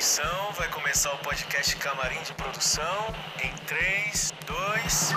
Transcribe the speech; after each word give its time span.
Atenção, 0.00 0.52
vai 0.52 0.70
começar 0.72 1.12
o 1.12 1.18
podcast 1.18 1.76
Camarim 1.76 2.22
de 2.22 2.32
Produção 2.32 2.84
em 3.44 3.54
3, 3.66 4.30
2. 4.46 5.12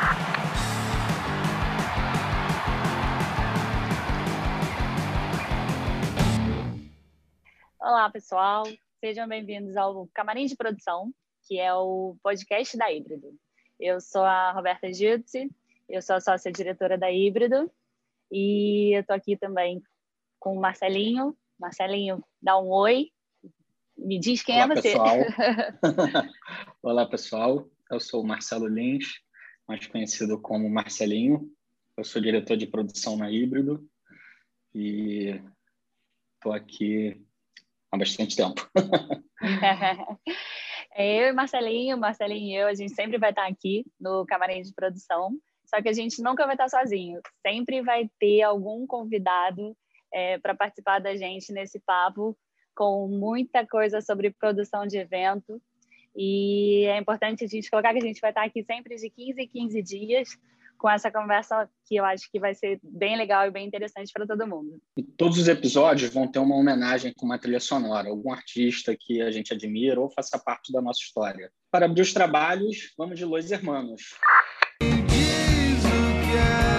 Olá, 7.80 8.10
pessoal. 8.10 8.66
Sejam 9.00 9.26
bem-vindos 9.26 9.78
ao 9.78 10.06
Camarim 10.14 10.48
de 10.48 10.58
Produção, 10.58 11.14
que 11.48 11.58
é 11.58 11.74
o 11.74 12.18
podcast 12.22 12.76
da 12.76 12.92
Híbrido. 12.92 13.34
Eu 13.80 14.02
sou 14.02 14.24
a 14.24 14.52
Roberta 14.52 14.92
Giltzi, 14.92 15.50
eu 15.88 16.02
sou 16.02 16.18
a 16.18 16.20
sócia 16.20 16.52
diretora 16.52 16.98
da 16.98 17.10
Híbrido 17.10 17.72
e 18.30 18.98
eu 18.98 19.00
estou 19.00 19.16
aqui 19.16 19.38
também 19.38 19.82
com 20.38 20.58
o 20.58 20.60
Marcelinho. 20.60 21.38
Marcelinho, 21.58 22.22
dá 22.42 22.60
um 22.60 22.68
oi. 22.68 23.14
Me 23.98 24.20
diz 24.20 24.44
quem 24.44 24.56
Olá, 24.56 24.64
é 24.66 24.76
você. 24.76 24.90
Pessoal. 24.90 25.18
Olá, 26.82 27.06
pessoal. 27.06 27.70
Eu 27.92 28.00
sou 28.00 28.22
o 28.22 28.28
Marcelo 28.28 28.68
Lins, 28.68 29.06
mais 29.68 29.86
conhecido 29.88 30.42
como 30.42 30.70
Marcelinho. 30.70 31.50
Eu 31.96 32.04
sou 32.04 32.22
diretor 32.22 32.58
de 32.58 32.68
produção 32.68 33.16
na 33.16 33.32
Híbrido 33.32 33.88
e 34.74 35.40
estou 36.36 36.54
aqui 36.54 37.22
há 37.92 37.98
bastante 37.98 38.36
tempo. 38.36 38.70
É 40.96 41.24
eu 41.24 41.30
e 41.30 41.34
Marcelinho, 41.34 41.98
Marcelinho 41.98 42.52
e 42.52 42.56
eu, 42.56 42.68
a 42.68 42.74
gente 42.76 42.94
sempre 42.94 43.18
vai 43.18 43.32
estar 43.32 43.48
aqui 43.48 43.84
no 44.00 44.28
camarim 44.28 44.62
de 44.62 44.72
produção, 44.72 45.32
só 45.66 45.82
que 45.82 45.90
a 45.90 45.94
gente 45.94 46.22
nunca 46.22 46.46
vai 46.46 46.54
estar 46.54 46.70
sozinho. 46.70 47.20
Sempre 47.42 47.82
vai 47.82 48.08
ter 48.20 48.44
algum 48.44 48.86
convidado 48.86 49.76
é, 50.14 50.38
para 50.38 50.54
participar 50.54 51.00
da 51.00 51.16
gente 51.16 51.52
nesse 51.52 51.80
papo 51.80 52.38
com 52.76 53.08
muita 53.08 53.66
coisa 53.66 54.02
sobre 54.02 54.32
produção 54.32 54.86
de 54.86 54.98
evento. 54.98 55.62
E 56.16 56.86
é 56.86 56.98
importante 56.98 57.44
a 57.44 57.48
gente 57.48 57.70
colocar 57.70 57.92
que 57.92 58.00
a 58.00 58.08
gente 58.08 58.22
vai 58.22 58.32
estar 58.32 58.44
aqui 58.44 58.64
sempre 58.64 58.96
de 58.96 59.10
15 59.10 59.42
em 59.42 59.48
15 59.48 59.82
dias 59.82 60.30
com 60.84 60.90
essa 60.90 61.10
conversa 61.10 61.70
que 61.86 61.96
eu 61.96 62.04
acho 62.04 62.30
que 62.30 62.38
vai 62.38 62.54
ser 62.54 62.78
bem 62.84 63.16
legal 63.16 63.48
e 63.48 63.52
bem 63.52 63.66
interessante 63.66 64.12
para 64.12 64.28
todo 64.28 64.46
mundo. 64.46 64.82
E 64.98 65.02
todos 65.02 65.38
os 65.38 65.48
episódios 65.48 66.14
vão 66.14 66.28
ter 66.28 66.40
uma 66.40 66.58
homenagem 66.58 67.14
com 67.16 67.26
uma 67.26 67.40
trilha 67.40 67.62
sonora, 67.62 68.10
algum 68.10 68.34
artista 68.34 68.94
que 69.00 69.22
a 69.22 69.32
gente 69.32 69.54
admira 69.54 70.02
ou 70.02 70.12
faça 70.12 70.38
parte 70.38 70.74
da 70.74 70.82
nossa 70.82 71.00
história. 71.02 71.50
Para 71.72 71.86
abrir 71.86 72.02
os 72.02 72.12
trabalhos, 72.12 72.94
vamos 72.98 73.18
de 73.18 73.24
Los 73.24 73.50
Hermanos. 73.50 74.20
Diz 74.82 75.86
o 75.86 76.22
que 76.22 76.70
é 76.70 76.73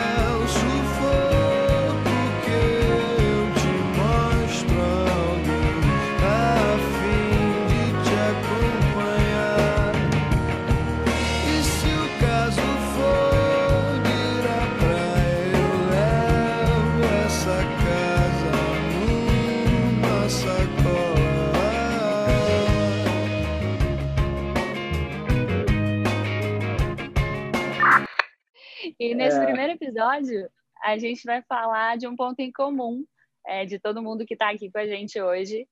E 28.98 29.14
nesse 29.14 29.38
É. 29.38 29.44
primeiro 29.44 29.72
episódio, 29.72 30.50
a 30.82 30.98
gente 30.98 31.24
vai 31.24 31.42
falar 31.42 31.96
de 31.96 32.06
um 32.06 32.16
ponto 32.16 32.40
em 32.40 32.52
comum 32.52 33.04
é, 33.46 33.64
de 33.64 33.78
todo 33.78 34.02
mundo 34.02 34.24
que 34.24 34.34
está 34.34 34.50
aqui 34.50 34.70
com 34.70 34.78
a 34.78 34.86
gente 34.86 35.20
hoje, 35.20 35.68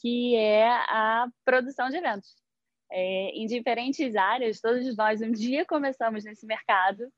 que 0.00 0.36
é 0.36 0.68
a 0.68 1.28
produção 1.44 1.88
de 1.88 1.96
eventos. 1.96 2.34
É, 2.92 3.30
em 3.30 3.46
diferentes 3.46 4.16
áreas, 4.16 4.60
todos 4.60 4.96
nós 4.96 5.20
um 5.20 5.30
dia 5.30 5.64
começamos 5.64 6.24
nesse 6.24 6.44
mercado 6.44 7.08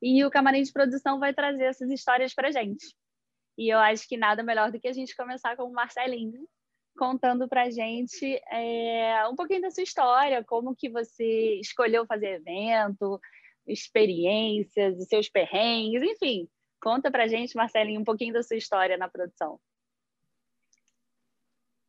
e 0.00 0.24
o 0.24 0.30
camarim 0.30 0.62
de 0.62 0.72
produção 0.72 1.18
vai 1.18 1.32
trazer 1.32 1.64
essas 1.64 1.90
histórias 1.90 2.34
para 2.34 2.50
gente. 2.50 2.94
E 3.56 3.72
eu 3.72 3.78
acho 3.78 4.06
que 4.08 4.16
nada 4.16 4.42
melhor 4.42 4.70
do 4.70 4.80
que 4.80 4.88
a 4.88 4.92
gente 4.92 5.16
começar 5.16 5.56
com 5.56 5.64
o 5.64 5.72
Marcelinho, 5.72 6.46
contando 6.98 7.48
para 7.48 7.62
a 7.62 7.70
gente 7.70 8.40
é, 8.50 9.26
um 9.28 9.34
pouquinho 9.34 9.62
da 9.62 9.70
sua 9.70 9.82
história, 9.82 10.44
como 10.44 10.76
que 10.76 10.90
você 10.90 11.58
escolheu 11.60 12.04
fazer 12.06 12.40
evento, 12.40 13.18
experiências, 13.66 14.98
os 14.98 15.06
seus 15.06 15.28
perrengues, 15.28 16.02
enfim. 16.02 16.48
Conta 16.80 17.10
pra 17.10 17.28
gente, 17.28 17.56
Marcelinho, 17.56 18.00
um 18.00 18.04
pouquinho 18.04 18.32
da 18.32 18.42
sua 18.42 18.56
história 18.56 18.96
na 18.96 19.08
produção. 19.08 19.60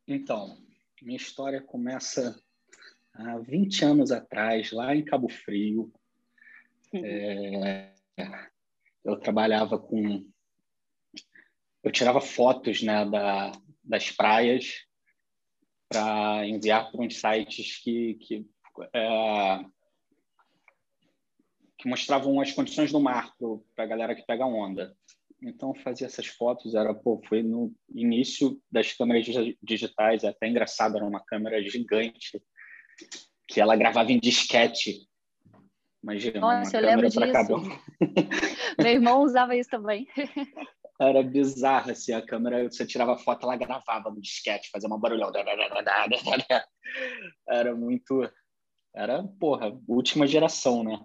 Então, 0.06 0.58
minha 1.02 1.16
história 1.16 1.60
começa 1.60 2.38
há 3.12 3.38
20 3.38 3.84
anos 3.84 4.12
atrás, 4.12 4.70
lá 4.70 4.94
em 4.94 5.04
Cabo 5.04 5.28
Frio. 5.28 5.92
É, 6.94 7.92
eu 9.04 9.18
trabalhava 9.18 9.78
com. 9.78 10.24
Eu 11.82 11.92
tirava 11.92 12.20
fotos 12.20 12.82
né, 12.82 13.04
da, 13.04 13.52
das 13.82 14.10
praias 14.10 14.86
para 15.88 16.46
enviar 16.46 16.90
para 16.90 17.02
uns 17.02 17.16
sites 17.20 17.78
que, 17.82 18.14
que, 18.14 18.46
é, 18.94 19.64
que 21.84 21.88
mostravam 21.90 22.40
as 22.40 22.50
condições 22.50 22.90
do 22.90 22.98
mar 22.98 23.30
para 23.76 23.84
a 23.84 23.86
galera 23.86 24.14
que 24.14 24.24
pega 24.24 24.46
onda. 24.46 24.96
Então, 25.42 25.74
eu 25.76 25.82
fazia 25.82 26.06
essas 26.06 26.26
fotos, 26.26 26.74
era, 26.74 26.94
pô, 26.94 27.20
foi 27.28 27.42
no 27.42 27.74
início 27.94 28.58
das 28.72 28.94
câmeras 28.94 29.26
digi- 29.26 29.58
digitais, 29.62 30.24
é 30.24 30.28
até 30.28 30.48
engraçado, 30.48 30.96
era 30.96 31.04
uma 31.04 31.22
câmera 31.22 31.62
gigante, 31.62 32.42
que 33.46 33.60
ela 33.60 33.76
gravava 33.76 34.10
em 34.10 34.18
disquete. 34.18 35.06
Imagina, 36.02 36.40
Nossa, 36.40 36.78
uma 36.78 36.86
eu 36.86 36.86
lembro 36.86 37.12
câmera 37.12 37.32
pra 37.32 37.44
cada 37.44 37.56
um. 37.56 37.68
Meu 38.80 38.92
irmão 38.92 39.22
usava 39.22 39.54
isso 39.54 39.68
também. 39.68 40.08
Era 40.98 41.22
bizarro, 41.22 41.90
assim, 41.90 42.14
a 42.14 42.24
câmera, 42.24 42.64
você 42.64 42.86
tirava 42.86 43.18
foto, 43.18 43.44
ela 43.44 43.56
gravava 43.56 44.08
no 44.08 44.22
disquete, 44.22 44.70
fazia 44.70 44.88
uma 44.88 44.98
barulhão. 44.98 45.30
Era 47.46 47.76
muito... 47.76 48.26
Era, 48.94 49.22
porra, 49.38 49.78
última 49.88 50.26
geração, 50.26 50.82
né? 50.84 51.04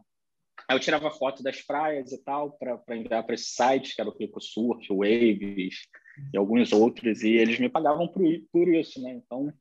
Aí 0.69 0.75
eu 0.75 0.79
tirava 0.79 1.09
foto 1.09 1.41
das 1.41 1.61
praias 1.63 2.11
e 2.11 2.23
tal, 2.23 2.51
para 2.51 2.95
enviar 2.95 3.25
para 3.25 3.33
esses 3.33 3.55
sites, 3.55 3.95
que 3.95 4.01
era 4.01 4.09
o 4.09 4.13
Clicosurf, 4.13 4.85
o 4.93 4.97
Waves 4.97 5.87
e 6.31 6.37
alguns 6.37 6.71
outros, 6.71 7.23
e 7.23 7.31
eles 7.31 7.59
me 7.59 7.67
pagavam 7.67 8.07
por, 8.07 8.21
por 8.51 8.67
isso, 8.67 9.01
né? 9.01 9.13
Então, 9.13 9.51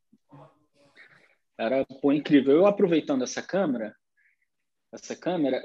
era 1.57 1.83
pô, 2.03 2.13
incrível. 2.13 2.57
Eu 2.57 2.67
aproveitando 2.67 3.25
essa 3.25 3.41
câmera, 3.41 3.97
essa 4.93 5.17
câmera, 5.17 5.63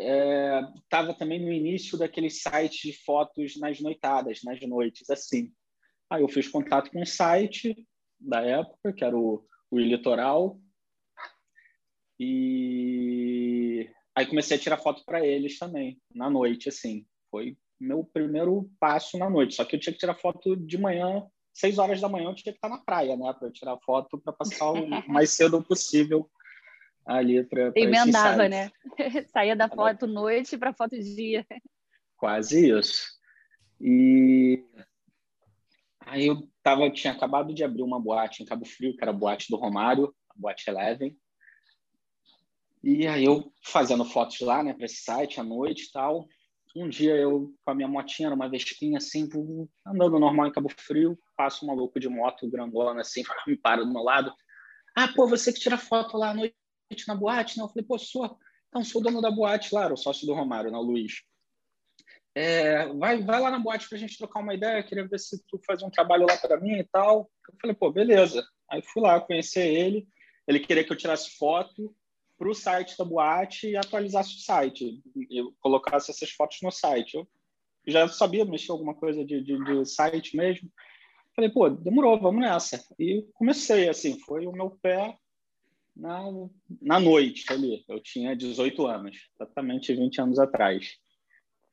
estava 0.81 1.13
também 1.13 1.43
no 1.43 1.51
início 1.51 1.97
daqueles 1.97 2.41
sites 2.41 2.79
de 2.79 3.03
fotos 3.03 3.57
nas 3.57 3.81
noitadas, 3.81 4.39
nas 4.45 4.61
noites, 4.61 5.09
assim. 5.09 5.51
Aí 6.09 6.21
eu 6.21 6.29
fiz 6.29 6.47
contato 6.47 6.89
com 6.89 7.01
um 7.01 7.05
site 7.05 7.85
da 8.17 8.41
época, 8.41 8.93
que 8.93 9.03
era 9.03 9.17
o, 9.17 9.45
o 9.69 9.77
Litoral, 9.77 10.57
e 12.17 13.89
aí 14.15 14.25
comecei 14.25 14.57
a 14.57 14.59
tirar 14.59 14.77
foto 14.77 15.03
para 15.05 15.25
eles 15.25 15.57
também, 15.57 15.99
na 16.13 16.29
noite, 16.29 16.69
assim. 16.69 17.05
Foi 17.29 17.57
meu 17.79 18.03
primeiro 18.03 18.69
passo 18.79 19.17
na 19.17 19.29
noite. 19.29 19.55
Só 19.55 19.65
que 19.65 19.75
eu 19.75 19.79
tinha 19.79 19.93
que 19.93 19.99
tirar 19.99 20.15
foto 20.15 20.55
de 20.55 20.77
manhã, 20.77 21.25
seis 21.53 21.77
horas 21.77 21.99
da 21.99 22.09
manhã, 22.09 22.29
eu 22.29 22.35
tinha 22.35 22.53
que 22.53 22.57
estar 22.57 22.69
na 22.69 22.77
praia, 22.77 23.15
né? 23.17 23.33
Para 23.33 23.51
tirar 23.51 23.77
foto 23.85 24.17
para 24.17 24.33
passar 24.33 24.71
o 24.71 24.87
mais 25.07 25.31
cedo 25.31 25.61
possível 25.63 26.29
ali 27.05 27.43
para 27.43 27.71
Emendava, 27.75 28.47
né? 28.47 28.71
Saía 29.31 29.55
da 29.55 29.67
foto 29.67 30.07
noite 30.07 30.57
para 30.57 30.73
foto 30.73 30.97
dia. 30.97 31.45
Quase 32.15 32.69
isso. 32.69 33.07
E 33.79 34.63
aí 35.99 36.27
eu 36.27 36.47
tava, 36.61 36.89
tinha 36.89 37.11
acabado 37.11 37.53
de 37.53 37.63
abrir 37.63 37.83
uma 37.83 37.99
boate 37.99 38.41
em 38.41 38.45
Cabo 38.45 38.65
Frio, 38.65 38.95
que 38.95 39.03
era 39.03 39.11
a 39.11 39.13
boate 39.15 39.47
do 39.49 39.57
Romário, 39.57 40.13
a 40.29 40.33
boate 40.35 40.69
Eleven. 40.69 41.17
E 42.83 43.07
aí 43.07 43.23
eu 43.23 43.49
fazendo 43.63 44.03
fotos 44.03 44.41
lá, 44.41 44.61
né, 44.61 44.73
para 44.73 44.85
esse 44.85 45.03
site 45.03 45.39
à 45.39 45.43
noite 45.43 45.85
e 45.85 45.91
tal. 45.91 46.27
Um 46.75 46.89
dia 46.89 47.15
eu 47.15 47.53
com 47.63 47.71
a 47.71 47.75
minha 47.75 47.87
motinha, 47.87 48.27
era 48.27 48.35
uma 48.35 48.49
Vespinha 48.49 48.97
assim, 48.97 49.29
andando 49.87 50.19
normal 50.19 50.47
em 50.47 50.51
Cabo 50.51 50.69
Frio, 50.75 51.17
passa 51.37 51.63
um 51.63 51.67
maluco 51.67 51.99
de 51.99 52.09
moto 52.09 52.49
grandona 52.49 53.01
assim, 53.01 53.23
me 53.47 53.55
para 53.55 53.83
do 53.83 53.93
meu 53.93 54.03
lado. 54.03 54.33
Ah, 54.95 55.07
pô, 55.07 55.27
você 55.27 55.53
que 55.53 55.61
tira 55.61 55.77
foto 55.77 56.17
lá 56.17 56.31
à 56.31 56.33
noite 56.33 56.55
na 57.07 57.15
boate, 57.15 57.57
né? 57.57 57.63
Eu 57.63 57.69
falei, 57.69 57.85
pô, 57.85 57.97
sou. 57.97 58.37
Então, 58.67 58.83
sou 58.83 59.01
dono 59.01 59.21
da 59.21 59.31
boate 59.31 59.73
lá, 59.73 59.91
o 59.91 59.95
sócio 59.95 60.25
do 60.25 60.33
Romário, 60.33 60.71
né, 60.71 60.77
o 60.77 60.81
Luiz. 60.81 61.21
É, 62.35 62.87
vai, 62.87 63.21
vai 63.21 63.39
lá 63.39 63.51
na 63.51 63.59
boate 63.59 63.87
pra 63.87 63.97
gente 63.97 64.17
trocar 64.17 64.39
uma 64.39 64.55
ideia, 64.55 64.83
queria 64.83 65.07
ver 65.07 65.19
se 65.19 65.41
tu 65.47 65.59
faz 65.65 65.83
um 65.83 65.91
trabalho 65.91 66.25
lá 66.27 66.35
para 66.37 66.59
mim 66.59 66.79
e 66.79 66.83
tal. 66.83 67.31
Eu 67.47 67.55
falei, 67.61 67.75
pô, 67.75 67.91
beleza. 67.91 68.43
Aí 68.69 68.81
fui 68.81 69.01
lá 69.01 69.21
conhecer 69.21 69.67
ele, 69.67 70.07
ele 70.47 70.59
queria 70.59 70.83
que 70.83 70.91
eu 70.91 70.97
tirasse 70.97 71.37
foto 71.37 71.95
para 72.37 72.49
o 72.49 72.53
site 72.53 72.97
da 72.97 73.05
boate 73.05 73.69
e 73.69 73.77
atualizasse 73.77 74.35
o 74.35 74.39
site, 74.39 75.01
eu 75.29 75.53
colocasse 75.59 76.11
essas 76.11 76.31
fotos 76.31 76.59
no 76.61 76.71
site. 76.71 77.15
Eu 77.15 77.27
já 77.85 78.07
sabia 78.07 78.45
mexer 78.45 78.71
alguma 78.71 78.95
coisa 78.95 79.23
de, 79.23 79.41
de, 79.41 79.63
de 79.63 79.85
site 79.85 80.35
mesmo. 80.35 80.69
Falei, 81.35 81.49
pô, 81.49 81.69
demorou, 81.69 82.19
vamos 82.19 82.41
nessa. 82.41 82.83
E 82.99 83.25
comecei, 83.33 83.89
assim, 83.89 84.19
foi 84.19 84.45
o 84.45 84.51
meu 84.51 84.71
pé 84.81 85.17
na, 85.95 86.23
na 86.81 86.99
noite 86.99 87.51
ali. 87.51 87.83
Eu 87.87 87.99
tinha 87.99 88.35
18 88.35 88.85
anos, 88.87 89.17
exatamente 89.35 89.93
20 89.93 90.21
anos 90.21 90.39
atrás. 90.39 90.97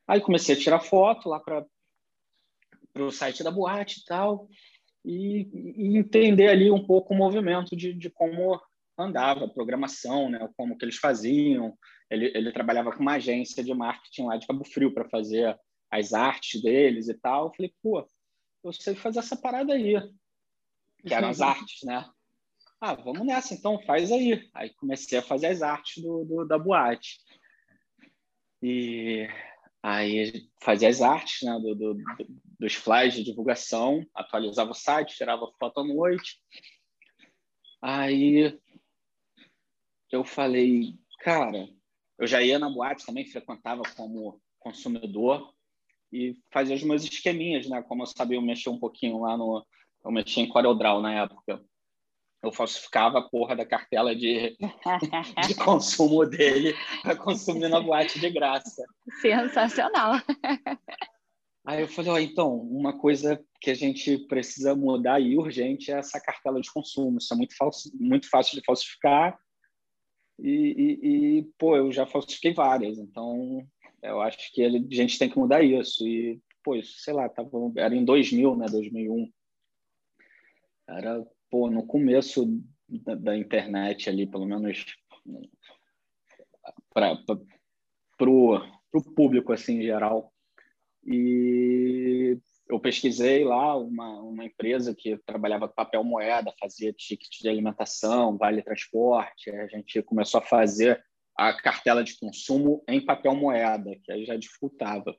Aí 0.06 0.20
comecei 0.20 0.54
a 0.54 0.58
tirar 0.58 0.80
foto 0.80 1.28
lá 1.28 1.40
para 1.40 1.64
o 2.96 3.10
site 3.10 3.42
da 3.42 3.50
boate 3.50 4.00
e 4.00 4.04
tal, 4.04 4.48
e, 5.04 5.48
e, 5.54 5.96
entender 5.96 6.48
ali 6.48 6.70
um 6.70 6.84
pouco 6.84 7.14
o 7.14 7.16
movimento 7.16 7.76
de, 7.76 7.94
de 7.94 8.10
como 8.10 8.60
andava 9.00 9.48
programação, 9.48 10.28
né? 10.28 10.48
como 10.56 10.76
que 10.76 10.84
eles 10.84 10.96
faziam. 10.96 11.76
Ele, 12.10 12.32
ele 12.34 12.52
trabalhava 12.52 12.92
com 12.92 13.00
uma 13.00 13.14
agência 13.14 13.62
de 13.62 13.72
marketing 13.72 14.24
lá 14.24 14.36
de 14.36 14.46
Cabo 14.46 14.64
Frio 14.64 14.92
para 14.92 15.08
fazer 15.08 15.58
as 15.90 16.12
artes 16.12 16.62
deles 16.62 17.08
e 17.08 17.14
tal. 17.14 17.46
Eu 17.46 17.54
falei, 17.54 17.74
pô, 17.82 18.08
eu 18.64 18.72
sei 18.72 18.94
fazer 18.94 19.20
essa 19.20 19.36
parada 19.36 19.74
aí, 19.74 19.94
que 21.06 21.14
eram 21.14 21.28
as 21.28 21.40
artes, 21.42 21.82
né? 21.84 22.08
Ah, 22.80 22.94
vamos 22.94 23.26
nessa, 23.26 23.52
então 23.52 23.78
faz 23.82 24.10
aí. 24.10 24.48
Aí 24.54 24.70
comecei 24.74 25.18
a 25.18 25.22
fazer 25.22 25.48
as 25.48 25.62
artes 25.62 26.02
do, 26.02 26.24
do 26.24 26.44
da 26.46 26.58
boate. 26.58 27.18
E 28.62 29.28
aí 29.82 30.48
fazia 30.62 30.88
as 30.88 31.00
artes 31.00 31.42
né, 31.42 31.58
do, 31.58 31.74
do, 31.74 31.96
dos 32.58 32.74
flyers 32.74 33.14
de 33.14 33.24
divulgação, 33.24 34.06
atualizava 34.14 34.70
o 34.70 34.74
site, 34.74 35.16
tirava 35.16 35.50
foto 35.58 35.80
à 35.80 35.84
noite. 35.84 36.42
Aí 37.82 38.58
eu 40.10 40.24
falei, 40.24 40.94
cara, 41.20 41.68
eu 42.18 42.26
já 42.26 42.42
ia 42.42 42.58
na 42.58 42.68
boate 42.68 43.06
também, 43.06 43.26
frequentava 43.26 43.82
como 43.96 44.40
consumidor 44.58 45.52
e 46.12 46.36
fazia 46.52 46.74
os 46.74 46.82
meus 46.82 47.04
esqueminhas, 47.04 47.68
né? 47.68 47.82
Como 47.82 48.02
eu 48.02 48.06
sabia 48.06 48.36
eu 48.36 48.42
mexer 48.42 48.70
um 48.70 48.78
pouquinho 48.78 49.20
lá 49.20 49.36
no... 49.36 49.64
Eu 50.04 50.10
mexia 50.10 50.42
em 50.42 50.48
CorelDRAW 50.48 51.00
na 51.00 51.22
época. 51.22 51.62
Eu 52.42 52.50
falsificava 52.52 53.18
a 53.18 53.28
porra 53.28 53.54
da 53.54 53.66
cartela 53.66 54.16
de, 54.16 54.56
de 55.46 55.54
consumo 55.54 56.24
dele 56.24 56.74
para 57.02 57.14
consumir 57.14 57.68
na 57.68 57.80
boate 57.80 58.18
de 58.18 58.30
graça. 58.30 58.82
Sensacional. 59.20 60.14
Aí 61.66 61.82
eu 61.82 61.88
falei, 61.88 62.10
ó, 62.10 62.18
então, 62.18 62.54
uma 62.56 62.98
coisa 62.98 63.42
que 63.60 63.70
a 63.70 63.74
gente 63.74 64.18
precisa 64.26 64.74
mudar 64.74 65.16
aí 65.16 65.36
urgente 65.36 65.92
é 65.92 65.98
essa 65.98 66.18
cartela 66.18 66.60
de 66.60 66.72
consumo. 66.72 67.18
Isso 67.18 67.32
é 67.32 67.36
muito, 67.36 67.54
falso, 67.56 67.90
muito 67.94 68.28
fácil 68.28 68.58
de 68.58 68.64
falsificar. 68.64 69.38
E, 70.42 70.48
e, 70.48 71.38
e, 71.38 71.42
pô, 71.58 71.76
eu 71.76 71.92
já 71.92 72.06
falsifiquei 72.06 72.52
várias. 72.54 72.98
Então, 72.98 73.66
eu 74.02 74.20
acho 74.20 74.52
que 74.52 74.64
a 74.64 74.70
gente 74.70 75.18
tem 75.18 75.28
que 75.28 75.38
mudar 75.38 75.62
isso. 75.62 76.06
E, 76.06 76.40
pô, 76.62 76.80
sei 76.82 77.12
lá, 77.12 77.28
tava, 77.28 77.50
era 77.76 77.94
em 77.94 78.04
2000, 78.04 78.56
né? 78.56 78.66
2001. 78.70 79.30
Era, 80.88 81.24
pô, 81.50 81.70
no 81.70 81.86
começo 81.86 82.46
da, 82.88 83.14
da 83.14 83.36
internet 83.36 84.08
ali, 84.08 84.26
pelo 84.26 84.46
menos 84.46 84.84
para 86.92 87.12
o 88.32 89.14
público, 89.14 89.52
assim, 89.52 89.78
em 89.78 89.82
geral. 89.82 90.32
E 91.04 92.38
eu 92.70 92.78
pesquisei 92.78 93.44
lá 93.44 93.76
uma, 93.76 94.20
uma 94.20 94.44
empresa 94.44 94.94
que 94.94 95.18
trabalhava 95.26 95.68
com 95.68 95.74
papel 95.74 96.04
moeda, 96.04 96.54
fazia 96.58 96.92
ticket 96.92 97.40
de 97.40 97.48
alimentação, 97.48 98.38
vale 98.38 98.62
transporte. 98.62 99.50
A 99.50 99.66
gente 99.66 100.00
começou 100.02 100.38
a 100.38 100.44
fazer 100.44 101.04
a 101.36 101.52
cartela 101.52 102.04
de 102.04 102.16
consumo 102.18 102.84
em 102.88 103.04
papel 103.04 103.34
moeda, 103.34 103.90
que 104.04 104.12
aí 104.12 104.24
já 104.24 104.36
dificultava. 104.36 105.16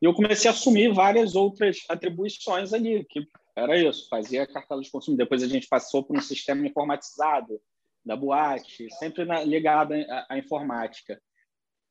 E 0.00 0.04
eu 0.04 0.12
comecei 0.12 0.50
a 0.50 0.52
assumir 0.52 0.92
várias 0.92 1.34
outras 1.34 1.84
atribuições 1.88 2.72
ali, 2.72 3.04
que 3.04 3.26
era 3.56 3.78
isso, 3.78 4.08
fazia 4.08 4.42
a 4.42 4.46
cartela 4.46 4.82
de 4.82 4.90
consumo. 4.90 5.16
Depois 5.16 5.42
a 5.42 5.48
gente 5.48 5.66
passou 5.66 6.02
para 6.02 6.18
um 6.18 6.22
sistema 6.22 6.66
informatizado 6.66 7.60
da 8.04 8.16
boate, 8.16 8.88
sempre 8.98 9.24
na, 9.24 9.44
ligado 9.44 9.94
à, 9.94 10.26
à 10.28 10.38
informática. 10.38 11.20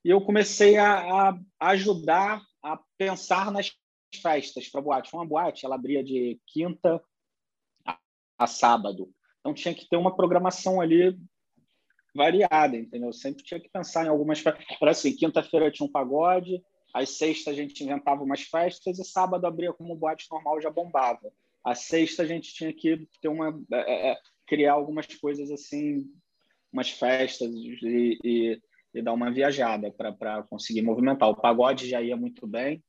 E 0.03 0.09
eu 0.09 0.21
comecei 0.21 0.77
a, 0.77 1.29
a 1.29 1.69
ajudar 1.69 2.41
a 2.63 2.79
pensar 2.97 3.51
nas 3.51 3.71
festas 4.15 4.67
para 4.67 4.81
boate. 4.81 5.13
Uma 5.13 5.25
boate, 5.25 5.65
ela 5.65 5.75
abria 5.75 6.03
de 6.03 6.39
quinta 6.47 7.01
a, 7.85 7.97
a 8.37 8.47
sábado. 8.47 9.13
Então 9.39 9.53
tinha 9.53 9.73
que 9.73 9.87
ter 9.87 9.97
uma 9.97 10.15
programação 10.15 10.79
ali 10.79 11.17
variada, 12.13 12.77
entendeu? 12.77 13.11
Sempre 13.13 13.43
tinha 13.43 13.59
que 13.59 13.69
pensar 13.69 14.05
em 14.05 14.09
algumas. 14.09 14.41
Para 14.41 14.91
assim, 14.91 15.15
quinta-feira 15.15 15.71
tinha 15.71 15.87
um 15.87 15.91
pagode, 15.91 16.61
às 16.93 17.09
sexta 17.09 17.51
a 17.51 17.53
gente 17.53 17.83
inventava 17.83 18.23
umas 18.23 18.41
festas 18.41 18.99
e 18.99 19.03
sábado 19.03 19.45
abria 19.45 19.73
como 19.73 19.95
boate 19.95 20.27
normal 20.29 20.61
já 20.61 20.69
bombava. 20.69 21.31
A 21.63 21.75
sexta 21.75 22.23
a 22.23 22.25
gente 22.25 22.53
tinha 22.53 22.73
que 22.73 23.07
ter 23.21 23.27
uma 23.27 23.59
é, 23.71 24.11
é, 24.11 24.17
criar 24.47 24.73
algumas 24.73 25.05
coisas 25.05 25.49
assim, 25.51 26.05
umas 26.71 26.89
festas 26.89 27.49
e, 27.53 28.19
e, 28.23 28.61
e 28.93 29.01
dar 29.01 29.13
uma 29.13 29.31
viajada 29.31 29.91
para 29.91 30.43
conseguir 30.43 30.81
movimentar. 30.81 31.29
O 31.29 31.39
pagode 31.39 31.87
já 31.87 32.01
ia 32.01 32.17
muito 32.17 32.45
bem, 32.47 32.83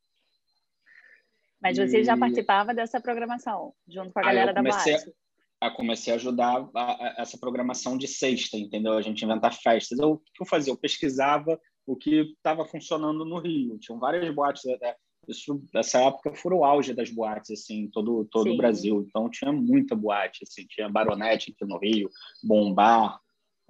mas 1.62 1.78
você 1.78 2.00
e... 2.00 2.04
já 2.04 2.16
participava 2.16 2.74
dessa 2.74 3.00
programação, 3.00 3.72
junto 3.88 4.12
com 4.12 4.18
a 4.18 4.22
galera 4.22 4.52
da 4.52 4.62
boate? 4.62 5.12
A, 5.60 5.70
comecei 5.70 6.12
a 6.12 6.16
ajudar 6.16 6.68
a, 6.74 6.92
a, 6.92 7.14
essa 7.18 7.38
programação 7.38 7.96
de 7.96 8.08
sexta, 8.08 8.56
entendeu? 8.56 8.94
A 8.94 9.02
gente 9.02 9.24
inventar 9.24 9.54
festas. 9.54 9.98
Eu, 9.98 10.14
o 10.14 10.18
que 10.18 10.42
eu 10.42 10.46
fazia? 10.46 10.72
Eu 10.72 10.76
pesquisava 10.76 11.58
o 11.86 11.96
que 11.96 12.32
estava 12.36 12.66
funcionando 12.66 13.24
no 13.24 13.38
Rio. 13.38 13.78
Tinham 13.78 14.00
várias 14.00 14.34
boates. 14.34 14.64
Né? 14.64 14.94
Isso, 15.28 15.62
nessa 15.72 16.00
época, 16.00 16.34
foi 16.34 16.52
o 16.52 16.64
auge 16.64 16.92
das 16.92 17.10
boates, 17.10 17.52
assim, 17.52 17.88
todo, 17.92 18.24
todo 18.24 18.52
o 18.52 18.56
Brasil. 18.56 19.06
Então, 19.08 19.30
tinha 19.30 19.52
muita 19.52 19.94
boate, 19.94 20.40
assim. 20.42 20.66
Tinha 20.66 20.88
Baronete 20.88 21.52
aqui 21.52 21.64
no 21.64 21.78
Rio, 21.78 22.10
Bombar, 22.42 23.20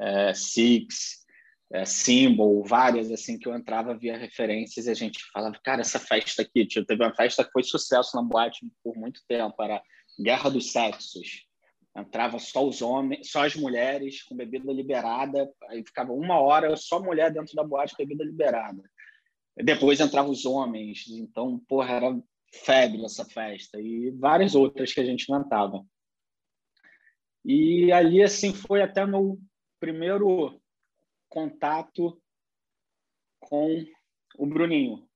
é, 0.00 0.32
Six, 0.32 1.21
é, 1.72 1.86
Symbol, 1.86 2.62
várias 2.64 3.10
assim 3.10 3.38
que 3.38 3.48
eu 3.48 3.54
entrava 3.54 3.96
via 3.96 4.16
referências 4.16 4.86
e 4.86 4.90
a 4.90 4.94
gente 4.94 5.18
falava, 5.32 5.58
cara, 5.64 5.80
essa 5.80 5.98
festa 5.98 6.42
aqui, 6.42 6.66
tipo, 6.66 6.86
teve 6.86 7.02
uma 7.02 7.14
festa 7.14 7.42
que 7.42 7.50
foi 7.50 7.62
sucesso 7.62 8.14
na 8.14 8.22
boate 8.22 8.60
por 8.84 8.94
muito 8.94 9.22
tempo, 9.26 9.54
era 9.62 9.82
Guerra 10.22 10.50
dos 10.50 10.70
Sexos. 10.70 11.46
Entrava 11.96 12.38
só 12.38 12.66
os 12.66 12.80
homens, 12.82 13.30
só 13.30 13.44
as 13.44 13.54
mulheres 13.54 14.22
com 14.22 14.36
bebida 14.36 14.72
liberada, 14.72 15.50
aí 15.68 15.82
ficava 15.84 16.12
uma 16.12 16.38
hora 16.40 16.74
só 16.76 17.02
mulher 17.02 17.32
dentro 17.32 17.54
da 17.54 17.64
boate 17.64 17.94
com 17.96 18.02
bebida 18.02 18.24
liberada. 18.24 18.82
Depois 19.56 20.00
entravam 20.00 20.30
os 20.30 20.44
homens, 20.44 21.06
então, 21.08 21.58
porra, 21.68 21.94
era 21.94 22.22
febre 22.64 23.04
essa 23.04 23.24
festa 23.24 23.80
e 23.80 24.10
várias 24.10 24.54
outras 24.54 24.92
que 24.92 25.00
a 25.00 25.04
gente 25.04 25.30
inventava. 25.30 25.84
E 27.44 27.90
ali 27.92 28.22
assim 28.22 28.52
foi 28.52 28.82
até 28.82 29.04
meu 29.06 29.38
primeiro 29.80 30.61
contato 31.32 32.20
com 33.40 33.82
o 34.36 34.46
Bruninho, 34.46 35.08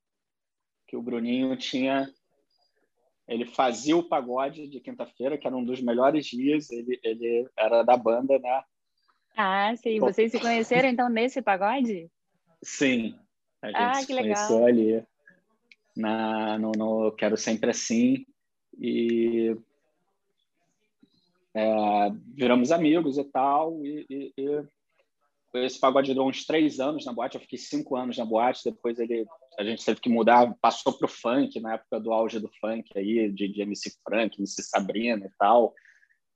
que 0.86 0.96
o 0.96 1.02
Bruninho 1.02 1.54
tinha 1.58 2.10
ele 3.28 3.44
fazia 3.44 3.96
o 3.96 4.08
pagode 4.08 4.68
de 4.68 4.80
quinta-feira, 4.80 5.36
que 5.36 5.46
era 5.46 5.56
um 5.56 5.64
dos 5.64 5.80
melhores 5.82 6.26
dias. 6.26 6.70
Ele, 6.70 6.98
ele 7.02 7.50
era 7.58 7.82
da 7.82 7.96
banda, 7.96 8.38
né? 8.38 8.62
Ah, 9.36 9.74
sim. 9.76 9.98
Vocês 9.98 10.30
se 10.30 10.38
conheceram 10.38 10.88
então 10.88 11.08
nesse 11.08 11.42
pagode? 11.42 12.08
Sim. 12.62 13.18
A 13.60 13.66
gente 13.66 13.76
ah, 13.76 13.94
se 13.94 14.06
que 14.06 14.12
legal. 14.12 14.32
conheceu 14.32 14.64
ali 14.64 15.04
na, 15.96 16.56
no, 16.56 16.70
no 16.70 17.12
Quero 17.12 17.36
Sempre 17.36 17.70
Assim. 17.70 18.24
E 18.78 19.56
é, 21.52 22.10
viramos 22.32 22.70
amigos 22.70 23.18
e 23.18 23.24
tal. 23.24 23.84
E, 23.84 24.06
e, 24.08 24.32
e 24.38 24.64
esse 25.64 25.78
pagode 25.78 26.12
durou 26.12 26.28
uns 26.28 26.44
três 26.44 26.80
anos 26.80 27.04
na 27.04 27.12
boate, 27.12 27.36
eu 27.36 27.40
fiquei 27.40 27.58
cinco 27.58 27.96
anos 27.96 28.16
na 28.16 28.24
boate, 28.24 28.64
depois 28.64 28.98
ele, 28.98 29.26
a 29.58 29.64
gente 29.64 29.84
teve 29.84 30.00
que 30.00 30.08
mudar, 30.08 30.54
passou 30.60 30.92
para 30.92 31.06
o 31.06 31.08
funk, 31.08 31.58
na 31.60 31.74
época 31.74 32.00
do 32.00 32.12
auge 32.12 32.38
do 32.38 32.50
funk 32.60 32.90
aí, 32.96 33.30
de, 33.30 33.48
de 33.48 33.62
MC 33.62 33.92
Frank, 34.04 34.38
MC 34.38 34.62
Sabrina 34.62 35.26
e 35.26 35.30
tal, 35.38 35.74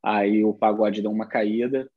aí 0.03 0.45
o 0.45 0.55
pagode 0.55 1.03
deu 1.03 1.11
uma 1.11 1.27
caída, 1.27 1.91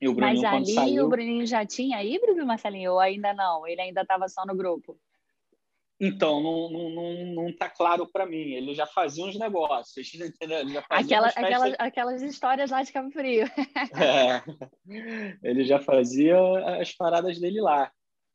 e 0.00 0.08
o 0.08 0.14
Bruninho, 0.14 0.42
Mas 0.42 0.52
ali 0.52 0.74
saiu... 0.74 1.06
o 1.06 1.08
Bruninho 1.08 1.44
já 1.46 1.66
tinha 1.66 2.02
híbrido, 2.04 2.46
Marcelinho, 2.46 2.92
ou 2.92 3.00
ainda 3.00 3.34
não? 3.34 3.66
Ele 3.66 3.80
ainda 3.80 4.02
estava 4.02 4.28
só 4.28 4.46
no 4.46 4.56
grupo? 4.56 4.96
Então, 6.00 6.40
não, 6.40 6.70
não, 6.70 6.90
não, 6.90 7.26
não 7.34 7.56
tá 7.56 7.68
claro 7.68 8.06
para 8.06 8.24
mim. 8.24 8.52
Ele 8.52 8.74
já 8.74 8.86
fazia 8.86 9.24
uns 9.24 9.36
negócios, 9.36 10.14
entendeu? 10.14 10.60
Ele 10.60 10.72
já 10.72 10.82
fazia 10.82 11.18
Aquela, 11.18 11.28
aquelas, 11.28 11.74
aquelas 11.78 12.22
histórias 12.22 12.70
lá 12.70 12.82
de 12.82 12.92
Cabo 12.92 13.10
Frio. 13.10 13.46
É, 13.98 14.42
ele 15.42 15.64
já 15.64 15.78
fazia 15.78 16.36
as 16.80 16.92
paradas 16.92 17.38
dele 17.38 17.60
lá. 17.60 17.90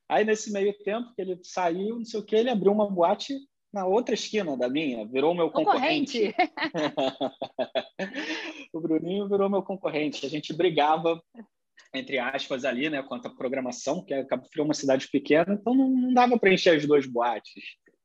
Aí, 0.09 0.25
nesse 0.25 0.51
meio 0.51 0.77
tempo 0.83 1.13
que 1.15 1.21
ele 1.21 1.39
saiu, 1.43 1.97
não 1.97 2.05
sei 2.05 2.19
o 2.19 2.23
que, 2.23 2.35
ele 2.35 2.49
abriu 2.49 2.71
uma 2.71 2.89
boate 2.89 3.33
na 3.73 3.87
outra 3.87 4.13
esquina 4.13 4.55
da 4.55 4.69
minha, 4.69 5.05
virou 5.07 5.33
meu 5.33 5.49
concorrente. 5.49 6.31
concorrente. 6.31 6.35
o 8.71 8.79
Bruninho 8.79 9.27
virou 9.27 9.49
meu 9.49 9.63
concorrente. 9.63 10.25
A 10.25 10.29
gente 10.29 10.53
brigava 10.53 11.19
entre 11.93 12.17
aspas, 12.17 12.65
ali, 12.65 12.89
né, 12.89 13.03
quanto 13.03 13.27
à 13.27 13.29
programação, 13.29 14.03
que 14.03 14.23
Cabo 14.25 14.47
Frio 14.49 14.63
é 14.63 14.65
uma 14.65 14.73
cidade 14.73 15.07
pequena, 15.09 15.53
então 15.53 15.75
não, 15.75 15.89
não 15.89 16.13
dava 16.13 16.37
para 16.37 16.51
encher 16.51 16.75
as 16.75 16.85
duas 16.85 17.05
boates. 17.05 17.53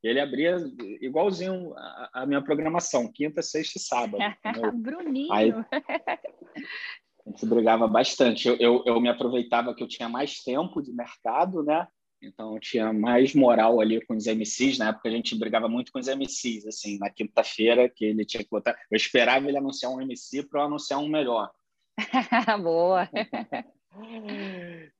Ele 0.03 0.21
abria 0.21 0.57
igualzinho 1.01 1.75
a, 1.77 2.11
a 2.15 2.27
minha 2.27 2.43
programação, 2.43 3.11
quinta, 3.13 3.43
sexta 3.43 3.79
e 3.79 3.83
sábado. 3.83 4.19
Bruninho! 4.77 5.33
Aí, 5.33 5.53
A 7.27 7.31
gente 7.31 7.47
brigava 7.47 7.87
bastante. 7.87 8.49
Eu, 8.49 8.57
eu, 8.57 8.83
eu 8.87 9.01
me 9.01 9.09
aproveitava 9.09 9.75
que 9.75 9.83
eu 9.83 9.89
tinha 9.89 10.09
mais 10.09 10.43
tempo 10.43 10.81
de 10.81 10.93
mercado, 10.93 11.63
né? 11.63 11.87
Então 12.23 12.55
eu 12.55 12.61
tinha 12.61 12.93
mais 12.93 13.35
moral 13.35 13.81
ali 13.81 14.05
com 14.07 14.17
os 14.17 14.27
MCs. 14.27 14.79
Na 14.79 14.89
época 14.89 15.09
a 15.09 15.13
gente 15.13 15.39
brigava 15.39 15.69
muito 15.69 15.93
com 15.93 15.99
os 15.99 16.09
MCs, 16.09 16.67
assim, 16.67 16.99
na 16.99 17.11
quinta-feira 17.11 17.89
que 17.89 18.05
ele 18.05 18.25
tinha 18.25 18.43
que 18.43 18.51
botar. 18.51 18.77
Eu 18.91 18.97
esperava 18.97 19.47
ele 19.47 19.59
anunciar 19.59 19.93
um 19.93 20.01
MC 20.01 20.43
para 20.49 20.63
eu 20.63 20.65
anunciar 20.65 21.01
um 21.01 21.09
melhor. 21.09 21.51
Boa. 22.63 23.09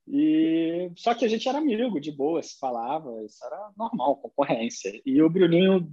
E 0.07 0.91
só 0.95 1.13
que 1.13 1.25
a 1.25 1.27
gente 1.27 1.47
era 1.47 1.57
amigo, 1.57 1.99
de 1.99 2.11
boa, 2.11 2.41
se 2.41 2.57
falava, 2.57 3.23
isso 3.23 3.45
era 3.45 3.71
normal, 3.77 4.17
concorrência. 4.17 5.01
E 5.05 5.21
o 5.21 5.29
Bruninho, 5.29 5.91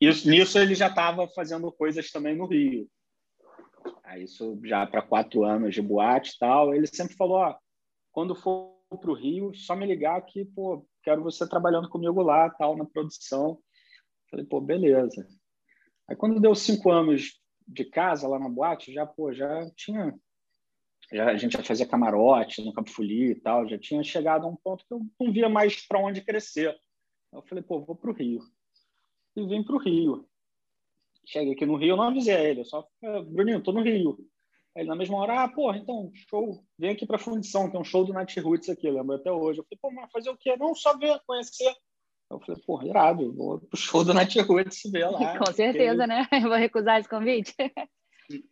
isso, 0.00 0.28
nisso 0.28 0.58
ele 0.58 0.74
já 0.74 0.88
estava 0.88 1.28
fazendo 1.28 1.70
coisas 1.72 2.10
também 2.10 2.36
no 2.36 2.46
Rio. 2.46 2.88
Aí 4.04 4.24
isso 4.24 4.58
já 4.64 4.86
para 4.86 5.02
quatro 5.02 5.44
anos 5.44 5.74
de 5.74 5.82
boate 5.82 6.32
e 6.34 6.38
tal. 6.38 6.74
Ele 6.74 6.86
sempre 6.86 7.14
falou, 7.14 7.38
ó, 7.38 7.56
quando 8.12 8.34
for 8.34 8.78
para 9.00 9.10
o 9.10 9.14
Rio, 9.14 9.54
só 9.54 9.76
me 9.76 9.86
ligar 9.86 10.20
que, 10.22 10.46
pô, 10.46 10.86
quero 11.02 11.22
você 11.22 11.46
trabalhando 11.46 11.90
comigo 11.90 12.22
lá, 12.22 12.48
tal, 12.48 12.76
na 12.76 12.86
produção. 12.86 13.58
Falei, 14.30 14.46
pô, 14.46 14.60
beleza. 14.60 15.26
Aí 16.08 16.16
quando 16.16 16.40
deu 16.40 16.54
cinco 16.54 16.90
anos 16.90 17.38
de 17.66 17.84
casa 17.84 18.26
lá 18.26 18.38
na 18.38 18.48
boate, 18.48 18.92
já, 18.92 19.04
pô, 19.04 19.30
já 19.32 19.70
tinha 19.76 20.14
já, 21.12 21.26
a 21.26 21.36
gente 21.36 21.52
já 21.52 21.62
fazia 21.62 21.86
camarote 21.86 22.64
no 22.64 22.72
Campo 22.72 22.90
Folia 22.90 23.32
e 23.32 23.40
tal, 23.40 23.68
já 23.68 23.78
tinha 23.78 24.02
chegado 24.02 24.44
a 24.44 24.48
um 24.48 24.56
ponto 24.56 24.84
que 24.86 24.92
eu 24.92 25.00
não 25.20 25.32
via 25.32 25.48
mais 25.48 25.86
para 25.86 26.00
onde 26.00 26.20
crescer. 26.20 26.76
Eu 27.32 27.42
falei, 27.42 27.62
pô, 27.62 27.80
vou 27.80 27.96
para 27.96 28.10
o 28.10 28.14
Rio. 28.14 28.40
E 29.36 29.46
vim 29.46 29.62
para 29.62 29.76
o 29.76 29.78
Rio. 29.78 30.28
Cheguei 31.26 31.52
aqui 31.52 31.66
no 31.66 31.76
Rio, 31.76 31.96
não 31.96 32.04
avisei 32.04 32.34
a 32.34 32.44
ele, 32.44 32.60
eu 32.60 32.64
só 32.64 32.86
falei, 33.00 33.22
Bruninho, 33.24 33.62
tô 33.62 33.72
no 33.72 33.82
Rio. 33.82 34.18
Aí 34.76 34.84
na 34.84 34.94
mesma 34.94 35.16
hora, 35.18 35.42
ah, 35.42 35.48
porra, 35.48 35.76
então, 35.76 36.10
show, 36.14 36.64
vem 36.78 36.90
aqui 36.90 37.06
para 37.06 37.18
Fundição, 37.18 37.70
tem 37.70 37.80
um 37.80 37.84
show 37.84 38.04
do 38.04 38.12
Night 38.12 38.38
Roots 38.38 38.68
aqui, 38.68 38.90
lembro 38.90 39.16
até 39.16 39.30
hoje. 39.30 39.60
Eu 39.60 39.64
falei, 39.64 39.78
pô, 39.80 39.90
mas 39.90 40.12
fazer 40.12 40.30
o 40.30 40.36
quê? 40.36 40.56
Não, 40.56 40.74
só 40.74 40.96
ver, 40.96 41.20
conhecer. 41.26 41.74
Eu 42.30 42.38
falei, 42.40 42.62
porra, 42.62 42.86
irado, 42.86 43.34
vou 43.34 43.58
pro 43.58 43.76
show 43.76 44.04
do 44.04 44.14
Night 44.14 44.38
Roots 44.40 44.82
ver 44.90 45.08
lá. 45.08 45.38
Com 45.38 45.52
certeza, 45.52 46.06
né? 46.06 46.26
Eu 46.30 46.42
vou 46.42 46.56
recusar 46.56 47.00
esse 47.00 47.08
convite. 47.08 47.54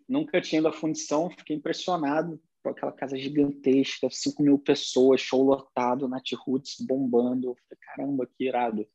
Nunca 0.08 0.40
tinha 0.40 0.60
ido 0.60 0.68
à 0.68 0.72
Fundição, 0.72 1.30
fiquei 1.30 1.56
impressionado 1.56 2.40
com 2.62 2.70
aquela 2.70 2.92
casa 2.92 3.16
gigantesca, 3.16 4.08
5 4.10 4.42
mil 4.42 4.58
pessoas, 4.58 5.20
show 5.20 5.42
lotado, 5.42 6.08
Night 6.08 6.34
Roots 6.34 6.76
bombando. 6.80 7.56
Caramba, 7.80 8.26
que 8.26 8.44
irado. 8.44 8.86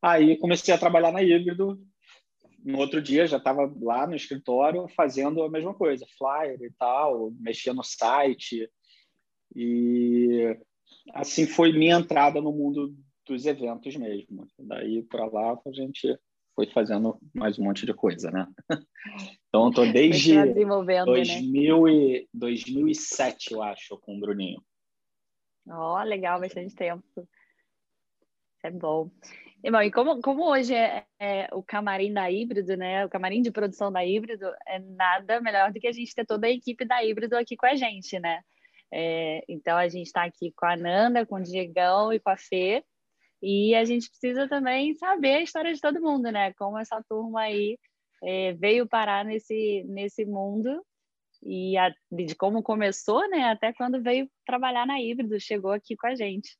Aí 0.00 0.36
comecei 0.38 0.72
a 0.72 0.78
trabalhar 0.78 1.12
na 1.12 1.22
Híbrido, 1.22 1.78
no 2.64 2.78
outro 2.78 3.00
dia 3.00 3.26
já 3.26 3.36
estava 3.36 3.72
lá 3.80 4.06
no 4.06 4.14
escritório 4.14 4.88
fazendo 4.88 5.42
a 5.42 5.50
mesma 5.50 5.74
coisa, 5.74 6.06
flyer 6.18 6.60
e 6.60 6.70
tal, 6.78 7.30
mexia 7.32 7.72
no 7.72 7.82
site. 7.82 8.70
E 9.54 10.56
assim 11.14 11.46
foi 11.46 11.72
minha 11.72 11.96
entrada 11.96 12.40
no 12.40 12.52
mundo 12.52 12.94
dos 13.26 13.46
eventos 13.46 13.96
mesmo. 13.96 14.46
Daí 14.58 15.02
para 15.02 15.26
lá 15.26 15.58
a 15.64 15.72
gente 15.72 16.18
foi 16.58 16.66
fazendo 16.66 17.16
mais 17.32 17.56
um 17.56 17.62
monte 17.62 17.86
de 17.86 17.94
coisa, 17.94 18.32
né? 18.32 18.44
Então 19.48 19.68
estou 19.68 19.90
desde 19.90 20.34
2000 20.34 21.84
né? 21.84 21.92
e, 21.92 22.28
2007, 22.34 23.54
eu 23.54 23.62
acho, 23.62 23.96
com 23.98 24.16
o 24.16 24.20
Bruninho. 24.20 24.60
Ó, 25.70 25.98
oh, 25.98 26.02
legal, 26.02 26.40
bastante 26.40 26.74
tempo. 26.74 27.02
É 28.62 28.70
bom. 28.70 29.08
E, 29.62 29.70
bom, 29.70 29.80
e 29.80 29.90
como, 29.90 30.20
como 30.20 30.50
hoje 30.50 30.74
é, 30.74 31.06
é, 31.18 31.48
o 31.52 31.62
camarim 31.62 32.12
da 32.12 32.30
Híbrido, 32.30 32.76
né? 32.76 33.06
O 33.06 33.08
camarim 33.08 33.40
de 33.40 33.52
produção 33.52 33.90
da 33.90 34.04
Híbrido 34.04 34.46
é 34.66 34.80
nada 34.80 35.40
melhor 35.40 35.72
do 35.72 35.78
que 35.78 35.86
a 35.86 35.92
gente 35.92 36.14
ter 36.14 36.26
toda 36.26 36.48
a 36.48 36.50
equipe 36.50 36.84
da 36.84 37.02
Híbrido 37.02 37.36
aqui 37.36 37.56
com 37.56 37.66
a 37.66 37.76
gente, 37.76 38.18
né? 38.18 38.42
É, 38.92 39.44
então 39.48 39.78
a 39.78 39.88
gente 39.88 40.06
está 40.06 40.24
aqui 40.24 40.52
com 40.56 40.66
a 40.66 40.76
Nanda, 40.76 41.24
com 41.24 41.36
o 41.36 41.42
Diegão 41.42 42.12
e 42.12 42.18
com 42.18 42.30
a 42.30 42.36
Fê. 42.36 42.84
E 43.42 43.74
a 43.74 43.84
gente 43.84 44.08
precisa 44.08 44.48
também 44.48 44.94
saber 44.94 45.36
a 45.36 45.42
história 45.42 45.72
de 45.72 45.80
todo 45.80 46.00
mundo, 46.00 46.30
né? 46.30 46.52
Como 46.54 46.78
essa 46.78 47.02
turma 47.08 47.42
aí 47.42 47.78
é, 48.22 48.52
veio 48.54 48.88
parar 48.88 49.24
nesse, 49.24 49.84
nesse 49.84 50.24
mundo 50.24 50.84
e 51.42 51.76
a, 51.76 51.92
de 52.10 52.34
como 52.34 52.62
começou, 52.62 53.28
né? 53.30 53.44
Até 53.44 53.72
quando 53.72 54.02
veio 54.02 54.28
trabalhar 54.44 54.86
na 54.86 55.00
Híbrido, 55.00 55.38
chegou 55.40 55.70
aqui 55.70 55.96
com 55.96 56.08
a 56.08 56.16
gente. 56.16 56.56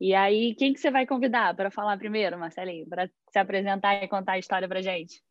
E 0.00 0.14
aí, 0.14 0.54
quem 0.54 0.72
que 0.72 0.80
você 0.80 0.90
vai 0.90 1.06
convidar 1.06 1.54
para 1.54 1.70
falar 1.70 1.98
primeiro, 1.98 2.38
Marcelinho, 2.38 2.88
para 2.88 3.10
se 3.30 3.38
apresentar 3.38 4.02
e 4.02 4.08
contar 4.08 4.32
a 4.32 4.38
história 4.38 4.68
para 4.68 4.80
gente? 4.80 5.22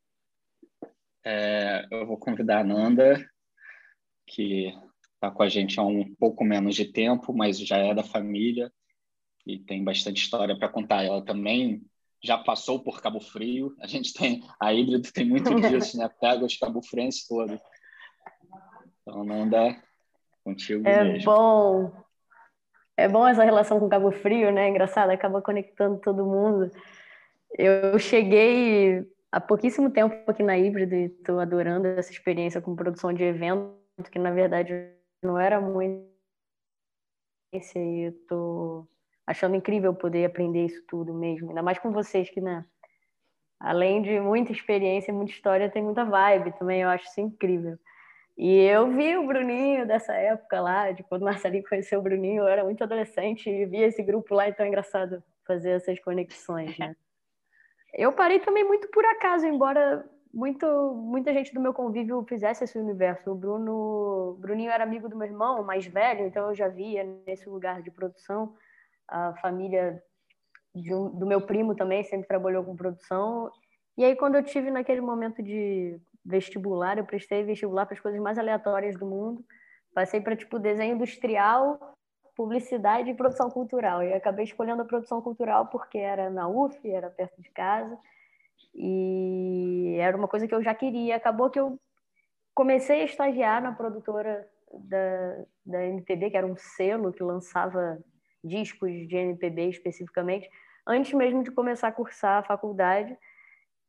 É, 1.26 1.88
eu 1.90 2.06
vou 2.06 2.18
convidar 2.18 2.60
a 2.60 2.64
Nanda, 2.64 3.26
que 4.28 4.74
está 5.14 5.32
com 5.32 5.42
a 5.42 5.50
gente 5.50 5.80
há 5.80 5.84
um 5.84 6.14
pouco 6.16 6.44
menos 6.44 6.76
de 6.76 6.86
tempo, 6.92 7.34
mas 7.34 7.58
já 7.58 7.78
é 7.78 7.94
da 7.96 8.04
família 8.04 8.72
e 9.48 9.58
tem 9.58 9.82
bastante 9.84 10.22
história 10.22 10.58
para 10.58 10.68
contar. 10.68 11.04
Ela 11.04 11.24
também 11.24 11.82
já 12.22 12.38
passou 12.38 12.84
por 12.84 13.02
Cabo 13.02 13.22
Frio. 13.22 13.74
A 13.80 13.88
gente 13.88 14.14
tem 14.14 14.44
a 14.60 14.74
híbrido 14.74 15.12
tem 15.12 15.26
muito 15.26 15.50
disso, 15.62 15.98
né? 15.98 16.10
Pega 16.20 16.46
os 16.46 16.58
Cabo 16.58 16.82
Frienses 16.82 17.26
todos. 17.26 17.58
Então, 19.02 19.24
Nanda, 19.24 19.82
contigo 20.44 20.86
é 20.86 21.04
mesmo. 21.04 21.32
bom 21.32 21.94
é 22.98 23.08
bom 23.08 23.26
essa 23.26 23.44
relação 23.44 23.80
com 23.80 23.88
Cabo 23.88 24.12
Frio, 24.12 24.52
né? 24.52 24.68
Engraçado, 24.68 25.12
acaba 25.12 25.42
conectando 25.42 26.00
todo 26.02 26.26
mundo. 26.26 26.70
Eu 27.58 27.98
cheguei 27.98 29.08
há 29.32 29.40
pouquíssimo 29.40 29.90
tempo 29.92 30.30
aqui 30.30 30.44
na 30.44 30.58
Híbrido 30.58 30.94
e 30.96 31.06
estou 31.06 31.40
adorando 31.40 31.88
essa 31.88 32.12
experiência 32.12 32.60
com 32.60 32.76
produção 32.76 33.14
de 33.14 33.24
evento, 33.24 33.78
que 34.12 34.20
na 34.20 34.32
verdade 34.32 34.92
não 35.24 35.40
era 35.40 35.62
muito. 35.62 36.06
E 37.54 38.10
estou 38.10 38.90
achando 39.28 39.56
incrível 39.56 39.94
poder 39.94 40.26
aprender 40.26 40.66
isso 40.66 40.82
tudo 40.88 41.14
mesmo, 41.14 41.50
ainda 41.50 41.62
mais 41.62 41.78
com 41.78 41.92
vocês 41.92 42.30
que, 42.30 42.40
né? 42.40 42.66
Além 43.60 44.02
de 44.02 44.20
muita 44.20 44.54
experiência, 44.54 45.14
muita 45.14 45.32
história, 45.32 45.70
tem 45.70 45.84
muita 45.84 46.06
vibe 46.06 46.58
também, 46.58 46.82
eu 46.82 46.90
acho 46.90 47.06
isso 47.06 47.20
incrível. 47.20 47.78
E 48.38 48.62
eu 48.62 48.90
vi 48.92 49.18
o 49.18 49.26
Bruninho 49.26 49.86
dessa 49.86 50.14
época 50.14 50.62
lá, 50.62 50.92
de 50.92 51.04
quando 51.04 51.24
o 51.24 51.26
Marcelinho 51.26 51.68
conheceu 51.68 52.00
o 52.00 52.04
Bruninho, 52.04 52.44
eu 52.44 52.48
era 52.48 52.64
muito 52.64 52.84
adolescente 52.84 53.50
e 53.50 53.66
vi 53.66 53.82
esse 53.82 54.02
grupo 54.02 54.34
lá, 54.34 54.48
então 54.48 54.66
é 54.66 54.70
engraçado 54.70 55.22
fazer 55.46 55.72
essas 55.72 56.00
conexões, 56.00 56.78
né? 56.78 56.96
Eu 57.94 58.12
parei 58.12 58.40
também 58.40 58.64
muito 58.64 58.90
por 58.90 59.04
acaso, 59.06 59.48
embora 59.48 60.06
muito, 60.32 60.94
muita 60.94 61.34
gente 61.34 61.52
do 61.52 61.60
meu 61.60 61.74
convívio 61.74 62.24
fizesse 62.28 62.64
esse 62.64 62.78
universo. 62.78 63.32
O 63.32 63.36
Bruno, 63.36 64.38
Bruninho 64.40 64.70
era 64.70 64.84
amigo 64.84 65.10
do 65.10 65.18
meu 65.18 65.26
irmão, 65.26 65.64
mais 65.64 65.88
velho, 65.88 66.28
então 66.28 66.50
eu 66.50 66.54
já 66.54 66.68
via 66.68 67.04
nesse 67.26 67.50
lugar 67.50 67.82
de 67.82 67.90
produção. 67.90 68.54
A 69.08 69.34
família 69.42 70.02
um, 70.76 71.10
do 71.10 71.26
meu 71.26 71.42
primo 71.42 71.76
também 71.76 72.04
sempre 72.04 72.28
trabalhou 72.28 72.64
com 72.64 72.76
produção. 72.76 73.52
E 73.98 74.04
aí, 74.04 74.16
quando 74.16 74.36
eu 74.36 74.44
tive 74.44 74.70
naquele 74.70 75.02
momento 75.02 75.42
de 75.42 76.00
vestibular, 76.24 76.98
eu 76.98 77.06
prestei 77.06 77.44
vestibular 77.44 77.86
para 77.86 77.96
as 77.96 78.02
coisas 78.02 78.22
mais 78.22 78.38
aleatórias 78.38 78.98
do 78.98 79.06
mundo. 79.06 79.44
Passei 79.94 80.22
para 80.22 80.36
tipo 80.36 80.60
desenho 80.60 80.96
industrial, 80.96 81.96
publicidade 82.36 83.10
e 83.10 83.16
produção 83.16 83.50
cultural. 83.50 84.04
E 84.04 84.14
acabei 84.14 84.46
escolhendo 84.46 84.82
a 84.82 84.86
produção 84.86 85.22
cultural 85.22 85.68
porque 85.68 85.98
era 85.98 86.30
na 86.30 86.48
UF, 86.48 86.78
era 86.90 87.10
perto 87.10 87.42
de 87.42 87.50
casa. 87.50 87.98
E 88.76 89.96
era 90.00 90.16
uma 90.16 90.28
coisa 90.28 90.48
que 90.48 90.54
eu 90.54 90.62
já 90.62 90.76
queria. 90.76 91.16
Acabou 91.16 91.50
que 91.50 91.60
eu 91.60 91.80
comecei 92.54 93.02
a 93.02 93.06
estagiar 93.06 93.62
na 93.62 93.72
produtora 93.72 94.48
da, 94.72 95.46
da 95.66 95.86
MPB, 95.86 96.30
que 96.30 96.38
era 96.38 96.46
um 96.46 96.56
selo 96.56 97.14
que 97.14 97.24
lançava 97.24 97.98
discos 98.44 98.92
de 99.08 99.16
MPB 99.16 99.70
especificamente, 99.70 100.50
antes 100.86 101.14
mesmo 101.14 101.44
de 101.44 101.52
começar 101.52 101.88
a 101.88 101.92
cursar 101.92 102.40
a 102.40 102.44
faculdade. 102.44 103.18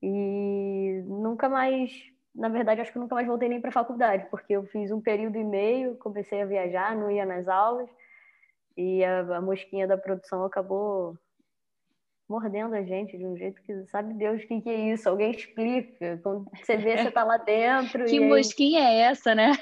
E 0.02 1.02
nunca 1.06 1.48
mais 1.48 1.90
na 2.34 2.48
verdade, 2.48 2.80
acho 2.80 2.92
que 2.92 2.98
nunca 3.00 3.16
mais 3.16 3.26
voltei 3.26 3.48
nem 3.48 3.60
para 3.60 3.70
a 3.70 3.72
faculdade, 3.72 4.28
porque 4.30 4.52
eu 4.52 4.64
fiz 4.66 4.92
um 4.92 5.00
período 5.00 5.36
e 5.36 5.42
meio, 5.42 5.96
comecei 5.96 6.40
a 6.40 6.46
viajar, 6.46 6.94
não 6.94 7.10
ia 7.10 7.26
nas 7.26 7.48
aulas, 7.48 7.90
e 8.76 9.04
a, 9.04 9.38
a 9.38 9.40
mosquinha 9.40 9.88
da 9.88 9.98
produção 9.98 10.44
acabou 10.44 11.18
mordendo 12.28 12.74
a 12.74 12.82
gente 12.82 13.18
de 13.18 13.26
um 13.26 13.36
jeito 13.36 13.60
que 13.62 13.86
sabe 13.86 14.14
Deus 14.14 14.42
o 14.42 14.46
que, 14.46 14.60
que 14.60 14.68
é 14.68 14.92
isso. 14.92 15.08
Alguém 15.08 15.32
explica. 15.32 16.20
Quando 16.22 16.48
você 16.54 16.76
vê, 16.76 16.96
você 16.96 17.08
está 17.08 17.24
lá 17.24 17.38
dentro. 17.42 18.04
que 18.04 18.20
mosquinha 18.20 18.80
é 18.80 19.00
essa, 19.00 19.34
né? 19.34 19.52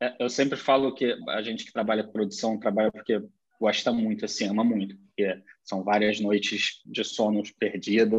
É, 0.00 0.16
eu 0.18 0.28
sempre 0.28 0.58
falo 0.58 0.92
que 0.94 1.14
a 1.28 1.42
gente 1.42 1.64
que 1.64 1.72
trabalha 1.72 2.02
com 2.02 2.10
produção 2.10 2.58
trabalha 2.58 2.90
porque 2.90 3.22
gosta 3.62 3.92
muito, 3.92 4.24
assim, 4.24 4.48
ama 4.48 4.64
muito, 4.64 4.96
porque 4.98 5.40
são 5.62 5.84
várias 5.84 6.18
noites 6.18 6.82
de 6.84 7.04
sono 7.04 7.40
perdida, 7.60 8.16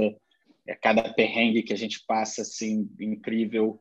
é 0.65 0.73
cada 0.73 1.13
perrengue 1.13 1.63
que 1.63 1.73
a 1.73 1.75
gente 1.75 2.05
passa, 2.07 2.43
assim, 2.43 2.89
incrível. 2.97 3.77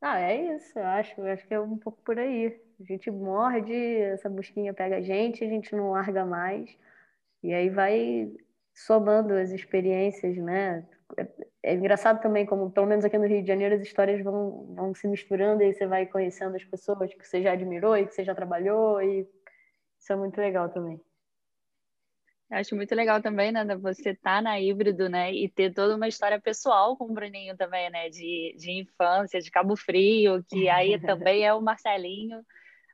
Ah, 0.00 0.18
é 0.18 0.56
isso, 0.56 0.78
eu 0.78 0.86
acho. 0.86 1.20
Eu 1.20 1.26
acho 1.26 1.46
que 1.46 1.52
é 1.52 1.60
um 1.60 1.76
pouco 1.76 2.00
por 2.02 2.18
aí. 2.18 2.58
A 2.80 2.84
gente 2.84 3.10
morde, 3.10 3.74
essa 3.74 4.30
busquinha 4.30 4.72
pega 4.72 4.96
a 4.96 5.02
gente, 5.02 5.44
a 5.44 5.46
gente 5.46 5.76
não 5.76 5.90
larga 5.90 6.24
mais. 6.24 6.74
E 7.42 7.52
aí 7.52 7.68
vai 7.68 8.32
somando 8.74 9.34
as 9.34 9.50
experiências, 9.50 10.38
né? 10.38 10.86
é 11.62 11.74
engraçado 11.74 12.20
também 12.20 12.46
como, 12.46 12.70
pelo 12.70 12.86
menos 12.86 13.04
aqui 13.04 13.18
no 13.18 13.26
Rio 13.26 13.42
de 13.42 13.48
Janeiro, 13.48 13.74
as 13.74 13.82
histórias 13.82 14.22
vão, 14.22 14.66
vão 14.74 14.94
se 14.94 15.06
misturando 15.06 15.62
e 15.62 15.72
você 15.72 15.86
vai 15.86 16.06
conhecendo 16.06 16.56
as 16.56 16.64
pessoas 16.64 17.12
que 17.14 17.26
você 17.26 17.42
já 17.42 17.52
admirou 17.52 17.96
e 17.96 18.06
que 18.06 18.14
você 18.14 18.24
já 18.24 18.34
trabalhou 18.34 19.02
e 19.02 19.28
isso 20.04 20.12
é 20.12 20.16
muito 20.16 20.38
legal 20.38 20.68
também. 20.68 21.00
Eu 22.50 22.58
acho 22.58 22.76
muito 22.76 22.94
legal 22.94 23.22
também, 23.22 23.50
né, 23.50 23.64
você 23.74 24.10
estar 24.10 24.36
tá 24.36 24.42
na 24.42 24.60
híbrido, 24.60 25.08
né, 25.08 25.32
e 25.32 25.48
ter 25.48 25.72
toda 25.72 25.96
uma 25.96 26.06
história 26.06 26.38
pessoal 26.38 26.94
com 26.94 27.06
o 27.06 27.14
Bruninho 27.14 27.56
também, 27.56 27.88
né, 27.88 28.10
de, 28.10 28.54
de 28.58 28.70
infância, 28.70 29.40
de 29.40 29.50
Cabo 29.50 29.74
Frio, 29.76 30.44
que 30.44 30.68
aí 30.68 31.00
também 31.00 31.46
é 31.46 31.54
o 31.54 31.62
Marcelinho. 31.62 32.44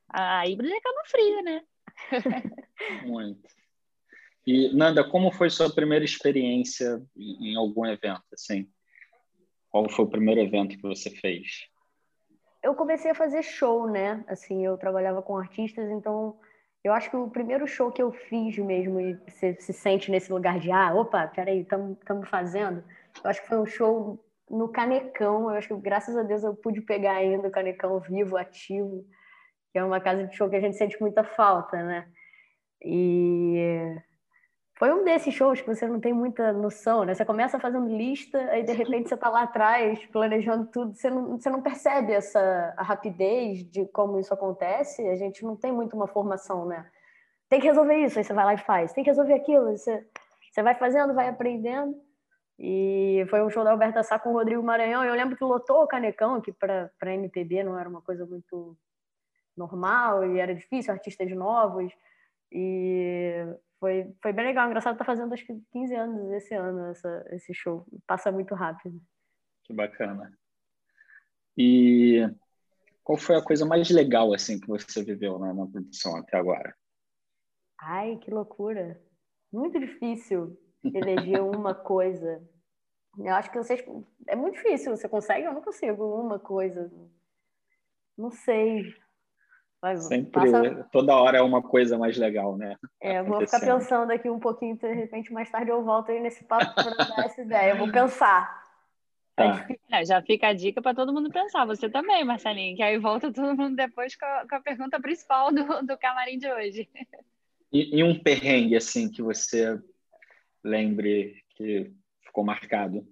A 0.08 0.46
híbrido 0.46 0.72
é 0.72 0.80
Cabo 0.80 0.98
Frio, 1.06 1.42
né? 1.42 1.62
Muito. 3.04 3.48
E, 4.46 4.72
Nanda, 4.72 5.02
como 5.02 5.32
foi 5.32 5.50
sua 5.50 5.68
primeira 5.68 6.04
experiência 6.04 7.02
em, 7.16 7.50
em 7.50 7.56
algum 7.56 7.84
evento, 7.86 8.22
assim? 8.32 8.70
Qual 9.68 9.88
foi 9.90 10.04
o 10.04 10.10
primeiro 10.10 10.40
evento 10.40 10.76
que 10.76 10.82
você 10.82 11.10
fez? 11.10 11.68
Eu 12.62 12.74
comecei 12.74 13.10
a 13.10 13.16
fazer 13.16 13.42
show, 13.42 13.90
né? 13.90 14.24
Assim, 14.28 14.64
eu 14.64 14.78
trabalhava 14.78 15.20
com 15.22 15.36
artistas, 15.36 15.90
então 15.90 16.38
eu 16.82 16.92
acho 16.92 17.10
que 17.10 17.16
o 17.16 17.28
primeiro 17.28 17.66
show 17.66 17.92
que 17.92 18.02
eu 18.02 18.10
fiz 18.10 18.56
mesmo, 18.58 19.00
e 19.00 19.14
você 19.28 19.54
se 19.60 19.72
sente 19.72 20.10
nesse 20.10 20.32
lugar 20.32 20.58
de, 20.58 20.70
ah, 20.72 20.94
opa, 20.94 21.26
peraí, 21.28 21.60
estamos 21.60 22.28
fazendo. 22.28 22.82
Eu 23.22 23.30
acho 23.30 23.42
que 23.42 23.48
foi 23.48 23.58
um 23.58 23.66
show 23.66 24.18
no 24.48 24.68
Canecão. 24.68 25.50
Eu 25.50 25.56
acho 25.56 25.68
que, 25.68 25.74
graças 25.80 26.16
a 26.16 26.22
Deus, 26.22 26.42
eu 26.42 26.54
pude 26.54 26.80
pegar 26.80 27.16
ainda 27.16 27.48
o 27.48 27.50
Canecão 27.50 27.98
vivo, 28.00 28.36
ativo, 28.36 29.04
que 29.72 29.78
é 29.78 29.84
uma 29.84 30.00
casa 30.00 30.26
de 30.26 30.34
show 30.34 30.48
que 30.48 30.56
a 30.56 30.60
gente 30.60 30.76
sente 30.76 31.00
muita 31.00 31.22
falta, 31.22 31.82
né? 31.82 32.08
E 32.82 33.94
foi 34.80 34.90
um 34.94 35.04
desses 35.04 35.34
shows 35.34 35.60
que 35.60 35.66
você 35.66 35.86
não 35.86 36.00
tem 36.00 36.10
muita 36.10 36.54
noção, 36.54 37.04
né? 37.04 37.12
Você 37.12 37.22
começa 37.22 37.60
fazendo 37.60 37.94
lista, 37.94 38.38
aí 38.50 38.62
de 38.62 38.72
repente 38.72 39.10
você 39.10 39.14
está 39.14 39.28
lá 39.28 39.42
atrás, 39.42 40.06
planejando 40.06 40.68
tudo, 40.68 40.94
você 40.94 41.10
não, 41.10 41.38
você 41.38 41.50
não 41.50 41.60
percebe 41.60 42.14
essa 42.14 42.74
rapidez 42.78 43.62
de 43.70 43.84
como 43.88 44.18
isso 44.18 44.32
acontece, 44.32 45.06
a 45.06 45.16
gente 45.16 45.44
não 45.44 45.54
tem 45.54 45.70
muito 45.70 45.94
uma 45.94 46.06
formação, 46.06 46.64
né? 46.64 46.90
Tem 47.46 47.60
que 47.60 47.66
resolver 47.66 47.94
isso, 47.96 48.18
aí 48.18 48.24
você 48.24 48.32
vai 48.32 48.46
lá 48.46 48.54
e 48.54 48.58
faz. 48.58 48.94
Tem 48.94 49.04
que 49.04 49.10
resolver 49.10 49.34
aquilo, 49.34 49.76
você, 49.76 50.02
você 50.50 50.62
vai 50.62 50.74
fazendo, 50.74 51.12
vai 51.12 51.28
aprendendo. 51.28 51.94
E 52.58 53.26
foi 53.28 53.42
um 53.42 53.50
show 53.50 53.62
da 53.62 53.72
Alberta 53.72 54.02
Sá 54.02 54.18
com 54.18 54.30
o 54.30 54.32
Rodrigo 54.32 54.62
Maranhão. 54.62 55.04
Eu 55.04 55.14
lembro 55.14 55.36
que 55.36 55.44
lotou 55.44 55.82
o 55.82 55.86
Canecão, 55.86 56.40
que 56.40 56.52
para 56.54 56.90
MPB 57.02 57.64
não 57.64 57.78
era 57.78 57.86
uma 57.86 58.00
coisa 58.00 58.24
muito 58.24 58.74
normal, 59.54 60.24
e 60.24 60.40
era 60.40 60.54
difícil, 60.54 60.90
artistas 60.90 61.30
novos. 61.32 61.92
E 62.50 63.44
foi, 63.80 64.14
foi 64.22 64.32
bem 64.32 64.44
legal. 64.44 64.66
Engraçado 64.68 64.98
tá 64.98 65.04
fazendo 65.04 65.32
acho 65.32 65.46
que 65.46 65.58
15 65.72 65.94
anos 65.94 66.32
esse 66.32 66.54
ano, 66.54 66.90
essa, 66.90 67.24
esse 67.30 67.54
show. 67.54 67.86
Passa 68.06 68.30
muito 68.30 68.54
rápido. 68.54 69.00
Que 69.64 69.72
bacana. 69.72 70.32
E 71.56 72.20
qual 73.02 73.16
foi 73.16 73.36
a 73.36 73.42
coisa 73.42 73.64
mais 73.64 73.90
legal 73.90 74.32
assim 74.34 74.60
que 74.60 74.68
você 74.68 75.02
viveu 75.02 75.38
na, 75.38 75.54
na 75.54 75.66
produção 75.66 76.16
até 76.16 76.36
agora? 76.36 76.76
Ai, 77.80 78.18
que 78.18 78.30
loucura. 78.30 79.02
Muito 79.50 79.80
difícil 79.80 80.56
eleger 80.84 81.40
uma 81.42 81.74
coisa. 81.74 82.46
Eu 83.18 83.34
acho 83.34 83.50
que 83.50 83.58
vocês. 83.58 83.82
É 84.28 84.36
muito 84.36 84.56
difícil. 84.56 84.94
Você 84.94 85.08
consegue? 85.08 85.46
Eu 85.46 85.54
não 85.54 85.62
consigo. 85.62 86.04
Uma 86.20 86.38
coisa. 86.38 86.92
Não 88.16 88.30
sei. 88.30 88.94
Sempre, 89.96 90.30
passa... 90.30 90.88
toda 90.92 91.16
hora 91.16 91.38
é 91.38 91.42
uma 91.42 91.62
coisa 91.62 91.96
mais 91.96 92.16
legal, 92.18 92.54
né? 92.56 92.76
É, 93.00 93.18
eu 93.18 93.24
vou 93.24 93.40
ficar 93.40 93.60
pensando 93.60 94.10
aqui 94.10 94.28
um 94.28 94.38
pouquinho, 94.38 94.76
de 94.76 94.92
repente 94.92 95.32
mais 95.32 95.50
tarde 95.50 95.70
eu 95.70 95.82
volto 95.82 96.12
aí 96.12 96.20
nesse 96.20 96.44
papo 96.44 96.74
para 96.74 96.90
dar 96.90 97.24
essa 97.24 97.40
ideia. 97.40 97.70
Eu 97.70 97.78
vou 97.78 97.90
pensar. 97.90 98.60
Tá. 99.34 99.66
É, 99.90 100.04
já 100.04 100.20
fica 100.20 100.48
a 100.48 100.52
dica 100.52 100.82
para 100.82 100.94
todo 100.94 101.14
mundo 101.14 101.30
pensar. 101.30 101.64
Você 101.64 101.88
também, 101.88 102.22
Marcelinho, 102.24 102.76
que 102.76 102.82
aí 102.82 102.98
volta 102.98 103.32
todo 103.32 103.56
mundo 103.56 103.74
depois 103.74 104.14
com 104.14 104.26
a, 104.26 104.46
com 104.46 104.56
a 104.56 104.60
pergunta 104.60 105.00
principal 105.00 105.50
do, 105.50 105.64
do 105.86 105.96
camarim 105.96 106.36
de 106.36 106.52
hoje. 106.52 106.88
E, 107.72 107.98
e 107.98 108.04
um 108.04 108.20
perrengue, 108.20 108.76
assim, 108.76 109.10
que 109.10 109.22
você 109.22 109.80
lembre 110.62 111.42
que 111.56 111.90
ficou 112.22 112.44
marcado? 112.44 113.06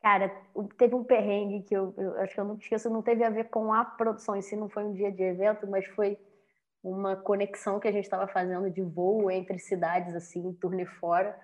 Cara, 0.00 0.30
teve 0.78 0.94
um 0.94 1.04
perrengue 1.04 1.62
que 1.62 1.76
eu, 1.76 1.92
eu, 1.98 2.18
acho 2.20 2.34
que 2.34 2.40
eu 2.40 2.44
não 2.44 2.54
esqueço, 2.56 2.88
não 2.88 3.02
teve 3.02 3.22
a 3.22 3.28
ver 3.28 3.50
com 3.50 3.72
a 3.72 3.84
produção 3.84 4.34
em 4.34 4.40
si, 4.40 4.56
não 4.56 4.68
foi 4.68 4.84
um 4.84 4.94
dia 4.94 5.12
de 5.12 5.22
evento, 5.22 5.66
mas 5.66 5.84
foi 5.86 6.18
uma 6.82 7.16
conexão 7.16 7.78
que 7.78 7.86
a 7.86 7.92
gente 7.92 8.04
estava 8.04 8.26
fazendo 8.26 8.70
de 8.70 8.80
voo 8.80 9.30
entre 9.30 9.58
cidades, 9.58 10.14
assim, 10.14 10.54
turnê 10.54 10.86
fora, 10.86 11.38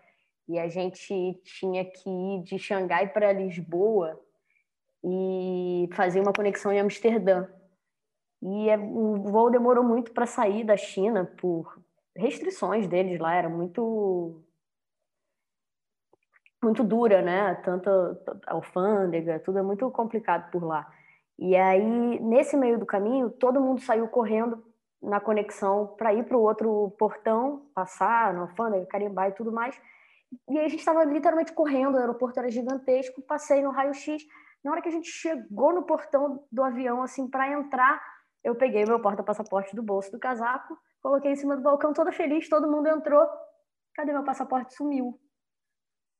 e 0.49 0.59
a 0.59 0.69
gente 0.69 1.38
tinha 1.45 1.85
que 1.85 2.09
ir 2.09 2.42
de 2.45 2.59
Xangai 2.59 3.09
para 3.09 3.33
Lisboa 3.33 4.19
e 5.05 5.88
fazer 5.92 6.21
uma 6.21 6.33
conexão 6.33 6.73
em 6.73 6.81
Amsterdã. 6.81 7.47
E 8.42 8.71
é, 8.71 8.79
o 8.79 9.16
voo 9.19 9.51
demorou 9.51 9.85
muito 9.85 10.12
para 10.12 10.25
sair 10.25 10.64
da 10.64 10.79
China 10.79 11.27
por 11.38 11.79
restrições 12.16 12.87
deles 12.87 13.21
lá, 13.21 13.35
era 13.35 13.51
muito 13.51 14.45
muito 16.66 16.83
dura, 16.83 17.22
né? 17.22 17.55
Tanto 17.57 17.88
alfândega, 18.46 19.38
tudo 19.38 19.59
é 19.59 19.62
muito 19.62 19.88
complicado 19.90 20.50
por 20.50 20.64
lá. 20.64 20.87
E 21.38 21.55
aí, 21.55 22.18
nesse 22.20 22.57
meio 22.57 22.79
do 22.79 22.85
caminho, 22.85 23.31
todo 23.31 23.61
mundo 23.61 23.81
saiu 23.81 24.09
correndo 24.09 24.62
na 25.00 25.20
conexão 25.20 25.94
para 25.96 26.12
ir 26.12 26.24
para 26.24 26.37
o 26.37 26.42
outro 26.42 26.90
portão, 26.98 27.66
passar 27.74 28.35
na 28.35 28.42
alfândega, 28.42 28.87
carimbar 28.87 29.29
e 29.29 29.33
tudo 29.33 29.52
mais. 29.52 29.81
E 30.48 30.59
aí 30.59 30.64
a 30.64 30.68
gente 30.68 30.81
estava 30.81 31.05
literalmente 31.05 31.52
correndo, 31.52 31.94
o 31.94 31.98
aeroporto 31.98 32.40
era 32.40 32.50
gigantesco, 32.50 33.22
passei 33.22 33.62
no 33.62 33.70
raio-x. 33.70 34.24
Na 34.64 34.72
hora 34.72 34.83
que 34.83 34.88
a 34.88 34.92
gente 34.92 35.09
chegou 35.09 35.72
no 35.72 35.85
portão 35.85 36.42
do 36.50 36.64
avião, 36.64 37.00
assim, 37.00 37.29
para 37.29 37.52
entrar, 37.52 38.02
eu 38.42 38.57
peguei 38.57 38.85
meu 38.85 38.98
porta-passaporte 38.98 39.76
do 39.76 39.83
bolso 39.83 40.11
do 40.11 40.18
casaco, 40.18 40.76
coloquei 41.00 41.31
em 41.31 41.37
cima 41.37 41.55
do 41.55 41.62
balcão, 41.62 41.92
toda 41.92 42.11
feliz, 42.11 42.48
todo 42.48 42.70
mundo 42.70 42.88
entrou. 42.88 43.24
Cadê 43.94 44.12
meu 44.12 44.24
passaporte? 44.24 44.74
Sumiu. 44.74 45.16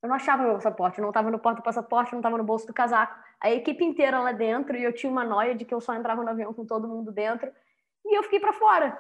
Eu 0.07 0.09
não 0.09 0.15
achava 0.15 0.45
meu 0.45 0.55
passaporte, 0.55 1.01
não 1.01 1.09
estava 1.09 1.33
no 1.33 1.39
porta-passaporte, 1.41 2.13
não 2.13 2.21
estava 2.21 2.39
no 2.39 2.45
bolso 2.45 2.65
do 2.65 2.73
casaco. 2.73 3.19
A 3.41 3.51
equipe 3.51 3.85
inteira 3.85 4.21
lá 4.21 4.31
dentro 4.31 4.77
e 4.77 4.85
eu 4.85 4.93
tinha 4.93 5.11
uma 5.11 5.25
noia 5.25 5.53
de 5.53 5.65
que 5.65 5.75
eu 5.75 5.81
só 5.81 5.93
entrava 5.95 6.23
no 6.23 6.31
avião 6.31 6.55
com 6.55 6.65
todo 6.65 6.87
mundo 6.87 7.11
dentro. 7.11 7.51
E 8.05 8.17
eu 8.17 8.23
fiquei 8.23 8.39
para 8.39 8.53
fora. 8.53 8.97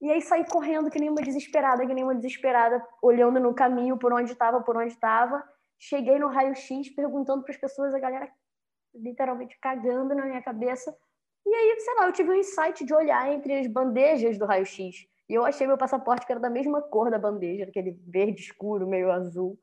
E 0.00 0.12
aí 0.12 0.22
saí 0.22 0.46
correndo 0.48 0.88
que 0.92 1.00
nem 1.00 1.10
uma 1.10 1.20
desesperada, 1.20 1.84
que 1.84 1.92
nem 1.92 2.04
uma 2.04 2.14
desesperada, 2.14 2.86
olhando 3.02 3.40
no 3.40 3.52
caminho 3.52 3.98
por 3.98 4.12
onde 4.12 4.30
estava, 4.30 4.60
por 4.60 4.76
onde 4.76 4.92
estava. 4.92 5.42
Cheguei 5.76 6.20
no 6.20 6.28
raio-x 6.28 6.88
perguntando 6.90 7.42
para 7.42 7.52
as 7.52 7.58
pessoas, 7.58 7.92
a 7.92 7.98
galera 7.98 8.30
literalmente 8.94 9.58
cagando 9.60 10.14
na 10.14 10.24
minha 10.24 10.40
cabeça. 10.40 10.96
E 11.44 11.52
aí, 11.52 11.80
sei 11.80 11.94
lá, 11.96 12.06
eu 12.06 12.12
tive 12.12 12.30
um 12.30 12.34
insight 12.34 12.84
de 12.84 12.94
olhar 12.94 13.28
entre 13.32 13.58
as 13.58 13.66
bandejas 13.66 14.38
do 14.38 14.46
raio-x. 14.46 15.04
E 15.28 15.34
eu 15.34 15.44
achei 15.44 15.66
meu 15.66 15.76
passaporte 15.76 16.24
que 16.24 16.30
era 16.30 16.40
da 16.40 16.48
mesma 16.48 16.80
cor 16.80 17.10
da 17.10 17.18
bandeja, 17.18 17.64
aquele 17.64 17.90
verde 18.06 18.40
escuro, 18.40 18.86
meio 18.86 19.10
azul 19.10 19.58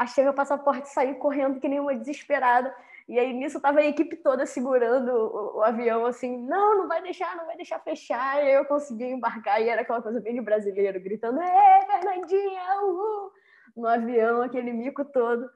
achei 0.00 0.24
meu 0.24 0.32
passaporte, 0.32 0.88
saí 0.88 1.14
correndo 1.16 1.60
que 1.60 1.68
nem 1.68 1.78
uma 1.78 1.94
desesperada. 1.94 2.74
E 3.06 3.18
aí 3.18 3.34
nisso 3.34 3.60
tava 3.60 3.80
a 3.80 3.84
equipe 3.84 4.16
toda 4.16 4.46
segurando 4.46 5.10
o, 5.10 5.58
o, 5.58 5.62
avião, 5.62 6.06
assim, 6.06 6.38
não, 6.38 6.78
não 6.78 6.88
vai 6.88 7.02
deixar, 7.02 7.36
não 7.36 7.44
vai 7.44 7.56
deixar 7.56 7.78
fechar. 7.80 8.42
E 8.42 8.48
aí 8.48 8.54
eu 8.54 8.64
consegui 8.64 9.04
embarcar 9.04 9.60
e 9.60 9.68
era 9.68 9.82
aquela 9.82 10.00
coisa 10.00 10.18
bem 10.20 10.34
de 10.34 10.40
brasileiro, 10.40 11.00
gritando, 11.00 11.38
é, 11.40 11.86
Fernandinha, 11.86 12.80
uhul! 12.82 13.30
No 13.76 13.86
avião, 13.86 14.42
aquele 14.42 14.72
mico 14.72 15.04
todo. 15.04 15.50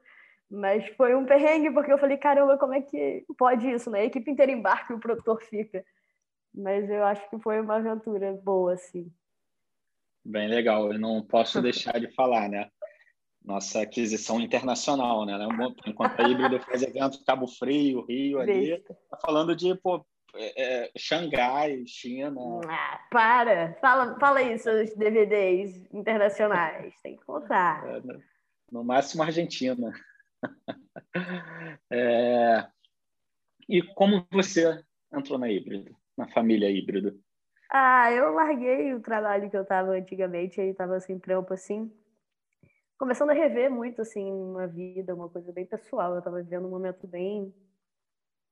Mas 0.50 0.86
foi 0.90 1.14
um 1.14 1.24
perrengue, 1.24 1.70
porque 1.70 1.92
eu 1.92 1.98
falei, 1.98 2.18
caramba, 2.18 2.58
como 2.58 2.74
é 2.74 2.82
que 2.82 3.24
pode 3.38 3.68
isso, 3.70 3.90
né? 3.90 4.00
A 4.00 4.04
equipe 4.04 4.30
inteira 4.30 4.52
embarca 4.52 4.92
e 4.92 4.96
o 4.96 5.00
produtor 5.00 5.42
fica. 5.42 5.84
Mas 6.54 6.88
eu 6.90 7.02
acho 7.04 7.28
que 7.30 7.38
foi 7.38 7.60
uma 7.60 7.76
aventura 7.76 8.32
boa, 8.44 8.74
assim. 8.74 9.10
Bem 10.22 10.48
legal, 10.48 10.92
eu 10.92 10.98
não 10.98 11.22
posso 11.22 11.60
deixar 11.62 11.98
de 11.98 12.08
falar, 12.14 12.48
né? 12.48 12.70
Nossa 13.44 13.82
aquisição 13.82 14.40
internacional, 14.40 15.26
né? 15.26 15.34
Enquanto 15.86 16.18
a 16.18 16.28
híbrido 16.28 16.58
faz 16.60 16.82
evento 16.82 17.22
Cabo 17.24 17.46
Frio, 17.46 18.06
Rio, 18.06 18.40
ali, 18.40 18.80
tá 19.10 19.18
falando 19.20 19.54
de 19.54 19.74
pô, 19.74 20.04
é, 20.34 20.86
é, 20.86 20.90
Xangai, 20.96 21.84
China. 21.86 22.60
Ah, 22.66 23.00
para! 23.10 23.74
Fala, 23.80 24.18
fala 24.18 24.42
isso, 24.42 24.70
os 24.70 24.94
DVDs 24.94 25.86
internacionais, 25.92 26.94
tem 27.02 27.16
que 27.16 27.24
contar. 27.24 27.86
É, 27.86 28.00
no 28.72 28.82
máximo 28.82 29.22
Argentina. 29.22 29.92
é... 31.92 32.66
E 33.68 33.82
como 33.94 34.26
você 34.30 34.82
entrou 35.12 35.38
na 35.38 35.50
híbrido, 35.50 35.94
na 36.16 36.26
família 36.28 36.70
híbrido? 36.70 37.18
Ah, 37.70 38.10
eu 38.10 38.32
larguei 38.32 38.94
o 38.94 39.00
trabalho 39.00 39.50
que 39.50 39.56
eu 39.56 39.62
estava 39.62 39.92
antigamente, 39.92 40.60
aí 40.60 40.68
estava 40.68 40.98
sem 41.00 41.18
trampo 41.18 41.52
assim 41.54 41.90
começando 42.98 43.30
a 43.30 43.34
rever 43.34 43.70
muito, 43.70 44.02
assim, 44.02 44.30
uma 44.32 44.66
vida, 44.66 45.14
uma 45.14 45.28
coisa 45.28 45.52
bem 45.52 45.66
pessoal. 45.66 46.12
Eu 46.12 46.18
estava 46.18 46.42
vivendo 46.42 46.66
um 46.66 46.70
momento 46.70 47.06
bem 47.06 47.54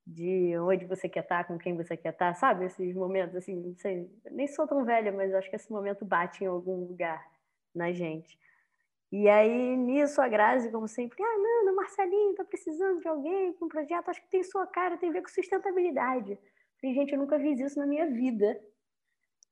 de 0.07 0.57
onde 0.59 0.85
você 0.85 1.09
quer 1.09 1.21
estar, 1.23 1.45
com 1.45 1.59
quem 1.59 1.77
você 1.77 1.97
quer 1.97 2.13
estar, 2.13 2.35
sabe? 2.35 2.65
Esses 2.65 2.95
momentos, 2.95 3.37
assim, 3.37 3.55
não 3.55 3.75
sei, 3.77 4.11
nem 4.31 4.49
sou 4.49 4.67
tão 4.67 4.85
velha, 4.85 5.13
mas 5.13 5.33
acho 5.35 5.49
que 5.49 5.57
esse 5.57 5.71
momento 5.71 6.05
bate 6.05 6.43
em 6.43 6.47
algum 6.47 6.87
lugar 6.87 7.25
na 7.75 7.93
gente. 7.93 8.39
E 9.13 9.29
aí, 9.29 9.77
nisso, 9.77 10.21
a 10.23 10.29
Grazi, 10.29 10.73
como 10.73 10.89
sempre, 10.89 11.23
ah, 11.23 11.39
Nanda, 11.39 11.77
Marcelinho, 11.77 12.35
tá 12.35 12.45
precisando 12.45 13.01
de 13.01 13.07
alguém 13.07 13.53
com 13.53 13.67
um 13.67 13.69
projeto, 13.69 14.09
acho 14.09 14.23
que 14.23 14.31
tem 14.31 14.43
sua 14.43 14.67
cara, 14.67 14.97
tem 14.97 15.11
a 15.11 15.13
ver 15.13 15.23
com 15.23 15.29
sustentabilidade. 15.29 16.39
Falei, 16.81 16.97
gente, 16.97 17.13
eu 17.13 17.19
nunca 17.19 17.39
fiz 17.39 17.61
isso 17.61 17.79
na 17.79 17.87
minha 17.87 18.07
vida. 18.07 18.59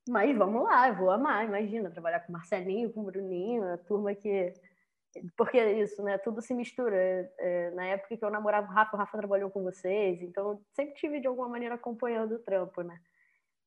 Mas 0.09 0.35
vamos 0.35 0.63
lá, 0.63 0.89
eu 0.89 0.95
vou 0.95 1.11
amar, 1.11 1.45
imagina, 1.45 1.91
trabalhar 1.91 2.21
com 2.21 2.33
Marcelinho, 2.33 2.91
com 2.91 3.01
o 3.01 3.03
Bruninho, 3.03 3.63
a 3.63 3.77
turma 3.77 4.15
que. 4.15 4.51
Porque 5.35 5.57
é 5.57 5.73
isso, 5.79 6.01
né? 6.03 6.17
Tudo 6.17 6.41
se 6.41 6.53
mistura. 6.53 6.95
É, 7.37 7.71
na 7.71 7.85
época 7.85 8.17
que 8.17 8.23
eu 8.23 8.29
namorava 8.29 8.67
o 8.67 8.73
Rafa, 8.73 8.95
o 8.95 8.99
Rafa 8.99 9.17
trabalhou 9.17 9.49
com 9.49 9.63
vocês, 9.63 10.21
então 10.21 10.51
eu 10.51 10.61
sempre 10.73 10.95
tive 10.95 11.19
de 11.19 11.27
alguma 11.27 11.49
maneira 11.49 11.75
acompanhando 11.75 12.35
o 12.35 12.39
trampo, 12.39 12.81
né? 12.81 12.97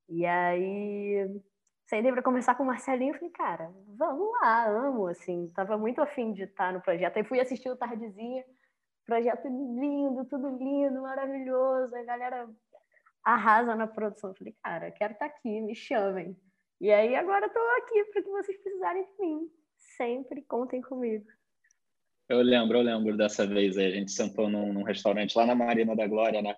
E 0.09 0.25
aí 0.27 1.43
sentei 1.87 2.13
para 2.13 2.23
conversar 2.23 2.55
com 2.55 2.63
o 2.63 2.67
Marcelinho 2.67 3.15
e 3.15 3.19
falei, 3.19 3.31
cara, 3.31 3.73
vamos 3.97 4.33
lá, 4.41 4.69
amo, 4.69 5.07
assim, 5.07 5.51
tava 5.55 5.77
muito 5.77 6.01
afim 6.01 6.33
de 6.33 6.45
estar 6.45 6.73
no 6.73 6.81
projeto. 6.81 7.17
Aí 7.17 7.25
fui 7.25 7.41
assistir 7.41 7.69
o 7.69 7.77
Tardezinha, 7.77 8.45
projeto 9.05 9.47
lindo, 9.47 10.25
tudo 10.25 10.57
lindo, 10.57 11.03
maravilhoso, 11.03 11.95
a 11.95 12.03
galera 12.05 12.49
arrasa 13.23 13.75
na 13.75 13.87
produção. 13.87 14.31
Eu 14.31 14.37
falei, 14.37 14.57
cara, 14.63 14.91
quero 14.91 15.13
estar 15.13 15.27
aqui, 15.27 15.61
me 15.61 15.75
chamem. 15.75 16.37
E 16.81 16.91
aí 16.91 17.15
agora 17.15 17.47
estou 17.47 17.63
aqui 17.79 18.05
para 18.05 18.23
que 18.23 18.31
vocês 18.31 18.59
precisarem 18.63 19.05
de 19.05 19.21
mim. 19.21 19.51
Sempre 19.97 20.43
contem 20.43 20.81
comigo. 20.81 21.27
Eu 22.29 22.41
lembro, 22.41 22.79
eu 22.79 22.83
lembro 22.83 23.17
dessa 23.17 23.47
vez 23.47 23.77
aí, 23.77 23.87
a 23.87 23.91
gente 23.91 24.11
sentou 24.11 24.49
num, 24.49 24.73
num 24.73 24.83
restaurante 24.83 25.37
lá 25.37 25.45
na 25.45 25.55
Marina 25.55 25.95
da 25.95 26.07
Glória, 26.07 26.41
né? 26.41 26.55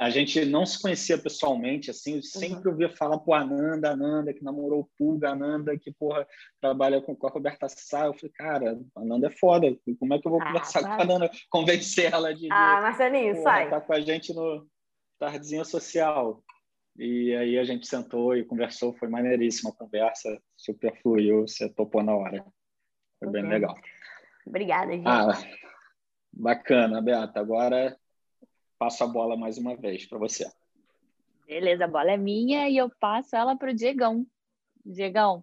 a 0.00 0.10
gente 0.10 0.44
não 0.44 0.66
se 0.66 0.82
conhecia 0.82 1.16
pessoalmente, 1.16 1.90
assim, 1.90 2.16
eu 2.16 2.22
sempre 2.22 2.66
uhum. 2.66 2.72
ouvia 2.72 2.90
falar 2.90 3.18
pro 3.18 3.32
Ananda, 3.32 3.92
Ananda, 3.92 4.34
que 4.34 4.42
namorou 4.42 4.80
o 4.80 4.90
Pulga, 4.98 5.30
Ananda, 5.30 5.78
que, 5.78 5.92
porra, 5.92 6.26
trabalha 6.60 7.00
com, 7.00 7.14
com 7.14 7.26
a 7.28 7.30
Roberta 7.30 7.68
Sá. 7.68 8.06
Eu 8.06 8.14
falei, 8.14 8.32
cara, 8.32 8.80
Ananda 8.96 9.28
é 9.28 9.30
foda, 9.30 9.72
como 10.00 10.12
é 10.12 10.18
que 10.18 10.26
eu 10.26 10.32
vou 10.32 10.42
ah, 10.42 10.46
conversar 10.46 10.82
com 10.82 10.88
a 10.88 11.02
Ananda, 11.02 11.30
convencer 11.48 12.12
ela 12.12 12.34
de... 12.34 12.48
Ah, 12.50 12.80
Marcelinho, 12.82 13.34
porra, 13.36 13.44
sai! 13.44 13.70
Tá 13.70 13.80
com 13.80 13.92
a 13.92 14.00
gente 14.00 14.34
no 14.34 14.66
Tardezinha 15.20 15.64
Social. 15.64 16.42
E 17.02 17.34
aí 17.34 17.58
a 17.58 17.64
gente 17.64 17.86
sentou 17.86 18.36
e 18.36 18.44
conversou, 18.44 18.92
foi 18.92 19.08
maneiríssima 19.08 19.70
a 19.70 19.74
conversa, 19.74 20.38
super 20.54 20.94
fluiu, 21.00 21.48
você 21.48 21.66
topou 21.72 22.02
na 22.02 22.14
hora. 22.14 22.44
Foi 23.18 23.30
bem 23.30 23.42
uhum. 23.42 23.48
legal. 23.48 23.74
Obrigada, 24.46 24.92
gente. 24.92 25.08
Ah, 25.08 25.32
bacana, 26.30 27.00
Beata. 27.00 27.40
Agora 27.40 27.98
passo 28.78 29.02
a 29.02 29.06
bola 29.06 29.34
mais 29.34 29.56
uma 29.56 29.74
vez 29.74 30.04
para 30.04 30.18
você. 30.18 30.46
Beleza, 31.46 31.86
a 31.86 31.88
bola 31.88 32.10
é 32.10 32.18
minha 32.18 32.68
e 32.68 32.76
eu 32.76 32.90
passo 33.00 33.34
ela 33.34 33.56
para 33.56 33.70
o 33.70 33.74
Diegão. 33.74 34.26
Diegão, 34.84 35.42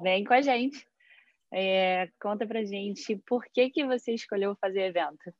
vem 0.00 0.24
com 0.24 0.32
a 0.32 0.40
gente. 0.40 0.88
É, 1.52 2.08
conta 2.18 2.46
pra 2.46 2.64
gente 2.64 3.14
por 3.26 3.44
que, 3.52 3.68
que 3.68 3.84
você 3.84 4.14
escolheu 4.14 4.56
fazer 4.56 4.84
evento. 4.86 5.34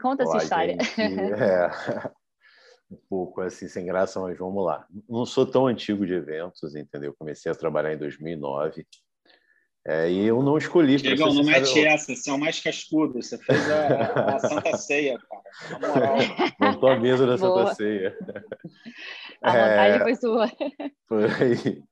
Conta 0.00 0.22
Olá, 0.22 0.36
essa 0.36 0.44
história. 0.44 0.76
Gente, 0.80 0.94
é, 1.34 2.12
um 2.94 3.08
pouco 3.08 3.40
assim, 3.40 3.68
sem 3.68 3.84
graça, 3.84 4.20
mas 4.20 4.38
vamos 4.38 4.64
lá. 4.64 4.86
Não 5.08 5.26
sou 5.26 5.44
tão 5.44 5.66
antigo 5.66 6.06
de 6.06 6.14
eventos, 6.14 6.74
entendeu? 6.74 7.14
Comecei 7.18 7.50
a 7.50 7.54
trabalhar 7.54 7.92
em 7.92 7.98
2009 7.98 8.86
é, 9.86 10.10
e 10.10 10.26
eu 10.26 10.42
não 10.42 10.56
escolhi. 10.56 10.96
Diegão, 10.96 11.34
não 11.34 11.44
mete 11.44 11.68
sabe... 11.68 11.84
essa, 11.84 12.14
você 12.14 12.30
é 12.30 12.32
o 12.32 12.38
mais 12.38 12.58
cascudo. 12.58 13.22
Você 13.22 13.36
fez 13.36 13.70
a, 13.70 14.36
a 14.36 14.38
Santa 14.38 14.76
Ceia, 14.78 15.18
cara. 15.18 15.78
Na 15.78 15.88
moral. 15.88 16.16
Montou 16.58 16.88
a 16.88 16.98
mesa 16.98 17.26
da 17.26 17.36
Boa. 17.36 17.66
Santa 17.66 17.74
Ceia. 17.74 18.16
A 19.42 19.50
vontade 19.50 19.96
é... 19.96 20.00
foi 20.00 20.14
sua. 20.16 20.50
Foi. 21.06 21.82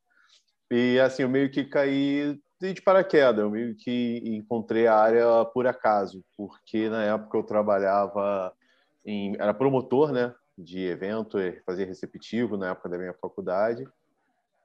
E 0.71 0.99
assim, 1.01 1.23
eu 1.23 1.29
meio 1.29 1.51
que 1.51 1.65
caí 1.65 2.41
de 2.59 2.81
paraquedas, 2.81 3.41
eu 3.41 3.51
meio 3.51 3.77
que 3.77 4.23
encontrei 4.25 4.87
a 4.87 4.95
área 4.95 5.45
por 5.53 5.67
acaso, 5.67 6.25
porque 6.35 6.89
na 6.89 7.03
época 7.03 7.37
eu 7.37 7.43
trabalhava 7.43 8.55
em. 9.05 9.35
Era 9.35 9.53
promotor, 9.53 10.13
né? 10.13 10.35
De 10.63 10.87
evento, 10.87 11.39
fazia 11.67 11.87
receptivo 11.87 12.57
na 12.57 12.71
época 12.71 12.89
da 12.89 12.99
minha 12.99 13.15
faculdade. 13.15 13.87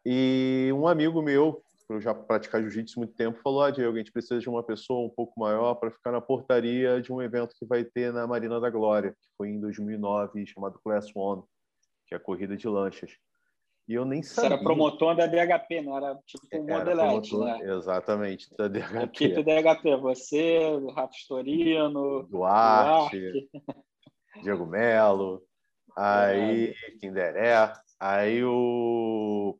E 0.05 0.69
um 0.73 0.87
amigo 0.87 1.21
meu 1.21 1.63
por 1.87 2.01
já 2.01 2.13
praticar 2.13 2.61
jiu-jitsu 2.61 2.99
muito 2.99 3.13
tempo, 3.13 3.39
falou: 3.41 3.63
Ah, 3.63 3.71
Diego, 3.71 3.95
a 3.95 3.97
gente 3.97 4.11
precisa 4.11 4.39
de 4.39 4.49
uma 4.49 4.61
pessoa 4.61 5.07
um 5.07 5.09
pouco 5.09 5.39
maior 5.39 5.75
para 5.75 5.89
ficar 5.89 6.11
na 6.11 6.19
portaria 6.19 7.01
de 7.01 7.13
um 7.13 7.21
evento 7.21 7.55
que 7.57 7.65
vai 7.65 7.83
ter 7.83 8.11
na 8.11 8.27
Marina 8.27 8.59
da 8.59 8.69
Glória, 8.69 9.11
que 9.11 9.29
foi 9.37 9.49
em 9.49 9.59
2009, 9.59 10.45
chamado 10.45 10.79
Class 10.83 11.09
One, 11.15 11.43
que 12.05 12.13
é 12.13 12.17
a 12.17 12.19
corrida 12.19 12.57
de 12.57 12.67
lanchas. 12.67 13.11
E 13.87 13.93
eu 13.93 14.03
nem 14.03 14.21
sabia. 14.21 14.49
Você 14.49 14.53
era 14.53 14.63
promotor 14.63 15.15
da 15.15 15.27
DHP, 15.27 15.81
não 15.81 15.95
era 15.95 16.19
tipo 16.25 16.45
um 16.53 16.67
modelete, 16.67 17.37
né? 17.37 17.59
Exatamente, 17.63 18.49
da 18.57 18.67
DHP. 18.67 19.03
Equipe 19.03 19.43
DHP, 19.43 19.95
você, 19.95 20.59
o 20.59 20.89
Rafa 20.91 21.13
Storino, 21.13 22.23
Duarte, 22.23 23.17
Duarte. 23.17 23.49
Diego 24.43 24.65
Melo, 24.65 25.41
aí. 25.97 26.75
Kinderé, 26.99 27.73
aí 27.99 28.43
o 28.43 29.57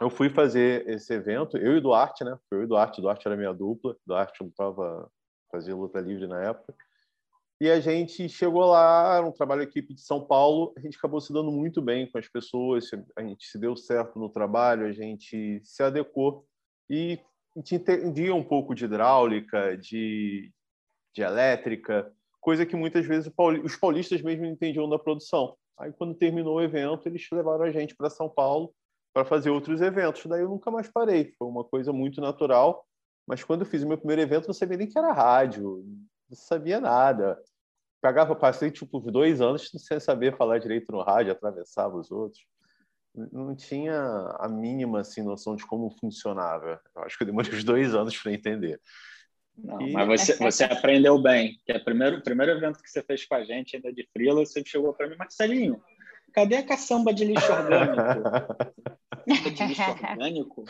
eu 0.00 0.10
fui 0.10 0.28
fazer 0.28 0.88
esse 0.88 1.14
evento, 1.14 1.56
eu 1.56 1.76
e 1.76 1.80
Duarte, 1.80 2.24
né? 2.24 2.36
Eu 2.50 2.64
e 2.64 2.66
Duarte, 2.66 3.00
Duarte 3.00 3.26
era 3.26 3.36
minha 3.36 3.54
dupla, 3.54 3.96
Duarte 4.06 4.42
lutava, 4.42 5.10
fazia 5.50 5.74
luta 5.74 6.00
livre 6.00 6.26
na 6.26 6.42
época. 6.42 6.74
E 7.60 7.70
a 7.70 7.78
gente 7.80 8.28
chegou 8.28 8.66
lá, 8.66 9.16
era 9.16 9.26
um 9.26 9.32
trabalho 9.32 9.62
equipe 9.62 9.94
de 9.94 10.02
São 10.02 10.26
Paulo, 10.26 10.74
a 10.76 10.80
gente 10.80 10.98
acabou 10.98 11.20
se 11.20 11.32
dando 11.32 11.52
muito 11.52 11.80
bem 11.80 12.10
com 12.10 12.18
as 12.18 12.28
pessoas, 12.28 12.90
a 13.16 13.22
gente 13.22 13.46
se 13.46 13.58
deu 13.58 13.76
certo 13.76 14.18
no 14.18 14.28
trabalho, 14.28 14.86
a 14.86 14.92
gente 14.92 15.60
se 15.62 15.82
adequou 15.82 16.44
e 16.90 17.18
a 17.54 17.58
gente 17.60 17.76
entendia 17.76 18.34
um 18.34 18.42
pouco 18.42 18.74
de 18.74 18.84
hidráulica, 18.84 19.76
de, 19.78 20.52
de 21.14 21.22
elétrica, 21.22 22.12
coisa 22.44 22.66
que 22.66 22.76
muitas 22.76 23.06
vezes 23.06 23.32
os 23.64 23.76
paulistas 23.76 24.20
mesmo 24.20 24.44
entendiam 24.44 24.86
da 24.86 24.98
produção. 24.98 25.56
Aí, 25.78 25.90
quando 25.92 26.14
terminou 26.14 26.56
o 26.56 26.60
evento, 26.60 27.08
eles 27.08 27.26
levaram 27.32 27.64
a 27.64 27.70
gente 27.70 27.96
para 27.96 28.10
São 28.10 28.28
Paulo 28.28 28.72
para 29.14 29.24
fazer 29.24 29.48
outros 29.48 29.80
eventos. 29.80 30.26
Daí 30.26 30.42
eu 30.42 30.50
nunca 30.50 30.70
mais 30.70 30.86
parei. 30.86 31.32
Foi 31.38 31.48
uma 31.48 31.64
coisa 31.64 31.90
muito 31.90 32.20
natural. 32.20 32.86
Mas 33.26 33.42
quando 33.42 33.62
eu 33.62 33.66
fiz 33.66 33.82
o 33.82 33.88
meu 33.88 33.96
primeiro 33.96 34.20
evento, 34.20 34.46
não 34.46 34.52
sabia 34.52 34.76
nem 34.76 34.86
que 34.86 34.98
era 34.98 35.10
rádio, 35.10 35.82
não 36.28 36.36
sabia 36.36 36.78
nada. 36.78 37.42
Pagava, 38.02 38.36
passei 38.36 38.70
tipo 38.70 39.00
dois 39.00 39.40
anos 39.40 39.70
sem 39.78 39.98
saber 39.98 40.36
falar 40.36 40.58
direito 40.58 40.92
no 40.92 41.02
rádio, 41.02 41.32
atravessava 41.32 41.96
os 41.96 42.10
outros. 42.10 42.44
Não 43.14 43.56
tinha 43.56 43.96
a 44.38 44.48
mínima 44.48 45.00
assim, 45.00 45.22
noção 45.22 45.56
de 45.56 45.64
como 45.66 45.88
funcionava. 45.98 46.78
Eu 46.94 47.02
acho 47.04 47.16
que 47.16 47.22
eu 47.22 47.26
demorei 47.26 47.50
uns 47.54 47.64
dois 47.64 47.94
anos 47.94 48.18
para 48.18 48.32
entender. 48.32 48.78
Não, 49.56 49.80
e... 49.80 49.92
Mas 49.92 50.06
você, 50.06 50.36
você 50.36 50.64
aprendeu 50.64 51.20
bem. 51.20 51.60
Que 51.64 51.72
é 51.72 51.76
o 51.76 51.84
primeiro, 51.84 52.22
primeiro 52.22 52.52
evento 52.52 52.82
que 52.82 52.90
você 52.90 53.02
fez 53.02 53.24
com 53.24 53.34
a 53.34 53.44
gente, 53.44 53.76
ainda 53.76 53.92
de 53.92 54.06
frila, 54.12 54.44
você 54.44 54.62
chegou 54.64 54.92
para 54.92 55.08
mim, 55.08 55.16
Marcelinho, 55.16 55.80
cadê 56.32 56.56
a 56.56 56.66
caçamba 56.66 57.14
de 57.14 57.24
lixo 57.24 57.52
orgânico? 57.52 57.96
de 59.54 59.66
lixo 59.66 59.82
orgânico? 59.82 60.64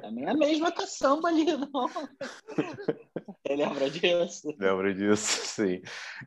Também 0.00 0.24
é 0.24 0.30
a 0.30 0.34
mesma 0.34 0.70
caçamba 0.70 1.28
ali, 1.28 1.46
não. 1.46 1.88
Você 1.88 3.56
lembra 3.56 3.88
disso? 3.90 4.54
Lembro 4.58 4.94
disso, 4.94 5.46
sim. 5.46 5.82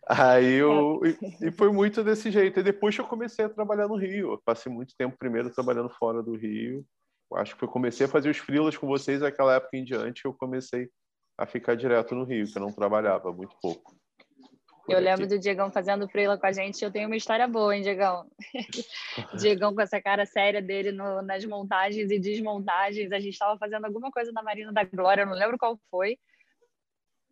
Aí 0.08 0.54
eu. 0.54 1.02
E 1.41 1.52
foi 1.52 1.72
muito 1.72 2.04
desse 2.04 2.32
jeito. 2.32 2.60
E 2.60 2.63
depois 2.63 2.98
eu 2.98 3.06
comecei 3.06 3.45
a 3.45 3.50
trabalhar 3.50 3.88
no 3.88 3.98
Rio. 3.98 4.34
Eu 4.34 4.41
passei 4.43 4.72
muito 4.72 4.95
tempo 4.98 5.17
primeiro 5.17 5.52
trabalhando 5.52 5.89
fora 5.89 6.24
do 6.24 6.36
Rio. 6.36 6.84
Acho 7.36 7.56
que 7.56 7.63
eu 7.63 7.67
comecei 7.67 8.08
a 8.08 8.10
fazer 8.10 8.30
os 8.30 8.38
frilas 8.38 8.76
com 8.76 8.88
vocês 8.88 9.22
naquela 9.22 9.56
época 9.56 9.78
em 9.78 9.84
diante. 9.84 10.26
Eu 10.26 10.34
comecei 10.34 10.89
a 11.39 11.45
ficar 11.45 11.75
direto 11.75 12.13
no 12.13 12.25
Rio, 12.25 12.45
que 12.45 12.58
eu 12.58 12.62
não 12.62 12.71
trabalhava 12.71 13.32
muito 13.32 13.56
pouco. 13.62 13.95
Eu 14.89 14.99
lembro 14.99 15.28
do 15.28 15.39
Diegão 15.39 15.71
fazendo 15.71 16.10
freela 16.10 16.38
com 16.38 16.45
a 16.45 16.52
gente. 16.52 16.84
Eu 16.84 16.91
tenho 16.91 17.08
uma 17.08 17.15
história 17.15 17.47
boa, 17.47 17.75
hein, 17.75 17.84
Diegão? 17.84 18.30
Diegão 19.39 19.73
com 19.73 19.82
essa 19.82 20.02
cara 20.02 20.25
séria 20.25 20.62
dele 20.62 20.91
no, 20.91 21.21
nas 21.21 21.45
montagens 21.45 22.12
e 22.12 22.19
desmontagens. 22.19 23.12
A 23.12 23.19
gente 23.19 23.34
estava 23.34 23.58
fazendo 23.58 23.86
alguma 23.86 24.12
coisa 24.12 24.32
na 24.32 24.43
Marina 24.43 24.73
da 24.73 24.84
Glória, 24.84 25.21
eu 25.21 25.28
não 25.28 25.36
lembro 25.36 25.58
qual 25.58 25.80
foi, 25.91 26.17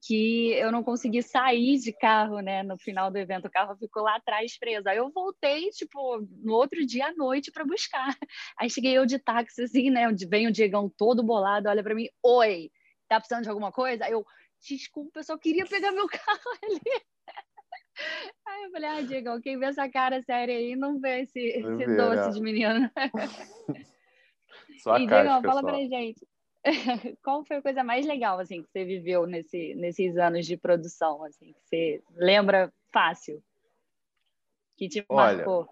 que 0.06 0.52
eu 0.54 0.72
não 0.72 0.84
consegui 0.84 1.24
sair 1.24 1.80
de 1.80 1.92
carro, 1.92 2.40
né? 2.40 2.62
No 2.62 2.78
final 2.78 3.10
do 3.10 3.18
evento, 3.18 3.48
o 3.48 3.52
carro 3.52 3.76
ficou 3.76 4.04
lá 4.04 4.16
atrás 4.16 4.58
preso. 4.58 4.88
Aí 4.88 4.98
eu 4.98 5.10
voltei, 5.10 5.70
tipo, 5.72 6.20
no 6.44 6.54
outro 6.54 6.86
dia 6.86 7.08
à 7.08 7.14
noite 7.14 7.52
para 7.52 7.66
buscar. 7.66 8.16
Aí 8.58 8.70
cheguei 8.70 8.98
eu 8.98 9.06
de 9.06 9.20
táxi, 9.20 9.64
assim, 9.64 9.90
né? 9.90 10.08
Vem 10.30 10.48
o 10.48 10.52
Diegão 10.52 10.90
todo 10.96 11.24
bolado, 11.24 11.68
olha 11.68 11.84
para 11.84 11.96
mim: 11.96 12.08
Oi, 12.24 12.70
tá 13.08 13.20
precisando 13.20 13.44
de 13.44 13.50
alguma 13.50 13.72
coisa? 13.72 14.06
Aí 14.06 14.12
eu, 14.12 14.26
desculpa, 14.60 15.20
eu 15.20 15.24
só 15.24 15.38
queria 15.38 15.66
pegar 15.66 15.92
meu 15.92 16.08
carro 16.10 16.58
ali. 16.64 16.82
Aí 18.46 18.64
eu 18.64 18.72
falei, 18.72 18.90
ah, 18.90 19.02
Diego, 19.02 19.42
quem 19.42 19.58
vê 19.58 19.66
essa 19.66 19.90
cara 19.90 20.22
séria 20.22 20.56
aí 20.56 20.76
não 20.76 21.00
vê 21.00 21.22
esse, 21.22 21.40
esse 21.40 21.98
doce 21.98 22.32
de 22.32 22.42
menino. 22.42 22.90
Só 24.84 24.98
e, 24.98 25.08
Diego, 25.08 25.42
fala 25.42 25.62
pra 25.64 25.78
gente, 25.78 26.28
qual 27.24 27.44
foi 27.46 27.58
a 27.58 27.62
coisa 27.62 27.84
mais 27.84 28.06
legal, 28.06 28.40
assim, 28.40 28.62
que 28.62 28.70
você 28.70 28.86
viveu 28.86 29.26
nesse, 29.26 29.74
nesses 29.76 30.18
anos 30.18 30.46
de 30.46 30.58
produção, 30.58 31.24
assim, 31.24 31.54
que 31.54 31.62
você 31.64 32.04
lembra 32.16 32.72
fácil? 32.92 33.44
Que 34.78 34.88
te 34.88 35.06
olha, 35.10 35.38
marcou? 35.38 35.68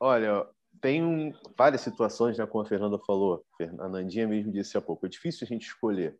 Olha, 0.00 0.46
tem 0.80 1.02
um, 1.02 1.32
várias 1.56 1.82
situações, 1.82 2.38
né, 2.38 2.46
como 2.46 2.64
a 2.64 2.68
Fernanda 2.68 2.98
falou, 2.98 3.34
a 3.34 3.56
Fernandinha 3.56 4.26
mesmo 4.26 4.52
disse 4.52 4.76
há 4.76 4.80
pouco, 4.80 5.06
é 5.06 5.08
difícil 5.08 5.44
a 5.44 5.48
gente 5.48 5.66
escolher. 5.66 6.18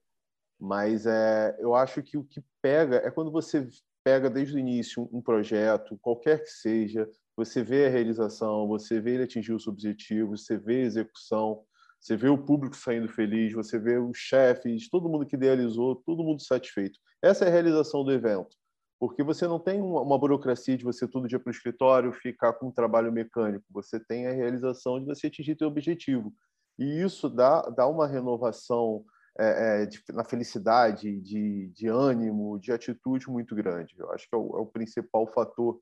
Mas 0.60 1.06
é, 1.06 1.56
eu 1.58 1.74
acho 1.74 2.02
que 2.02 2.16
o 2.16 2.24
que 2.24 2.42
pega 2.62 2.96
é 2.96 3.10
quando 3.10 3.30
você 3.30 3.68
pega 4.04 4.28
desde 4.28 4.54
o 4.54 4.58
início 4.58 5.08
um 5.12 5.22
projeto, 5.22 5.98
qualquer 6.00 6.42
que 6.42 6.50
seja, 6.50 7.08
você 7.36 7.62
vê 7.62 7.86
a 7.86 7.90
realização, 7.90 8.68
você 8.68 9.00
vê 9.00 9.14
ele 9.14 9.24
atingir 9.24 9.52
os 9.52 9.66
objetivos, 9.66 10.44
você 10.44 10.56
vê 10.56 10.82
a 10.82 10.84
execução, 10.84 11.64
você 12.00 12.16
vê 12.16 12.28
o 12.28 12.38
público 12.38 12.76
saindo 12.76 13.08
feliz, 13.08 13.54
você 13.54 13.78
vê 13.78 13.98
os 13.98 14.18
chefes, 14.18 14.90
todo 14.90 15.08
mundo 15.08 15.26
que 15.26 15.36
idealizou, 15.36 15.96
todo 15.96 16.22
mundo 16.22 16.42
satisfeito. 16.42 16.98
Essa 17.22 17.46
é 17.46 17.48
a 17.48 17.50
realização 17.50 18.04
do 18.04 18.12
evento, 18.12 18.54
porque 19.00 19.22
você 19.22 19.48
não 19.48 19.58
tem 19.58 19.80
uma, 19.80 20.18
burocracia 20.18 20.76
de 20.76 20.84
você 20.84 21.08
todo 21.08 21.26
dia 21.26 21.40
para 21.40 21.48
o 21.48 21.54
escritório 21.54 22.12
ficar 22.12 22.52
com 22.52 22.68
um 22.68 22.70
trabalho 22.70 23.10
mecânico, 23.10 23.64
você 23.70 23.98
tem 23.98 24.26
a 24.26 24.32
realização 24.32 25.00
de 25.00 25.06
você 25.06 25.28
atingir 25.28 25.56
seu 25.56 25.66
objetivo. 25.66 26.32
E 26.78 27.00
isso 27.02 27.28
dá, 27.28 27.62
dá 27.62 27.86
uma 27.86 28.06
renovação 28.06 29.04
é, 29.38 29.82
é, 29.82 29.86
de, 29.86 30.02
na 30.10 30.24
felicidade, 30.24 31.20
de, 31.20 31.68
de 31.68 31.88
ânimo, 31.88 32.58
de 32.58 32.72
atitude 32.72 33.28
muito 33.28 33.54
grande. 33.54 33.94
Eu 33.98 34.10
acho 34.12 34.28
que 34.28 34.34
é 34.34 34.38
o, 34.38 34.58
é 34.58 34.60
o 34.60 34.66
principal 34.66 35.26
fator 35.26 35.80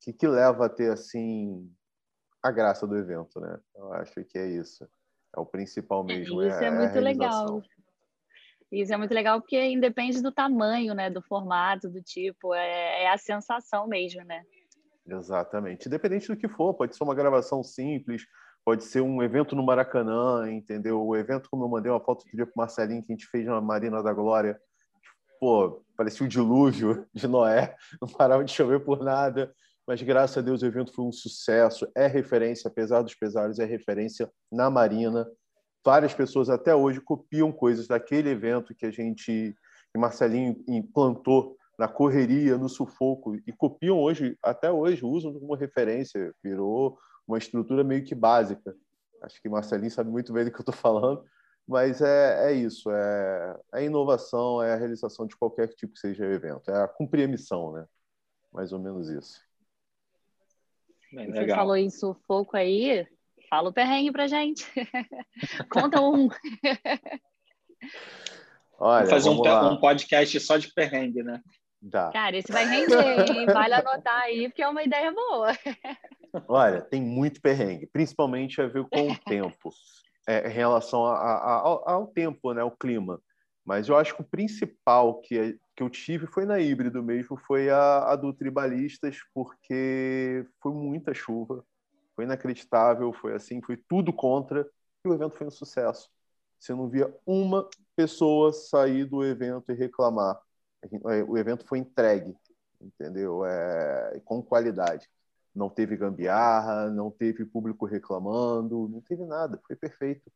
que, 0.00 0.12
que 0.12 0.26
leva 0.26 0.66
a 0.66 0.68
ter 0.68 0.92
assim 0.92 1.70
a 2.42 2.50
graça 2.50 2.86
do 2.86 2.96
evento, 2.96 3.40
né? 3.40 3.58
Eu 3.74 3.92
acho 3.94 4.24
que 4.24 4.36
é 4.36 4.46
isso. 4.46 4.86
É 5.34 5.40
o 5.40 5.46
principal 5.46 6.04
mesmo. 6.04 6.42
Isso 6.42 6.58
é, 6.58 6.66
é 6.66 6.70
muito 6.70 6.98
a 6.98 7.00
legal. 7.00 7.62
Isso 8.70 8.92
é 8.92 8.96
muito 8.96 9.14
legal 9.14 9.40
porque 9.40 9.62
independe 9.62 10.22
do 10.22 10.32
tamanho, 10.32 10.94
né? 10.94 11.08
Do 11.08 11.22
formato, 11.22 11.88
do 11.88 12.02
tipo, 12.02 12.54
é, 12.54 13.04
é 13.04 13.10
a 13.10 13.16
sensação 13.16 13.86
mesmo, 13.86 14.24
né? 14.24 14.42
Exatamente. 15.06 15.86
Independente 15.86 16.28
do 16.28 16.36
que 16.36 16.48
for, 16.48 16.74
pode 16.74 16.96
ser 16.96 17.04
uma 17.04 17.14
gravação 17.14 17.62
simples, 17.62 18.26
pode 18.64 18.84
ser 18.84 19.00
um 19.00 19.22
evento 19.22 19.56
no 19.56 19.62
Maracanã, 19.62 20.50
entendeu? 20.50 21.04
O 21.04 21.16
evento, 21.16 21.48
como 21.50 21.64
eu 21.64 21.68
mandei 21.68 21.90
uma 21.90 22.00
foto 22.00 22.22
outro 22.22 22.36
dia 22.36 22.46
pro 22.46 22.54
Marcelinho, 22.56 23.02
que 23.02 23.12
a 23.12 23.16
gente 23.16 23.26
fez 23.26 23.46
na 23.46 23.60
Marina 23.60 24.02
da 24.02 24.12
Glória, 24.12 24.60
pô, 25.40 25.82
parecia 25.96 26.24
o 26.24 26.28
dilúvio 26.28 27.06
de 27.12 27.26
Noé, 27.26 27.74
não 28.00 28.08
parava 28.08 28.44
de 28.44 28.52
chover 28.52 28.80
por 28.84 29.02
nada, 29.02 29.52
mas 29.86 30.00
graças 30.00 30.38
a 30.38 30.40
Deus 30.40 30.62
o 30.62 30.66
evento 30.66 30.94
foi 30.94 31.04
um 31.04 31.12
sucesso, 31.12 31.90
é 31.96 32.06
referência, 32.06 32.68
apesar 32.68 33.02
dos 33.02 33.14
pesares, 33.14 33.58
é 33.58 33.64
referência 33.64 34.30
na 34.50 34.70
Marina. 34.70 35.26
Várias 35.84 36.14
pessoas 36.14 36.48
até 36.48 36.72
hoje 36.72 37.00
copiam 37.00 37.50
coisas 37.50 37.88
daquele 37.88 38.30
evento 38.30 38.74
que 38.74 38.86
a 38.86 38.92
gente, 38.92 39.56
que 39.92 39.98
Marcelinho 39.98 40.62
implantou 40.68 41.56
na 41.76 41.88
correria, 41.88 42.56
no 42.56 42.68
sufoco, 42.68 43.34
e 43.34 43.50
copiam 43.50 43.98
hoje, 43.98 44.38
até 44.40 44.70
hoje, 44.70 45.04
usam 45.04 45.32
como 45.34 45.56
referência, 45.56 46.32
virou 46.40 46.96
uma 47.32 47.38
estrutura 47.38 47.82
meio 47.82 48.04
que 48.04 48.14
básica. 48.14 48.74
Acho 49.22 49.40
que 49.40 49.48
Marcelinho 49.48 49.90
sabe 49.90 50.10
muito 50.10 50.32
bem 50.32 50.44
do 50.44 50.50
que 50.50 50.56
eu 50.56 50.62
estou 50.62 50.74
falando, 50.74 51.24
mas 51.66 52.00
é, 52.00 52.50
é 52.50 52.52
isso, 52.52 52.90
é, 52.90 53.56
é 53.74 53.78
a 53.78 53.82
inovação, 53.82 54.62
é 54.62 54.72
a 54.72 54.76
realização 54.76 55.26
de 55.26 55.36
qualquer 55.36 55.68
tipo 55.68 55.92
que 55.94 56.00
seja 56.00 56.24
o 56.24 56.32
evento, 56.32 56.70
é 56.70 56.82
a 56.82 56.88
cumprir 56.88 57.24
a 57.24 57.28
missão, 57.28 57.72
né? 57.72 57.86
Mais 58.52 58.72
ou 58.72 58.78
menos 58.80 59.08
isso. 59.08 59.40
Bem 61.12 61.30
Você 61.30 61.46
falou 61.48 61.76
em 61.76 61.90
sufoco 61.90 62.56
aí, 62.56 63.06
fala 63.48 63.68
o 63.68 63.72
perrengue 63.72 64.10
pra 64.10 64.26
gente. 64.26 64.66
Conta 65.70 66.00
um. 66.00 66.28
Olha, 68.78 69.06
fazer 69.06 69.28
um, 69.28 69.36
vamos 69.36 69.42
pe- 69.46 69.54
lá. 69.54 69.70
um 69.72 69.80
podcast 69.80 70.40
só 70.40 70.56
de 70.56 70.72
perrengue, 70.72 71.22
né? 71.22 71.40
Cara, 72.12 72.36
esse 72.36 72.52
vai 72.52 72.64
render, 72.66 72.94
hein? 73.26 73.46
Vale 73.46 73.74
anotar 73.74 74.22
aí, 74.22 74.48
porque 74.48 74.62
é 74.62 74.68
uma 74.68 74.82
ideia 74.82 75.12
boa. 75.12 75.48
Olha, 76.48 76.80
tem 76.80 77.00
muito 77.02 77.40
perrengue, 77.40 77.86
principalmente 77.86 78.60
a 78.60 78.66
ver 78.66 78.84
com 78.88 79.10
o 79.10 79.16
tempo, 79.26 79.70
é, 80.26 80.48
em 80.48 80.52
relação 80.52 81.04
a- 81.04 81.16
a- 81.18 81.60
ao, 81.60 81.88
ao 81.88 82.06
tempo, 82.06 82.52
né, 82.54 82.62
ao 82.62 82.70
clima. 82.70 83.20
Mas 83.64 83.88
eu 83.88 83.96
acho 83.96 84.14
que 84.16 84.22
o 84.22 84.24
principal 84.28 85.20
que, 85.20 85.58
que 85.76 85.82
eu 85.82 85.90
tive 85.90 86.26
foi 86.26 86.44
na 86.44 86.58
híbrido 86.58 87.02
mesmo, 87.02 87.36
foi 87.46 87.70
a, 87.70 88.10
a 88.12 88.16
do 88.16 88.32
Tribalistas, 88.32 89.18
porque 89.34 90.44
foi 90.60 90.72
muita 90.72 91.14
chuva, 91.14 91.64
foi 92.16 92.24
inacreditável, 92.24 93.12
foi 93.12 93.34
assim, 93.34 93.60
foi 93.62 93.76
tudo 93.76 94.12
contra, 94.12 94.66
e 95.04 95.08
o 95.08 95.14
evento 95.14 95.36
foi 95.36 95.46
um 95.46 95.50
sucesso. 95.50 96.10
Você 96.58 96.74
não 96.74 96.88
via 96.88 97.12
uma 97.26 97.68
pessoa 97.96 98.52
sair 98.52 99.04
do 99.04 99.24
evento 99.24 99.70
e 99.70 99.74
reclamar. 99.74 100.40
O 101.28 101.38
evento 101.38 101.64
foi 101.66 101.78
entregue, 101.78 102.34
entendeu? 102.80 103.44
É, 103.44 104.20
com 104.24 104.42
qualidade 104.42 105.08
não 105.54 105.68
teve 105.68 105.96
gambiarra, 105.96 106.90
não 106.90 107.10
teve 107.10 107.44
público 107.44 107.84
reclamando, 107.84 108.88
não 108.88 109.00
teve 109.00 109.24
nada, 109.24 109.60
foi 109.66 109.76
perfeito. 109.76 110.30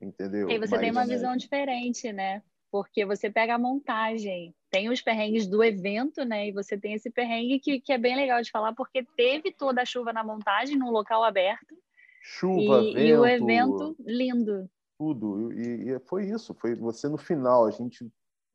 Entendeu? 0.00 0.50
E 0.50 0.58
você 0.58 0.78
tem 0.78 0.92
Mas- 0.92 1.08
uma 1.08 1.14
visão 1.14 1.36
diferente, 1.36 2.12
né? 2.12 2.42
Porque 2.70 3.06
você 3.06 3.30
pega 3.30 3.54
a 3.54 3.58
montagem, 3.58 4.54
tem 4.70 4.90
os 4.90 5.00
perrengues 5.00 5.46
do 5.46 5.62
evento, 5.62 6.24
né? 6.24 6.48
E 6.48 6.52
você 6.52 6.76
tem 6.76 6.92
esse 6.92 7.10
perrengue 7.10 7.60
que, 7.60 7.80
que 7.80 7.92
é 7.92 7.96
bem 7.96 8.16
legal 8.16 8.42
de 8.42 8.50
falar, 8.50 8.74
porque 8.74 9.06
teve 9.16 9.52
toda 9.52 9.80
a 9.82 9.86
chuva 9.86 10.12
na 10.12 10.22
montagem, 10.22 10.76
num 10.76 10.90
local 10.90 11.24
aberto, 11.24 11.74
chuva, 12.20 12.82
e, 12.82 12.92
vento, 12.92 12.98
e 12.98 13.14
o 13.14 13.24
evento 13.24 13.96
lindo. 14.00 14.68
tudo. 14.98 15.52
E, 15.52 15.90
e 15.90 15.98
foi 16.00 16.26
isso, 16.26 16.52
foi 16.54 16.74
você 16.74 17.08
no 17.08 17.16
final, 17.16 17.66
a 17.66 17.70
gente. 17.70 18.06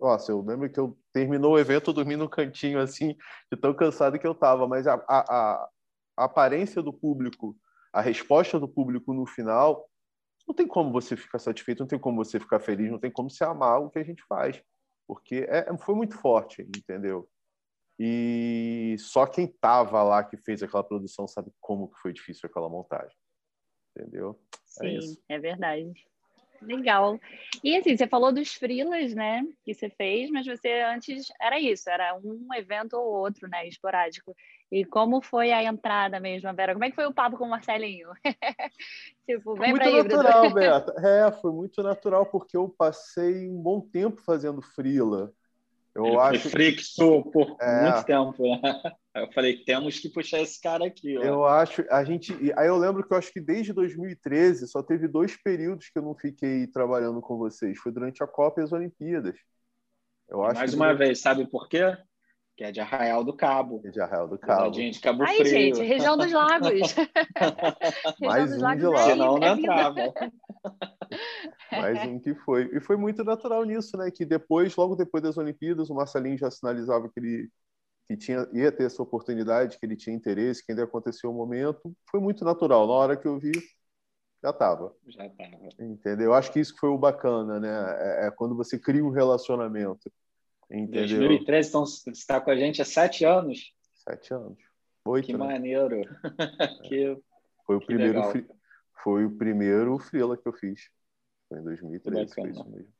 Nossa, 0.01 0.31
eu 0.31 0.41
lembro 0.41 0.67
que 0.67 0.79
eu 0.79 0.97
terminou 1.13 1.53
o 1.53 1.59
evento, 1.59 1.91
eu 1.91 1.93
dormi 1.93 2.15
no 2.15 2.27
cantinho 2.27 2.79
assim, 2.81 3.15
de 3.51 3.59
tão 3.59 3.71
cansado 3.71 4.17
que 4.17 4.25
eu 4.25 4.33
tava, 4.33 4.67
mas 4.67 4.87
a, 4.87 4.95
a, 5.07 5.19
a- 5.19 5.69
aparência 6.17 6.81
do 6.81 6.91
público, 6.91 7.55
a 7.93 8.01
resposta 8.01 8.59
do 8.59 8.67
público 8.67 9.13
no 9.13 9.27
final, 9.27 9.87
não 10.47 10.55
tem 10.55 10.67
como 10.67 10.91
você 10.91 11.15
ficar 11.15 11.37
satisfeito, 11.37 11.81
não 11.81 11.87
tem 11.87 11.99
como 11.99 12.23
você 12.25 12.39
ficar 12.39 12.59
feliz, 12.59 12.89
não 12.89 12.97
tem 12.99 13.11
como 13.11 13.29
você 13.29 13.43
amar 13.43 13.79
o 13.79 13.91
que 13.91 13.99
a 13.99 14.03
gente 14.03 14.23
faz, 14.27 14.59
porque 15.07 15.45
é, 15.47 15.65
foi 15.77 15.93
muito 15.93 16.17
forte, 16.17 16.63
entendeu? 16.63 17.29
E 17.99 18.95
só 18.97 19.27
quem 19.27 19.45
tava 19.45 20.01
lá 20.01 20.23
que 20.23 20.35
fez 20.35 20.63
aquela 20.63 20.83
produção 20.83 21.27
sabe 21.27 21.51
como 21.61 21.89
que 21.89 21.99
foi 21.99 22.11
difícil 22.11 22.49
aquela 22.49 22.67
montagem, 22.67 23.15
entendeu? 23.95 24.41
É 24.79 24.87
Sim, 24.87 24.97
isso. 24.97 25.21
é 25.29 25.37
verdade. 25.37 25.93
Legal. 26.61 27.19
E 27.63 27.75
assim, 27.75 27.97
você 27.97 28.07
falou 28.07 28.31
dos 28.31 28.53
freelas, 28.53 29.13
né, 29.15 29.43
que 29.65 29.73
você 29.73 29.89
fez, 29.89 30.29
mas 30.29 30.45
você 30.45 30.81
antes 30.81 31.31
era 31.41 31.59
isso, 31.59 31.89
era 31.89 32.15
um 32.23 32.47
evento 32.53 32.93
ou 32.93 33.05
outro, 33.05 33.47
né, 33.47 33.67
esporádico. 33.67 34.35
E 34.71 34.85
como 34.85 35.21
foi 35.21 35.51
a 35.51 35.63
entrada 35.63 36.19
mesmo, 36.19 36.53
Vera? 36.53 36.73
Como 36.73 36.85
é 36.85 36.89
que 36.89 36.95
foi 36.95 37.05
o 37.05 37.13
papo 37.13 37.37
com 37.37 37.45
o 37.45 37.49
Marcelinho? 37.49 38.09
tipo, 39.27 39.55
vem 39.55 39.71
muito 39.71 39.91
natural, 39.91 40.53
Beata. 40.53 40.93
É, 41.05 41.31
foi 41.31 41.51
muito 41.51 41.83
natural, 41.83 42.25
porque 42.27 42.55
eu 42.55 42.69
passei 42.69 43.49
um 43.49 43.61
bom 43.61 43.81
tempo 43.81 44.21
fazendo 44.21 44.61
freela. 44.61 45.33
Eu 45.93 46.05
Ele 46.05 46.17
acho 46.17 46.39
foi 46.43 46.51
frixo 46.51 47.23
por 47.31 47.57
É. 47.61 47.81
muito 47.91 48.05
tempo. 48.05 48.43
Né? 48.43 48.61
Aí 49.13 49.23
Eu 49.23 49.31
falei, 49.33 49.57
temos 49.65 49.99
que 49.99 50.07
puxar 50.09 50.39
esse 50.39 50.59
cara 50.61 50.85
aqui. 50.85 51.17
Ó. 51.17 51.21
Eu 51.21 51.45
acho, 51.45 51.83
a 51.89 52.01
gente. 52.03 52.33
Aí 52.57 52.67
eu 52.67 52.77
lembro 52.77 53.05
que 53.05 53.13
eu 53.13 53.17
acho 53.17 53.31
que 53.31 53.41
desde 53.41 53.73
2013 53.73 54.67
só 54.69 54.81
teve 54.81 55.07
dois 55.07 55.35
períodos 55.43 55.89
que 55.89 55.99
eu 55.99 56.03
não 56.03 56.15
fiquei 56.15 56.65
trabalhando 56.67 57.19
com 57.19 57.37
vocês. 57.37 57.77
Foi 57.77 57.91
durante 57.91 58.23
a 58.23 58.27
Copa 58.27 58.61
e 58.61 58.63
as 58.63 58.71
Olimpíadas. 58.71 59.37
Eu 60.29 60.43
acho 60.45 60.59
Mais 60.59 60.69
que 60.71 60.77
uma 60.77 60.93
vez, 60.93 61.19
sabe 61.19 61.45
por 61.45 61.67
quê? 61.67 61.97
Que 62.55 62.63
é 62.65 62.71
de 62.71 62.79
Arraial 62.79 63.21
do 63.23 63.35
Cabo. 63.35 63.81
de 63.83 63.99
Arraial 63.99 64.29
do 64.29 64.39
Cabo. 64.39 64.71
de 64.71 64.99
Cabo 65.01 65.23
Aí, 65.23 65.37
Frio. 65.39 65.45
gente, 65.49 65.81
região 65.83 66.15
dos 66.15 66.31
lagos. 66.31 66.69
região 67.35 68.19
Mais 68.21 68.49
dos 68.49 68.59
um 68.59 68.61
lagos 68.61 68.81
de 68.81 68.85
é 68.85 68.89
lá. 68.89 69.03
aí, 69.03 69.09
Senão 69.11 69.37
não 69.37 69.47
é 69.47 69.51
entrava. 69.51 70.13
Mais 71.71 72.07
um 72.07 72.19
que 72.19 72.33
foi. 72.35 72.69
E 72.73 72.79
foi 72.79 72.97
muito 72.97 73.23
natural 73.23 73.63
nisso, 73.63 73.97
né? 73.97 74.11
Que 74.11 74.25
depois, 74.25 74.75
logo 74.75 74.95
depois 74.95 75.23
das 75.23 75.37
Olimpíadas, 75.37 75.89
o 75.89 75.95
Marcelinho 75.95 76.37
já 76.37 76.49
sinalizava 76.51 77.09
que 77.09 77.19
ele 77.19 77.49
que 78.07 78.17
tinha, 78.17 78.47
ia 78.51 78.71
ter 78.71 78.83
essa 78.83 79.01
oportunidade, 79.01 79.77
que 79.79 79.85
ele 79.85 79.95
tinha 79.95 80.15
interesse, 80.15 80.65
que 80.65 80.71
ainda 80.71 80.83
aconteceu 80.83 81.31
o 81.31 81.33
momento. 81.33 81.95
Foi 82.09 82.19
muito 82.19 82.43
natural. 82.43 82.85
Na 82.85 82.93
hora 82.93 83.17
que 83.17 83.27
eu 83.27 83.39
vi, 83.39 83.53
já 84.43 84.49
estava. 84.49 84.93
Já 85.07 85.29
tava. 85.29 85.69
Entendeu? 85.79 86.27
Eu 86.27 86.33
acho 86.33 86.51
que 86.51 86.59
isso 86.59 86.75
foi 86.77 86.89
o 86.89 86.97
bacana, 86.97 87.59
né? 87.59 87.69
É, 87.69 88.27
é 88.27 88.31
quando 88.31 88.55
você 88.55 88.77
cria 88.77 89.03
um 89.03 89.11
relacionamento. 89.11 90.11
Entendeu? 90.69 91.19
2013, 91.19 91.69
então 91.69 91.85
você 91.85 92.09
está 92.09 92.39
com 92.41 92.49
a 92.49 92.55
gente 92.55 92.81
há 92.81 92.85
sete 92.85 93.23
anos. 93.23 93.73
Sete 93.93 94.33
anos. 94.33 94.57
Oito, 95.05 95.27
Que 95.27 95.33
né? 95.33 95.39
maneiro. 95.39 96.01
que 96.87 97.17
Foi 97.65 97.75
o 97.75 97.85
primeiro, 97.85 98.19
legal. 98.19 98.33
foi 99.03 99.25
o 99.25 99.37
primeiro 99.37 99.97
freela 99.99 100.37
que 100.37 100.47
eu 100.47 100.53
fiz. 100.53 100.89
Foi 101.51 101.59
em 101.59 101.63
2013, 101.63 102.33
foi 102.33 102.43
bacana. 102.45 102.49
isso 102.49 102.69
mesmo. 102.69 102.93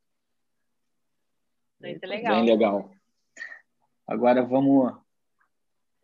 Muito 1.79 2.05
legal. 2.05 2.35
Bem 2.35 2.45
legal. 2.45 2.91
Agora 4.05 4.43
vamos 4.43 4.93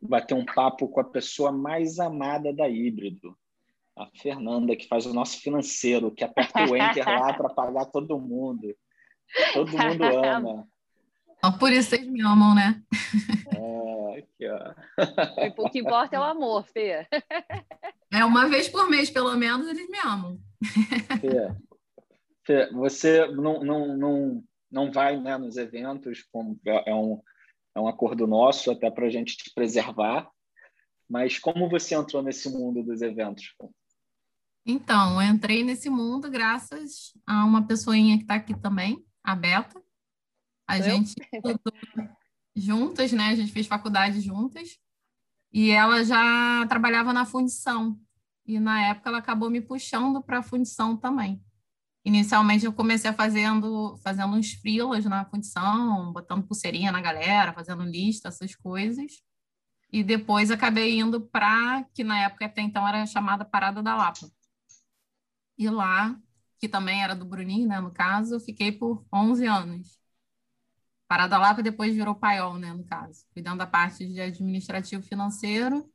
bater 0.01 0.33
um 0.33 0.45
papo 0.45 0.88
com 0.88 1.01
a 1.01 1.03
pessoa 1.03 1.51
mais 1.51 1.99
amada 1.99 2.53
da 2.53 2.69
híbrido. 2.69 3.38
A 3.97 4.07
Fernanda, 4.15 4.77
que 4.77 4.88
faz 4.88 5.05
o 5.05 5.13
nosso 5.13 5.41
financeiro, 5.41 6.10
que 6.10 6.23
aperta 6.23 6.63
o 6.63 6.77
enter 6.77 7.05
lá 7.05 7.33
para 7.36 7.49
pagar 7.49 7.86
todo 7.88 8.17
mundo. 8.17 8.73
Todo 9.53 9.69
mundo 9.69 10.03
ama. 10.05 10.67
Então, 11.38 11.57
por 11.57 11.69
isso 11.73 11.89
vocês 11.89 12.07
me 12.07 12.21
amam, 12.21 12.55
né? 12.55 12.81
É, 13.53 14.19
aqui, 14.19 14.47
ó. 14.47 15.63
O 15.65 15.69
que 15.69 15.79
importa 15.79 16.15
é 16.15 16.19
o 16.19 16.23
amor, 16.23 16.65
Fê. 16.67 17.05
É 18.10 18.23
uma 18.23 18.47
vez 18.47 18.69
por 18.69 18.89
mês, 18.89 19.10
pelo 19.10 19.36
menos, 19.36 19.67
eles 19.67 19.89
me 19.89 19.97
amam. 19.99 20.39
Fê, 21.19 21.53
você 22.71 23.27
não, 23.27 23.63
não, 23.63 23.97
não, 23.97 24.43
não 24.71 24.91
vai 24.91 25.19
né, 25.19 25.38
nos 25.38 25.57
eventos, 25.57 26.23
como 26.31 26.60
é 26.65 26.93
um, 26.93 27.21
é 27.75 27.79
um 27.79 27.88
acordo 27.88 28.25
nosso 28.27 28.71
até 28.71 28.89
para 28.89 29.05
a 29.05 29.10
gente 29.10 29.38
te 29.38 29.53
preservar. 29.53 30.29
Mas 31.10 31.39
como 31.39 31.69
você 31.69 31.95
entrou 31.95 32.21
nesse 32.21 32.49
mundo 32.49 32.83
dos 32.83 33.01
eventos? 33.01 33.53
Então, 34.65 35.21
eu 35.21 35.29
entrei 35.29 35.63
nesse 35.63 35.89
mundo 35.89 36.29
graças 36.29 37.13
a 37.25 37.45
uma 37.45 37.65
pessoinha 37.65 38.17
que 38.17 38.23
está 38.23 38.36
aqui 38.36 38.53
também, 38.60 39.05
a 39.23 39.33
Beta. 39.33 39.81
A 40.67 40.77
Eu? 40.77 40.83
gente 40.83 41.15
estudou 41.33 41.73
juntas, 42.53 43.13
né? 43.13 43.29
A 43.29 43.36
gente 43.36 43.53
fez 43.53 43.65
faculdade 43.65 44.19
juntas. 44.19 44.77
E 45.53 45.69
ela 45.69 46.03
já 46.03 46.65
trabalhava 46.67 47.13
na 47.13 47.25
fundição. 47.25 47.97
E 48.45 48.60
na 48.60 48.89
época 48.89 49.10
ela 49.10 49.19
acabou 49.19 49.49
me 49.49 49.62
puxando 49.62 50.21
para 50.21 50.39
a 50.39 50.43
fundição 50.43 50.97
também. 50.97 51.41
Inicialmente 52.08 52.65
eu 52.65 52.72
comecei 52.72 53.12
fazendo, 53.12 53.98
fazendo 53.98 54.34
uns 54.34 54.54
frilas 54.54 55.04
na 55.04 55.26
fundição, 55.26 56.13
botando 56.13 56.48
pulseirinha 56.48 56.89
na 56.89 57.02
galera, 57.02 57.52
fazendo 57.52 57.84
lista, 57.84 58.30
essas 58.30 58.56
coisas. 58.56 59.22
E 59.91 60.06
depois 60.06 60.50
acabei 60.50 60.98
indo 61.00 61.20
para, 61.22 61.84
que 61.93 62.06
na 62.06 62.24
época 62.24 62.46
até 62.46 62.62
então 62.62 62.88
era 62.88 63.06
chamada 63.06 63.43
Parada 63.43 63.84
da 63.84 63.93
Lapa. 63.93 64.32
E 65.58 65.70
lá, 65.70 66.17
que 66.60 66.70
também 66.70 67.04
era 67.04 67.13
do 67.13 67.26
Bruninho, 67.26 67.67
né, 67.67 67.82
no 67.82 67.91
caso, 67.91 68.36
eu 68.36 68.39
fiquei 68.39 68.72
por 68.72 69.06
11 69.13 69.46
anos. 69.46 70.00
Parada 71.10 71.32
da 71.32 71.38
Lapa 71.38 71.62
depois 71.62 71.93
virou 71.93 72.15
paiol, 72.15 72.58
né, 72.58 72.74
no 72.74 72.86
caso, 72.86 73.26
cuidando 73.34 73.60
da 73.60 73.67
parte 73.67 74.06
de 74.08 74.22
administrativo 74.22 75.04
financeiro. 75.04 75.89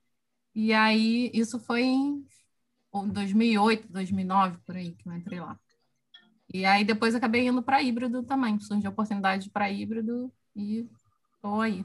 E 0.54 0.72
aí, 0.74 1.30
isso 1.34 1.58
foi 1.60 1.82
em 1.82 2.26
2008, 3.12 3.88
2009, 3.92 4.58
por 4.66 4.76
aí, 4.76 4.94
que 4.94 5.08
eu 5.08 5.14
entrei 5.14 5.40
lá. 5.40 5.58
E 6.52 6.64
aí, 6.64 6.84
depois 6.84 7.14
acabei 7.14 7.46
indo 7.46 7.62
para 7.62 7.82
híbrido 7.82 8.22
também. 8.22 8.58
Surgiu 8.60 8.90
a 8.90 8.92
oportunidade 8.92 9.48
para 9.50 9.70
híbrido 9.70 10.32
e 10.54 10.86
estou 11.34 11.60
aí. 11.60 11.84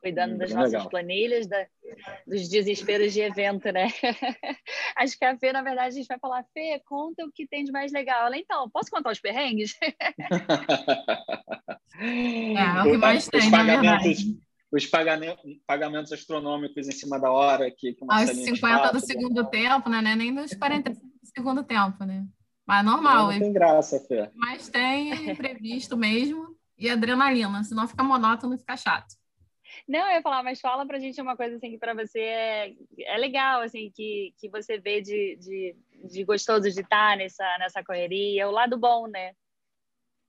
Cuidando 0.00 0.38
das 0.38 0.52
nossas 0.52 0.72
legal. 0.72 0.88
planilhas, 0.88 1.46
da- 1.46 1.66
dos 2.26 2.48
desesperos 2.48 3.12
de 3.12 3.20
evento, 3.20 3.72
né? 3.72 3.88
Acho 4.96 5.18
que 5.18 5.24
a 5.24 5.36
Fê, 5.36 5.52
na 5.52 5.62
verdade, 5.62 5.88
a 5.88 5.90
gente 5.90 6.06
vai 6.06 6.18
falar, 6.18 6.44
Fê, 6.54 6.80
conta 6.86 7.24
o 7.24 7.32
que 7.32 7.48
tem 7.48 7.64
de 7.64 7.72
mais 7.72 7.90
legal. 7.90 8.26
Ela, 8.26 8.36
então, 8.36 8.70
posso 8.70 8.90
contar 8.90 9.10
os 9.10 9.20
perrengues? 9.20 9.74
É, 12.00 12.80
o 12.80 12.92
que 12.92 12.98
mais 12.98 13.24
os 13.24 13.28
tem, 13.30 13.50
pagamentos, 13.50 14.24
os 14.70 14.86
pagamentos, 14.86 15.58
pagamentos 15.66 16.12
astronômicos 16.12 16.86
em 16.86 16.92
cima 16.92 17.18
da 17.18 17.32
hora 17.32 17.68
que, 17.70 17.92
que 17.92 18.04
o 18.04 18.12
Aos 18.12 18.20
Marcelinho 18.20 18.44
te 18.44 18.54
50 18.54 18.76
fala, 18.76 18.92
do 18.92 19.00
tudo 19.00 19.06
segundo 19.06 19.50
tempo, 19.50 19.88
né? 19.88 20.14
Nem 20.14 20.30
nos 20.30 20.54
45 20.54 21.06
do 21.06 21.26
segundo 21.26 21.64
tempo, 21.64 22.04
né? 22.04 22.24
Mas 22.68 22.84
Não, 22.84 22.92
normal, 22.92 23.32
não 23.32 23.38
tem 23.38 23.52
graça, 23.52 23.98
Fê. 23.98 24.30
mas 24.34 24.68
tem 24.68 25.30
imprevisto 25.30 25.96
mesmo 25.96 26.54
e 26.76 26.90
adrenalina, 26.90 27.64
senão 27.64 27.88
fica 27.88 28.04
monótono 28.04 28.54
e 28.54 28.58
fica 28.58 28.76
chato. 28.76 29.16
Não, 29.88 30.00
eu 30.00 30.16
ia 30.16 30.22
falar, 30.22 30.42
mas 30.42 30.60
fala 30.60 30.86
pra 30.86 30.98
gente 30.98 31.20
uma 31.20 31.34
coisa 31.34 31.56
assim 31.56 31.70
que 31.70 31.78
pra 31.78 31.94
você 31.94 32.20
é, 32.20 32.74
é 33.06 33.16
legal, 33.16 33.62
assim, 33.62 33.90
que, 33.94 34.34
que 34.38 34.50
você 34.50 34.78
vê 34.78 35.00
de, 35.00 35.36
de, 35.36 35.76
de 36.10 36.24
gostoso 36.24 36.70
de 36.70 36.80
estar 36.80 37.16
nessa, 37.16 37.44
nessa 37.58 37.82
correria, 37.82 38.46
o 38.46 38.52
lado 38.52 38.76
bom, 38.76 39.06
né? 39.06 39.32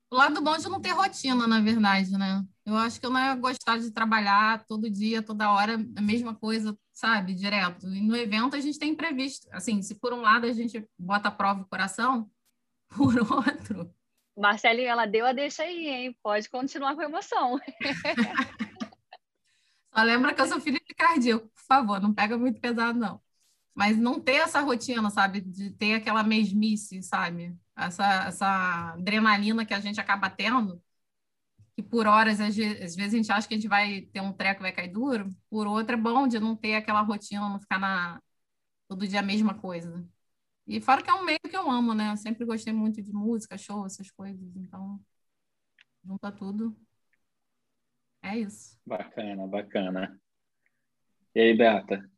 O 0.10 0.16
lado 0.16 0.42
bom 0.42 0.58
de 0.58 0.68
não 0.70 0.82
ter 0.82 0.92
rotina, 0.92 1.46
na 1.46 1.60
verdade, 1.60 2.18
né? 2.18 2.44
Eu 2.66 2.76
acho 2.78 3.00
que 3.00 3.06
eu 3.06 3.10
não 3.10 3.20
ia 3.20 3.36
gostar 3.36 3.78
de 3.78 3.92
trabalhar 3.92 4.66
todo 4.66 4.90
dia, 4.90 5.22
toda 5.22 5.52
hora, 5.52 5.74
a 5.74 6.02
mesma 6.02 6.34
coisa, 6.34 6.78
sabe? 7.00 7.34
Direto. 7.34 7.88
E 7.88 8.02
no 8.02 8.16
evento 8.16 8.56
a 8.56 8.60
gente 8.60 8.78
tem 8.78 8.92
imprevisto. 8.92 9.48
Assim, 9.52 9.82
se 9.82 9.96
por 9.96 10.14
um 10.14 10.22
lado 10.22 10.46
a 10.46 10.52
gente 10.52 10.86
bota 10.98 11.30
a 11.30 11.32
prova 11.32 11.62
o 11.62 11.66
coração, 11.66 12.30
por 12.96 13.16
outro, 13.20 13.94
Marcelinho, 14.40 14.88
ela 14.88 15.06
deu 15.06 15.26
a 15.26 15.34
deixa 15.34 15.64
aí, 15.64 15.88
hein? 15.88 16.18
Pode 16.24 16.50
continuar 16.50 16.96
com 16.96 17.02
a 17.02 17.06
emoção. 17.06 17.60
Só 19.94 20.04
lembra 20.04 20.34
que 20.34 20.42
eu 20.42 20.48
sou 20.48 20.62
filha 20.62 20.80
de 20.80 20.96
cardíaco, 20.96 21.48
por 21.50 21.62
favor, 21.64 22.00
não 22.00 22.14
pega 22.14 22.38
muito 22.38 22.62
pesado, 22.62 22.98
não. 22.98 23.22
Mas 23.76 23.98
não 23.98 24.20
ter 24.20 24.36
essa 24.36 24.62
rotina, 24.62 25.10
sabe? 25.10 25.42
De 25.42 25.72
ter 25.72 25.96
aquela 25.96 26.24
mesmice, 26.24 27.04
sabe? 27.04 27.54
Essa, 27.76 28.28
essa 28.28 28.94
adrenalina 28.94 29.66
que 29.66 29.74
a 29.74 29.80
gente 29.80 30.00
acaba 30.00 30.30
tendo, 30.30 30.82
que 31.82 31.84
por 31.84 32.06
horas, 32.08 32.42
às 32.42 32.58
ve- 32.58 32.84
às 32.84 32.94
vezes, 32.94 33.14
a 33.14 33.18
gente 33.18 33.32
acha 33.32 33.48
que 33.48 33.54
a 33.54 33.58
gente 33.58 33.70
vai 33.70 34.02
ter 34.02 34.20
um 34.20 34.34
treco 34.34 34.60
e 34.62 34.64
vai 34.64 34.72
cair 34.74 34.92
duro, 34.92 35.30
por 35.50 35.66
outra 35.66 35.96
é 35.96 36.00
bom 36.00 36.28
de 36.28 36.38
não 36.38 36.54
ter 36.54 36.76
aquela 36.76 37.00
rotina, 37.02 37.48
não 37.48 37.58
ficar 37.60 37.80
na, 37.80 38.22
todo 38.86 39.08
dia 39.08 39.22
a 39.22 39.24
mesma 39.24 39.54
coisa. 39.54 40.06
E 40.68 40.82
fora 40.82 41.02
que 41.02 41.10
é 41.10 41.14
um 41.14 41.24
meio 41.24 41.40
que 41.40 41.56
eu 41.56 41.72
amo, 41.72 41.94
né? 41.94 42.12
Eu 42.12 42.18
sempre 42.18 42.46
gostei 42.46 42.74
muito 42.74 43.02
de 43.02 43.14
música, 43.14 43.58
show, 43.58 43.86
essas 43.86 44.12
coisas. 44.12 44.56
Então, 44.58 45.00
junta 46.04 46.32
tudo. 46.34 46.76
É 48.22 48.38
isso. 48.38 48.78
Bacana, 48.86 49.48
bacana. 49.48 50.20
E 51.34 51.40
aí, 51.40 51.58
Beata? 51.58 52.12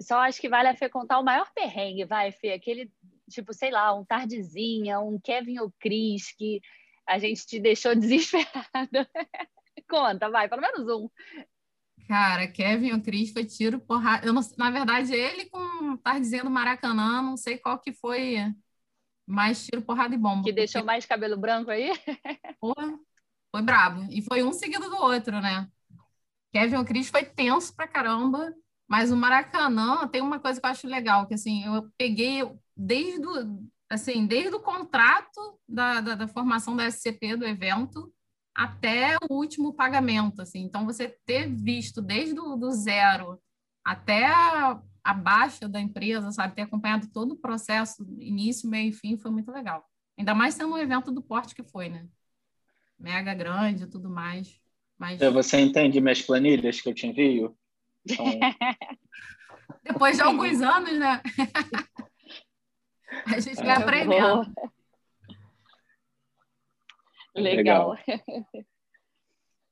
Só 0.00 0.18
acho 0.20 0.40
que 0.40 0.48
vale 0.48 0.68
a 0.68 0.76
Fê 0.76 0.88
contar 0.88 1.18
o 1.18 1.24
maior 1.24 1.50
perrengue, 1.52 2.04
vai, 2.04 2.30
Fê. 2.30 2.52
Aquele, 2.52 2.92
tipo, 3.28 3.52
sei 3.52 3.72
lá, 3.72 3.92
um 3.92 4.04
Tardezinha, 4.04 5.00
um 5.00 5.18
Kevin 5.20 5.58
ou 5.58 5.72
Cris, 5.80 6.32
que 6.32 6.60
a 7.12 7.18
gente 7.18 7.46
te 7.46 7.60
deixou 7.60 7.94
desesperada. 7.96 9.08
Conta, 9.88 10.30
vai, 10.30 10.48
pelo 10.48 10.62
menos 10.62 10.88
um. 10.88 11.08
Cara, 12.08 12.48
Kevin 12.48 12.92
ou 12.92 13.00
Cris 13.00 13.32
foi 13.32 13.44
tiro, 13.44 13.80
porrada. 13.80 14.26
Eu 14.26 14.32
não, 14.32 14.42
na 14.56 14.70
verdade, 14.70 15.14
ele 15.14 15.46
com 15.46 15.96
tá 15.98 16.18
dizendo 16.18 16.50
Maracanã, 16.50 17.22
não 17.22 17.36
sei 17.36 17.58
qual 17.58 17.78
que 17.78 17.92
foi 17.92 18.36
mais 19.26 19.64
tiro, 19.64 19.82
porrada 19.82 20.14
e 20.14 20.18
bomba. 20.18 20.42
Que 20.42 20.52
deixou 20.52 20.80
porque, 20.80 20.86
mais 20.86 21.06
cabelo 21.06 21.36
branco 21.36 21.70
aí. 21.70 21.90
porra, 22.60 22.98
foi 23.50 23.62
brabo. 23.62 24.06
E 24.10 24.22
foi 24.22 24.42
um 24.42 24.52
seguido 24.52 24.88
do 24.88 24.96
outro, 24.96 25.40
né? 25.40 25.68
Kevin 26.52 26.76
ou 26.76 26.84
Cris 26.84 27.08
foi 27.08 27.24
tenso 27.24 27.74
pra 27.74 27.88
caramba, 27.88 28.54
mas 28.88 29.10
o 29.10 29.16
Maracanã 29.16 30.06
tem 30.08 30.20
uma 30.20 30.38
coisa 30.38 30.60
que 30.60 30.66
eu 30.66 30.70
acho 30.70 30.86
legal, 30.86 31.26
que 31.26 31.34
assim, 31.34 31.64
eu 31.64 31.90
peguei 31.96 32.42
desde 32.76 33.26
o, 33.26 33.62
assim, 33.92 34.26
desde 34.26 34.54
o 34.54 34.60
contrato 34.60 35.60
da, 35.68 36.00
da, 36.00 36.14
da 36.14 36.28
formação 36.28 36.74
da 36.74 36.86
SCP 36.86 37.36
do 37.36 37.46
evento 37.46 38.12
até 38.54 39.16
o 39.28 39.34
último 39.34 39.74
pagamento, 39.74 40.40
assim. 40.40 40.60
Então, 40.60 40.86
você 40.86 41.16
ter 41.26 41.48
visto 41.48 42.00
desde 42.00 42.34
do, 42.34 42.56
do 42.56 42.70
zero 42.72 43.38
até 43.84 44.26
a, 44.26 44.80
a 45.04 45.14
baixa 45.14 45.68
da 45.68 45.80
empresa, 45.80 46.30
sabe? 46.30 46.54
Ter 46.54 46.62
acompanhado 46.62 47.10
todo 47.12 47.32
o 47.32 47.38
processo, 47.38 48.06
início, 48.18 48.68
meio 48.68 48.90
e 48.90 48.92
fim, 48.92 49.16
foi 49.16 49.30
muito 49.30 49.50
legal. 49.50 49.84
Ainda 50.18 50.34
mais 50.34 50.54
sendo 50.54 50.74
um 50.74 50.78
evento 50.78 51.10
do 51.10 51.22
porte 51.22 51.54
que 51.54 51.62
foi, 51.62 51.88
né? 51.88 52.06
Mega 52.98 53.34
grande 53.34 53.84
e 53.84 53.90
tudo 53.90 54.08
mais. 54.08 54.58
Mas 54.98 55.18
Você 55.18 55.60
entende 55.60 56.00
minhas 56.00 56.22
planilhas 56.22 56.80
que 56.80 56.88
eu 56.88 56.94
te 56.94 57.06
envio? 57.06 57.56
Então, 58.08 58.24
depois 59.82 60.16
de 60.16 60.22
alguns 60.22 60.60
anos, 60.60 60.98
né? 60.98 61.20
a 63.26 63.40
gente 63.40 63.56
vai 63.56 63.76
aprendendo. 63.76 64.52
Legal. 67.34 67.96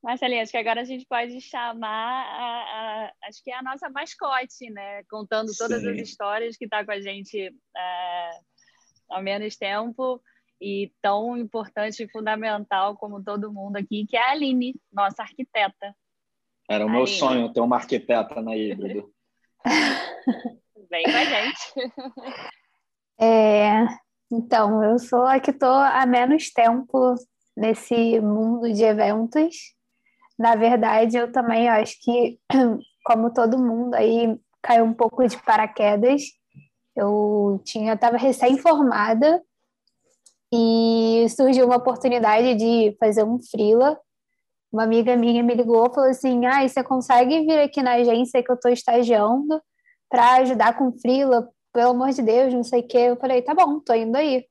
Marcelinha, 0.02 0.42
acho 0.42 0.50
que 0.50 0.56
agora 0.56 0.80
a 0.80 0.84
gente 0.84 1.04
pode 1.06 1.38
chamar, 1.42 2.24
a, 2.24 3.04
a- 3.04 3.12
acho 3.28 3.42
que 3.44 3.50
é 3.50 3.54
a 3.56 3.62
nossa 3.62 3.90
mascote, 3.90 4.70
né? 4.70 5.02
Contando 5.10 5.52
todas 5.58 5.82
Sim. 5.82 5.90
as 5.90 5.98
histórias 5.98 6.56
que 6.56 6.64
está 6.64 6.82
com 6.84 6.90
a 6.92 7.00
gente 7.00 7.54
é, 7.76 8.30
há 9.10 9.20
menos 9.20 9.56
tempo 9.56 10.22
e 10.58 10.90
tão 11.02 11.36
importante 11.36 12.02
e 12.02 12.10
fundamental 12.10 12.96
como 12.96 13.22
todo 13.22 13.52
mundo 13.52 13.76
aqui, 13.76 14.06
que 14.06 14.16
é 14.16 14.22
a 14.22 14.30
Aline, 14.30 14.74
nossa 14.90 15.22
arquiteta. 15.22 15.94
era 16.68 16.86
o 16.86 16.90
meu 16.90 17.02
Aí. 17.02 17.06
sonho 17.06 17.52
ter 17.52 17.60
uma 17.60 17.76
arquiteta 17.76 18.40
na 18.40 18.56
híbrido. 18.56 19.12
Vem 20.90 21.04
com 21.04 21.10
a 21.10 21.24
gente. 21.24 21.74
É, 23.22 23.86
então, 24.32 24.82
eu 24.82 24.98
sou 24.98 25.26
a 25.26 25.38
que 25.38 25.50
estou 25.50 25.68
há 25.68 26.06
menos 26.06 26.50
tempo 26.50 27.14
nesse 27.54 28.18
mundo 28.20 28.72
de 28.72 28.82
eventos. 28.82 29.74
Na 30.38 30.54
verdade, 30.56 31.18
eu 31.18 31.30
também 31.30 31.68
acho 31.68 32.00
que, 32.00 32.38
como 33.04 33.30
todo 33.32 33.58
mundo 33.58 33.94
aí, 33.94 34.38
caiu 34.62 34.84
um 34.84 34.94
pouco 34.94 35.26
de 35.26 35.36
paraquedas. 35.42 36.22
Eu 36.96 37.60
tinha, 37.64 37.92
estava 37.92 38.16
recém-formada 38.16 39.42
e 40.52 41.26
surgiu 41.36 41.66
uma 41.66 41.76
oportunidade 41.76 42.54
de 42.54 42.96
fazer 42.98 43.24
um 43.24 43.38
freela. 43.38 43.98
Uma 44.72 44.84
amiga 44.84 45.14
minha 45.16 45.42
me 45.42 45.54
ligou 45.54 45.86
e 45.86 45.94
falou 45.94 46.10
assim: 46.10 46.46
ah, 46.46 46.66
você 46.66 46.82
consegue 46.82 47.40
vir 47.40 47.60
aqui 47.60 47.82
na 47.82 47.94
agência 47.94 48.42
que 48.42 48.50
eu 48.50 48.54
estou 48.56 48.70
estagiando 48.70 49.60
para 50.08 50.36
ajudar 50.36 50.78
com 50.78 50.92
freela? 50.98 51.48
Pelo 51.72 51.90
amor 51.90 52.10
de 52.10 52.22
Deus, 52.22 52.52
não 52.52 52.64
sei 52.64 52.80
o 52.80 52.86
quê. 52.86 52.98
Eu 52.98 53.16
falei, 53.16 53.42
tá 53.42 53.54
bom, 53.54 53.80
tô 53.80 53.94
indo 53.94 54.16
aí. 54.16 54.46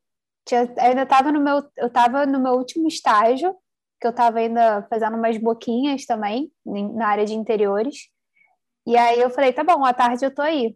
Tinha, 0.45 0.73
ainda 0.77 1.05
tava 1.05 1.31
no 1.31 1.39
meu, 1.41 1.63
eu 1.77 1.89
tava 1.89 2.25
no 2.25 2.39
meu 2.39 2.53
último 2.53 2.87
estágio, 2.87 3.55
que 3.99 4.07
eu 4.07 4.13
tava 4.13 4.39
ainda 4.39 4.83
fazendo 4.89 5.17
umas 5.17 5.37
boquinhas 5.37 6.05
também, 6.05 6.51
na 6.65 7.07
área 7.07 7.25
de 7.25 7.33
interiores. 7.33 8.09
E 8.87 8.97
aí 8.97 9.19
eu 9.19 9.29
falei, 9.29 9.53
tá 9.53 9.63
bom, 9.63 9.85
à 9.85 9.93
tarde 9.93 10.25
eu 10.25 10.33
tô 10.33 10.41
aí. 10.41 10.75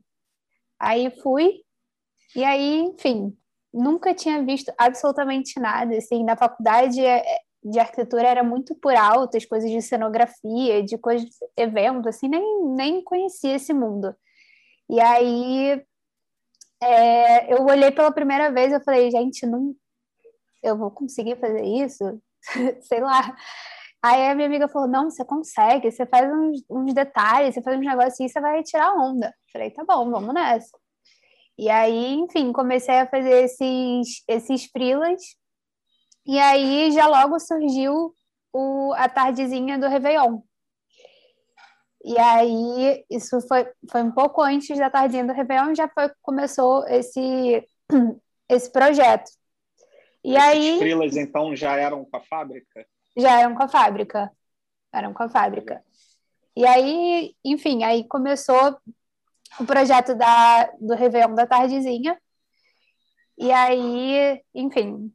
Aí 0.79 1.09
fui, 1.21 1.61
e 2.35 2.43
aí, 2.43 2.81
enfim, 2.81 3.35
nunca 3.73 4.13
tinha 4.13 4.43
visto 4.43 4.71
absolutamente 4.77 5.59
nada. 5.59 5.95
Assim, 5.97 6.23
na 6.23 6.35
faculdade 6.35 7.03
é, 7.03 7.23
de 7.63 7.79
arquitetura 7.79 8.27
era 8.27 8.43
muito 8.43 8.75
por 8.75 8.95
alto, 8.95 9.37
as 9.37 9.45
coisas 9.45 9.69
de 9.71 9.81
cenografia, 9.81 10.83
de 10.83 10.97
coisas 10.97 11.25
de 11.29 11.35
evento, 11.57 12.09
assim, 12.09 12.27
nem, 12.27 12.65
nem 12.75 13.03
conhecia 13.03 13.55
esse 13.55 13.73
mundo. 13.73 14.15
E 14.89 14.99
aí 14.99 15.81
é, 16.83 17.53
eu 17.53 17.63
olhei 17.65 17.91
pela 17.91 18.11
primeira 18.11 18.51
vez 18.51 18.71
e 18.73 18.83
falei, 18.83 19.09
gente, 19.11 19.45
não, 19.45 19.73
eu 20.61 20.77
vou 20.77 20.91
conseguir 20.91 21.39
fazer 21.39 21.63
isso? 21.63 22.03
Sei 22.81 22.99
lá. 22.99 23.35
Aí 24.01 24.27
a 24.27 24.35
minha 24.35 24.47
amiga 24.47 24.67
falou, 24.67 24.87
não, 24.87 25.09
você 25.09 25.23
consegue, 25.23 25.89
você 25.89 26.05
faz 26.05 26.29
uns, 26.29 26.63
uns 26.69 26.93
detalhes, 26.93 27.55
você 27.55 27.61
faz 27.61 27.77
uns 27.77 27.85
negócios 27.85 28.19
e 28.19 28.27
você 28.27 28.41
vai 28.41 28.61
tirar 28.61 28.93
onda. 28.93 29.33
Falei, 29.51 29.71
tá 29.71 29.83
bom, 29.85 30.11
vamos 30.11 30.33
nessa. 30.33 30.77
E 31.57 31.69
aí, 31.69 32.15
enfim, 32.15 32.51
comecei 32.51 32.99
a 32.99 33.07
fazer 33.07 33.43
esses, 33.43 34.23
esses 34.27 34.65
freelas. 34.65 35.21
E 36.25 36.39
aí 36.39 36.91
já 36.91 37.07
logo 37.07 37.39
surgiu 37.39 38.13
o, 38.51 38.93
a 38.95 39.07
tardezinha 39.07 39.77
do 39.77 39.87
Réveillon. 39.87 40.41
E 42.03 42.19
aí, 42.19 43.05
isso 43.09 43.39
foi, 43.47 43.65
foi 43.89 44.03
um 44.03 44.11
pouco 44.11 44.41
antes 44.41 44.77
da 44.77 44.89
tardinha 44.89 45.23
do 45.23 45.31
Réveillon, 45.33 45.73
já 45.73 45.87
foi, 45.87 46.11
começou 46.21 46.85
esse, 46.87 47.65
esse 48.49 48.71
projeto. 48.71 49.31
E 50.23 50.35
Esses 50.35 50.49
aí, 50.49 50.77
freelas, 50.79 51.15
então, 51.15 51.55
já 51.55 51.75
eram 51.77 52.03
com 52.03 52.17
a 52.17 52.21
fábrica? 52.21 52.85
já 53.17 53.41
eram 53.41 53.55
com 53.55 53.63
a 53.63 53.67
fábrica. 53.67 54.31
Eram 54.91 55.13
com 55.13 55.23
a 55.23 55.29
fábrica. 55.29 55.83
E 56.55 56.65
aí, 56.65 57.35
enfim, 57.43 57.83
aí 57.83 58.07
começou 58.07 58.77
o 59.59 59.65
projeto 59.65 60.15
da, 60.15 60.65
do 60.79 60.95
Réveillon 60.95 61.33
da 61.33 61.47
Tardezinha. 61.47 62.19
E 63.37 63.51
aí, 63.51 64.41
enfim, 64.53 65.11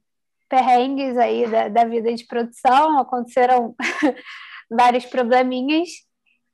perrengues 0.49 1.17
aí 1.17 1.49
da, 1.49 1.69
da 1.69 1.85
vida 1.85 2.13
de 2.13 2.27
produção, 2.27 2.99
aconteceram 2.99 3.75
vários 4.71 5.07
probleminhas. 5.07 6.08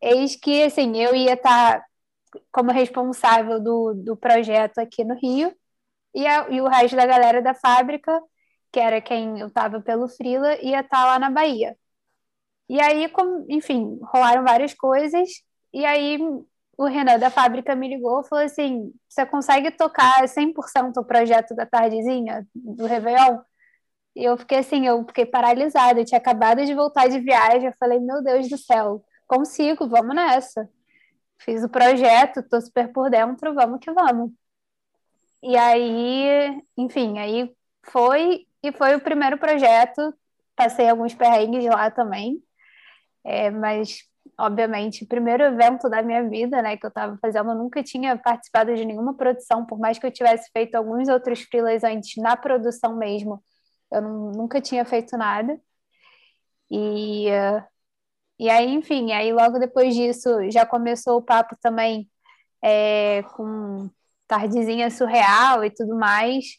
Eis 0.05 0.37
que, 0.37 0.63
assim, 0.65 0.97
eu 0.99 1.15
ia 1.15 1.35
estar 1.35 1.85
como 2.53 2.73
responsável 2.73 3.61
do, 3.61 3.95
do 3.95 4.17
projeto 4.17 4.79
aqui 4.79 5.05
no 5.05 5.15
Rio, 5.15 5.55
e, 6.15 6.27
a, 6.27 6.49
e 6.51 6.61
o 6.61 6.69
resto 6.69 6.97
da 6.97 7.07
galera 7.07 7.43
da 7.43 7.55
fábrica, 7.55 8.21
que 8.73 8.81
era 8.81 9.01
quem 9.01 9.41
eu 9.41 9.49
estava 9.49 9.81
pelo 9.81 10.09
Frila, 10.09 10.57
ia 10.63 10.81
estar 10.81 11.05
lá 11.07 11.19
na 11.19 11.31
Bahia. 11.31 11.77
E 12.69 12.81
aí, 12.81 13.09
como, 13.11 13.47
enfim, 13.49 13.99
rolaram 14.03 14.45
várias 14.45 14.75
coisas, 14.75 15.29
e 15.73 15.85
aí 15.85 16.19
o 16.77 16.87
Renan 16.87 17.19
da 17.19 17.31
fábrica 17.31 17.75
me 17.75 17.89
ligou 17.89 18.21
e 18.23 18.29
falou 18.29 18.45
assim: 18.45 18.93
você 19.09 19.27
consegue 19.27 19.71
tocar 19.71 20.27
100% 20.29 20.97
o 20.99 21.05
projeto 21.05 21.55
da 21.55 21.67
tardezinha 21.67 22.47
do 22.55 22.87
Réveillon? 22.87 23.41
E 24.17 24.25
eu 24.25 24.37
fiquei 24.39 24.59
assim, 24.59 24.87
eu 24.87 25.05
fiquei 25.07 25.27
paralisada, 25.27 26.01
eu 26.01 26.05
tinha 26.05 26.19
acabado 26.19 26.65
de 26.65 26.75
voltar 26.75 27.09
de 27.09 27.21
viagem, 27.21 27.67
eu 27.67 27.75
falei, 27.79 27.99
meu 28.01 28.23
Deus 28.23 28.49
do 28.49 28.59
céu, 28.59 29.05
consigo, 29.35 29.89
vamos 29.89 30.15
nessa. 30.15 30.69
Fiz 31.39 31.65
o 31.65 31.69
projeto, 31.69 32.43
tô 32.43 32.61
super 32.61 32.93
por 32.93 33.11
dentro, 33.11 33.55
vamos 33.55 33.81
que 33.81 33.93
vamos. 33.93 34.31
E 35.43 35.57
aí, 35.57 36.63
enfim, 36.77 37.19
aí 37.19 37.55
foi, 37.85 38.47
e 38.63 38.73
foi 38.73 38.95
o 38.97 39.01
primeiro 39.01 39.39
projeto, 39.39 40.15
passei 40.57 40.89
alguns 40.89 41.15
perrengues 41.15 41.65
lá 41.67 41.91
também, 41.91 42.43
é, 43.25 43.51
mas 43.51 43.99
obviamente, 44.39 45.07
primeiro 45.07 45.45
evento 45.45 45.89
da 45.89 46.03
minha 46.03 46.29
vida, 46.29 46.61
né, 46.63 46.77
que 46.77 46.87
eu 46.87 46.89
estava 46.89 47.17
fazendo, 47.19 47.51
eu 47.51 47.55
nunca 47.57 47.83
tinha 47.83 48.17
participado 48.17 48.75
de 48.75 48.85
nenhuma 48.85 49.15
produção, 49.15 49.65
por 49.67 49.79
mais 49.79 49.99
que 49.99 50.07
eu 50.07 50.11
tivesse 50.11 50.51
feito 50.53 50.75
alguns 50.75 51.09
outros 51.09 51.43
freelas 51.43 51.85
antes 51.85 52.17
na 52.23 52.37
produção 52.37 52.97
mesmo, 52.97 53.43
eu 53.93 54.03
não, 54.03 54.33
nunca 54.33 54.61
tinha 54.61 54.85
feito 54.85 55.17
nada. 55.17 55.61
E, 56.71 57.29
uh, 57.29 57.63
e 58.39 58.51
aí, 58.51 58.69
enfim, 58.73 59.13
aí 59.13 59.33
logo 59.33 59.59
depois 59.59 59.95
disso 59.95 60.29
já 60.51 60.67
começou 60.67 61.19
o 61.19 61.23
papo 61.23 61.57
também 61.63 62.11
é, 62.63 63.23
com 63.35 63.91
tardezinha 64.27 64.91
surreal 64.91 65.65
e 65.65 65.71
tudo 65.71 65.97
mais. 65.97 66.59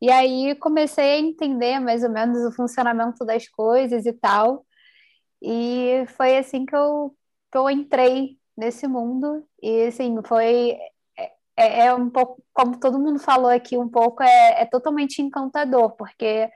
E 0.00 0.10
aí 0.10 0.54
comecei 0.56 1.04
a 1.14 1.18
entender 1.18 1.80
mais 1.80 2.04
ou 2.04 2.10
menos 2.10 2.44
o 2.44 2.52
funcionamento 2.52 3.24
das 3.24 3.48
coisas 3.48 4.06
e 4.06 4.12
tal. 4.12 4.66
E 5.42 6.04
foi 6.16 6.38
assim 6.38 6.66
que 6.66 6.76
eu, 6.76 7.16
que 7.52 7.58
eu 7.58 7.70
entrei 7.70 8.38
nesse 8.56 8.86
mundo. 8.88 9.46
E 9.62 9.84
assim, 9.86 10.16
foi. 10.26 10.78
É, 11.56 11.86
é 11.86 11.94
um 11.94 12.10
pouco, 12.10 12.42
como 12.52 12.78
todo 12.80 12.98
mundo 12.98 13.18
falou 13.20 13.50
aqui, 13.50 13.76
um 13.78 13.88
pouco 13.88 14.22
é, 14.22 14.62
é 14.62 14.66
totalmente 14.66 15.22
encantador, 15.22 15.92
porque 15.96 16.50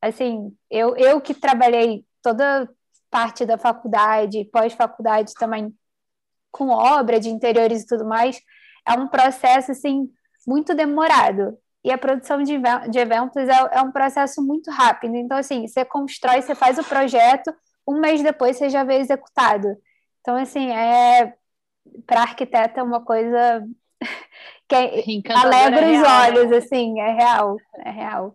assim, 0.00 0.56
eu, 0.70 0.96
eu 0.96 1.20
que 1.20 1.34
trabalhei 1.34 2.06
toda 2.22 2.68
parte 3.12 3.44
da 3.44 3.58
faculdade, 3.58 4.46
pós-faculdade 4.46 5.34
também, 5.34 5.72
com 6.50 6.70
obra 6.70 7.20
de 7.20 7.28
interiores 7.28 7.82
e 7.82 7.86
tudo 7.86 8.06
mais, 8.06 8.40
é 8.88 8.94
um 8.94 9.06
processo 9.06 9.70
assim 9.70 10.10
muito 10.46 10.74
demorado. 10.74 11.58
E 11.84 11.92
a 11.92 11.98
produção 11.98 12.42
de, 12.42 12.58
de 12.90 12.98
eventos 12.98 13.48
é, 13.48 13.68
é 13.72 13.82
um 13.82 13.92
processo 13.92 14.40
muito 14.42 14.70
rápido. 14.70 15.14
Então, 15.14 15.36
assim, 15.36 15.66
você 15.66 15.84
constrói, 15.84 16.40
você 16.40 16.54
faz 16.54 16.78
o 16.78 16.84
projeto, 16.84 17.52
um 17.86 18.00
mês 18.00 18.22
depois 18.22 18.56
você 18.56 18.70
já 18.70 18.82
vê 18.82 18.98
executado. 18.98 19.76
Então, 20.20 20.36
assim, 20.36 20.70
é 20.70 21.34
para 22.06 22.22
arquiteta 22.22 22.80
é 22.80 22.82
uma 22.82 23.04
coisa 23.04 23.66
que 24.68 24.74
é, 24.74 25.02
alegra 25.34 25.86
os 25.86 25.98
real, 25.98 26.22
olhos, 26.22 26.50
né? 26.50 26.56
assim, 26.56 27.00
é 27.00 27.12
real, 27.12 27.56
é 27.84 27.90
real. 27.90 28.34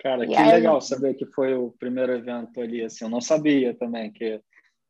Cara, 0.00 0.26
que 0.26 0.34
aí- 0.34 0.52
legal 0.52 0.80
saber 0.80 1.14
que 1.14 1.26
foi 1.26 1.54
o 1.54 1.72
primeiro 1.72 2.12
evento 2.12 2.60
ali, 2.60 2.82
assim, 2.82 3.04
eu 3.04 3.10
não 3.10 3.20
sabia 3.20 3.74
também 3.74 4.10
que 4.10 4.40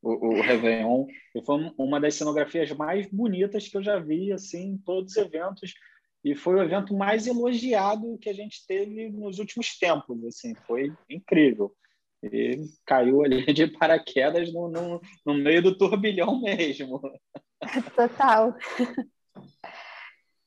o, 0.00 0.28
o 0.28 0.40
Réveillon 0.40 1.06
e 1.34 1.42
foi 1.44 1.56
um- 1.56 1.74
uma 1.76 2.00
das 2.00 2.14
cenografias 2.14 2.70
mais 2.72 3.06
bonitas 3.10 3.66
que 3.68 3.76
eu 3.76 3.82
já 3.82 3.98
vi, 3.98 4.32
assim, 4.32 4.68
em 4.74 4.78
todos 4.78 5.12
os 5.12 5.16
eventos, 5.18 5.74
e 6.24 6.34
foi 6.36 6.54
o 6.54 6.62
evento 6.62 6.94
mais 6.96 7.26
elogiado 7.26 8.18
que 8.18 8.28
a 8.30 8.32
gente 8.32 8.64
teve 8.66 9.10
nos 9.10 9.38
últimos 9.40 9.76
tempos, 9.78 10.24
assim, 10.24 10.54
foi 10.66 10.92
incrível. 11.08 11.74
E 12.22 12.66
caiu 12.86 13.24
ali 13.24 13.44
de 13.52 13.66
paraquedas 13.66 14.52
no, 14.52 14.68
no, 14.68 15.00
no 15.26 15.34
meio 15.34 15.62
do 15.62 15.76
turbilhão 15.76 16.40
mesmo. 16.40 17.00
Total. 17.96 18.54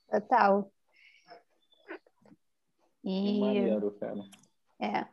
Total. 0.09 0.71
Que 3.01 3.09
E 3.09 3.39
maneiro, 3.39 3.91
cara. 3.99 4.23
É. 4.79 5.05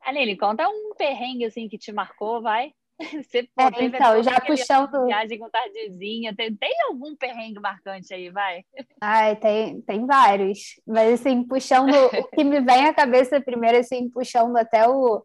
Aline, 0.00 0.36
conta 0.36 0.68
um 0.68 0.94
perrengue 0.96 1.46
assim 1.46 1.68
que 1.68 1.78
te 1.78 1.92
marcou, 1.92 2.42
vai. 2.42 2.72
Você 3.24 3.48
pô, 3.54 3.62
É, 3.62 3.84
então, 3.84 4.22
já 4.22 4.40
puxando- 4.40 5.06
viagem 5.06 5.38
com 5.38 5.48
tardezinha. 5.50 6.34
Tem, 6.36 6.54
tem 6.54 6.72
algum 6.88 7.16
perrengue 7.16 7.58
marcante 7.58 8.12
aí, 8.12 8.30
vai? 8.30 8.62
Ai, 9.00 9.36
tem, 9.36 9.80
tem 9.82 10.06
vários. 10.06 10.80
Mas 10.86 11.20
assim, 11.20 11.42
puxando 11.42 11.90
o 11.94 12.28
que 12.28 12.44
me 12.44 12.60
vem 12.60 12.86
à 12.86 12.94
cabeça 12.94 13.40
primeiro, 13.40 13.78
assim, 13.78 14.08
puxando 14.10 14.56
até 14.56 14.86
o, 14.88 15.24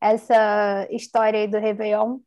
essa 0.00 0.86
história 0.90 1.40
aí 1.40 1.46
do 1.48 1.58
Réveillon. 1.58 2.18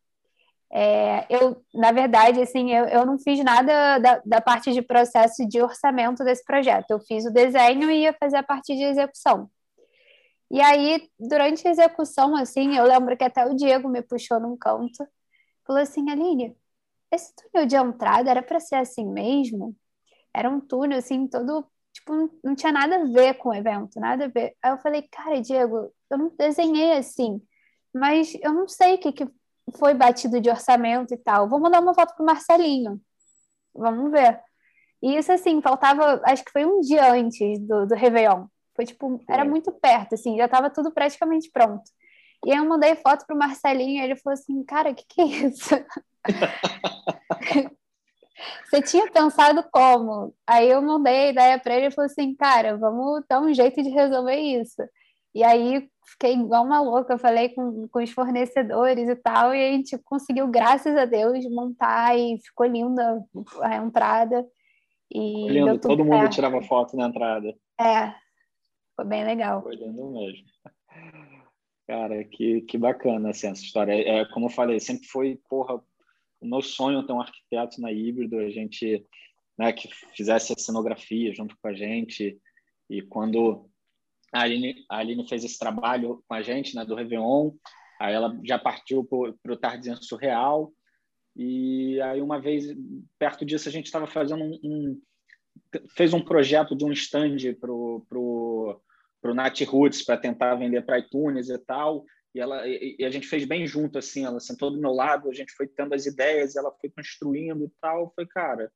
É, 0.74 1.26
eu, 1.30 1.62
na 1.74 1.92
verdade, 1.92 2.42
assim, 2.42 2.72
eu, 2.72 2.86
eu 2.86 3.06
não 3.06 3.20
fiz 3.20 3.44
nada 3.44 4.00
da, 4.00 4.22
da 4.26 4.40
parte 4.42 4.72
de 4.72 4.82
processo 4.82 5.46
de 5.46 5.62
orçamento 5.62 6.24
desse 6.24 6.46
projeto. 6.46 6.92
Eu 6.92 7.00
fiz 7.02 7.26
o 7.26 7.34
desenho 7.34 7.92
e 7.92 8.04
ia 8.04 8.14
fazer 8.14 8.38
a 8.38 8.44
parte 8.44 8.74
de 8.74 8.82
execução. 8.84 9.50
E 10.52 10.62
aí, 10.62 11.10
durante 11.18 11.66
a 11.68 11.72
execução, 11.72 12.36
assim, 12.36 12.76
eu 12.76 12.84
lembro 12.86 13.16
que 13.18 13.24
até 13.24 13.46
o 13.46 13.56
Diego 13.56 13.88
me 13.90 14.02
puxou 14.02 14.40
num 14.40 14.58
canto, 14.58 15.08
falou 15.66 15.82
assim, 15.82 16.10
Aline, 16.12 16.58
esse 17.12 17.34
túnel 17.36 17.68
de 17.68 17.76
entrada 17.78 18.32
era 18.32 18.44
para 18.44 18.60
ser 18.60 18.76
assim 18.76 19.06
mesmo? 19.08 19.76
Era 20.34 20.50
um 20.50 20.60
túnel, 20.62 21.00
assim, 21.00 21.28
todo, 21.28 21.66
tipo, 21.94 22.14
não, 22.44 22.56
tinha 22.56 22.72
nada 22.74 22.98
a 22.98 23.06
ver 23.06 23.36
com 23.36 23.50
o 23.50 23.54
evento, 23.56 24.00
nada 24.00 24.26
a 24.26 24.28
ver. 24.30 24.56
Aí 24.64 24.72
eu 24.72 24.78
falei, 24.80 25.04
cara, 25.04 25.42
Diego, 25.42 25.94
eu 26.10 26.18
não 26.18 26.30
desenhei 26.38 26.94
assim, 26.94 27.42
mas 27.94 28.34
eu 28.42 28.54
não 28.54 28.68
sei 28.68 28.96
o 28.96 29.00
que, 29.00 29.12
que 29.14 29.28
foi 29.78 29.94
batido 29.94 30.42
de 30.42 30.50
orçamento 30.50 31.14
e 31.14 31.18
tal. 31.18 31.50
Vou 31.50 31.60
mandar 31.60 31.82
uma 31.82 31.94
foto 31.94 32.16
pro 32.16 32.26
Marcelinho. 32.26 33.02
Vamos 33.76 34.12
ver. 34.12 34.42
E 35.02 35.18
isso, 35.18 35.32
assim, 35.32 35.62
faltava, 35.62 36.22
acho 36.26 36.44
que 36.46 36.52
foi 36.52 36.66
um 36.66 36.82
dia 36.82 37.12
antes 37.14 37.60
do, 37.68 37.88
do 37.88 37.96
Réveillon. 37.96 38.48
Foi, 38.76 38.86
tipo, 38.86 39.22
era 39.30 39.44
Foi. 39.44 39.50
muito 39.50 39.72
perto, 39.72 40.16
assim, 40.16 40.38
já 40.38 40.46
estava 40.46 40.70
tudo 40.70 40.92
praticamente 40.92 41.50
pronto. 41.52 41.84
E 42.46 42.52
aí 42.52 42.58
eu 42.58 42.66
mandei 42.66 42.96
foto 42.96 43.26
pro 43.26 43.38
Marcelinho 43.38 44.02
e 44.02 44.04
ele 44.04 44.16
falou 44.16 44.34
assim, 44.34 44.64
cara, 44.64 44.92
o 44.92 44.96
que 44.96 45.06
que 45.08 45.22
é 45.22 45.26
isso? 45.26 45.76
Você 48.66 48.82
tinha 48.82 49.12
pensado 49.12 49.64
como? 49.72 50.34
Aí 50.48 50.70
eu 50.70 50.82
mandei 50.82 51.28
a 51.28 51.30
ideia 51.30 51.60
para 51.60 51.76
ele 51.76 51.88
e 51.88 51.92
falou 51.92 52.08
assim, 52.08 52.36
cara, 52.36 52.76
vamos 52.78 53.24
dar 53.30 53.40
um 53.40 53.54
jeito 53.54 53.84
de 53.84 53.90
resolver 53.90 54.36
isso. 54.36 54.82
E 55.34 55.44
aí 55.44 55.88
fiquei 56.06 56.34
igual 56.34 56.66
uma 56.66 56.82
louca, 56.82 57.14
eu 57.14 57.20
falei 57.20 57.50
com, 57.50 57.88
com 57.88 58.02
os 58.02 58.12
fornecedores 58.12 59.08
e 59.08 59.16
tal, 59.16 59.54
e 59.56 59.64
a 59.64 59.72
gente 59.72 59.98
conseguiu, 60.00 60.48
graças 60.48 60.96
a 60.98 61.06
Deus, 61.06 61.46
montar 61.50 62.18
e 62.18 62.38
ficou 62.40 62.66
linda 62.66 63.24
a 63.62 63.76
entrada. 63.76 64.46
E 65.14 65.48
Lindo, 65.50 65.78
todo 65.80 66.06
mundo 66.06 66.30
tirava 66.30 66.62
foto 66.62 66.96
na 66.98 67.08
entrada. 67.08 67.54
É, 67.80 68.14
Ficou 68.92 69.06
bem 69.06 69.24
legal. 69.24 69.62
Foi 69.62 69.76
lindo 69.76 70.12
mesmo. 70.12 70.46
Cara, 71.88 72.24
que, 72.24 72.62
que 72.62 72.78
bacana 72.78 73.30
assim, 73.30 73.48
essa 73.48 73.64
história. 73.64 73.94
É, 73.94 74.26
como 74.32 74.46
eu 74.46 74.50
falei, 74.50 74.80
sempre 74.80 75.08
foi, 75.08 75.40
porra, 75.50 75.76
o 76.40 76.46
meu 76.46 76.62
sonho 76.62 77.06
ter 77.06 77.14
um 77.14 77.22
arquiteto 77.22 77.82
na 77.82 77.92
híbrido, 77.92 78.38
a 78.40 78.50
gente, 78.50 79.06
né, 79.58 79.72
que 79.74 79.90
fizesse 80.16 80.54
a 80.54 80.60
cenografia 80.60 81.34
junto 81.34 81.56
com 81.62 81.68
a 81.68 81.74
gente. 81.74 82.40
E 82.90 83.02
quando 83.02 83.70
a 84.34 84.42
Aline, 84.42 84.86
a 84.90 84.98
Aline 84.98 85.28
fez 85.28 85.44
esse 85.44 85.60
trabalho 85.60 86.24
com 86.28 86.34
a 86.34 86.42
gente, 86.42 86.76
né, 86.76 86.86
do 86.86 86.96
Réveillon, 86.96 87.52
aí 88.00 88.14
ela 88.14 88.40
já 88.44 88.58
partiu 88.58 89.04
para 89.04 89.54
o 89.54 89.58
Tardezinho 89.58 90.02
Surreal. 90.02 90.72
E 91.36 92.02
aí, 92.02 92.22
uma 92.22 92.40
vez, 92.40 92.66
perto 93.18 93.46
disso, 93.46 93.70
a 93.70 93.72
gente 93.72 93.86
estava 93.86 94.08
fazendo 94.08 94.44
um, 94.44 94.60
um, 94.64 95.02
fez 95.96 96.14
um 96.14 96.24
projeto 96.24 96.76
de 96.76 96.86
um 96.86 96.92
stand 96.92 97.38
para 97.60 97.72
o 97.72 98.06
pro, 98.08 98.82
pro 99.22 99.34
Nat 99.34 99.62
Roots 99.62 100.04
para 100.04 100.18
tentar 100.18 100.56
vender 100.56 100.82
para 100.86 101.00
iTunes 101.00 101.50
e 101.50 101.58
tal. 101.58 102.06
E, 102.34 102.40
ela, 102.40 102.68
e, 102.68 102.96
e, 103.00 103.06
a 103.06 103.10
gente 103.10 103.28
fez 103.28 103.46
bem 103.46 103.68
junto, 103.68 103.98
assim, 103.98 104.26
ela 104.26 104.40
sentou 104.40 104.72
do 104.72 104.80
meu 104.80 104.92
lado, 104.92 105.30
a 105.30 105.34
gente 105.34 105.52
foi 105.54 105.68
tendo 105.68 105.94
as 105.94 106.06
ideias, 106.06 106.56
ela 106.56 106.72
foi 106.80 106.90
construindo 106.90 107.66
e 107.66 107.72
tal. 107.82 108.12
Foi, 108.16 108.26
cara, 108.26 108.72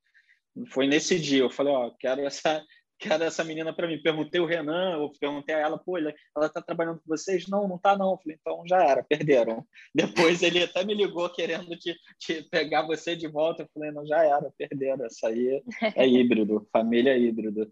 foi 0.69 0.88
nesse 0.88 1.19
dia. 1.19 1.43
Eu 1.43 1.49
falei, 1.49 1.73
ó, 1.73 1.91
quero 1.99 2.21
essa, 2.21 2.63
quero 2.97 3.23
essa 3.23 3.43
menina 3.43 3.73
para 3.73 3.87
mim. 3.87 4.01
Perguntei 4.01 4.39
o 4.39 4.45
Renan, 4.45 4.93
eu 4.93 5.11
perguntei 5.19 5.55
a 5.55 5.59
ela, 5.59 5.77
pô, 5.77 5.97
ela 5.97 6.13
está 6.37 6.61
trabalhando 6.61 6.99
com 6.99 7.07
vocês? 7.07 7.47
Não, 7.47 7.67
não 7.67 7.75
está 7.75 7.97
não. 7.97 8.11
Eu 8.11 8.17
falei, 8.17 8.37
então 8.39 8.63
já 8.67 8.83
era, 8.83 9.03
perderam. 9.03 9.65
Depois 9.93 10.41
ele 10.41 10.63
até 10.63 10.83
me 10.83 10.93
ligou 10.93 11.29
querendo 11.29 11.77
te, 11.77 11.95
te 12.17 12.43
pegar 12.49 12.85
você 12.85 13.15
de 13.15 13.27
volta. 13.27 13.63
Eu 13.63 13.69
falei, 13.73 13.91
não, 13.91 14.05
já 14.05 14.23
era, 14.23 14.51
perderam. 14.57 15.05
Essa 15.05 15.27
aí 15.27 15.63
é 15.95 16.07
híbrido, 16.07 16.67
família 16.71 17.17
híbrido. 17.17 17.71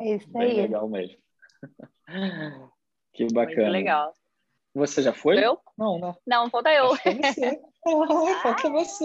É 0.00 0.16
isso 0.16 0.30
Bem 0.30 0.42
aí. 0.42 0.56
legal 0.62 0.88
mesmo. 0.88 1.18
Que 3.14 3.26
bacana. 3.32 3.62
Muito 3.62 3.72
legal. 3.72 4.14
Você 4.74 5.02
já 5.02 5.12
foi? 5.12 5.44
Eu? 5.44 5.58
Não, 5.76 5.98
né? 5.98 6.14
Não, 6.24 6.48
falta 6.48 6.72
eu. 6.72 6.96
Que 6.98 7.08
é 7.08 7.14
você. 7.14 7.60
Ah, 7.84 8.40
falta 8.42 8.70
você. 8.70 9.04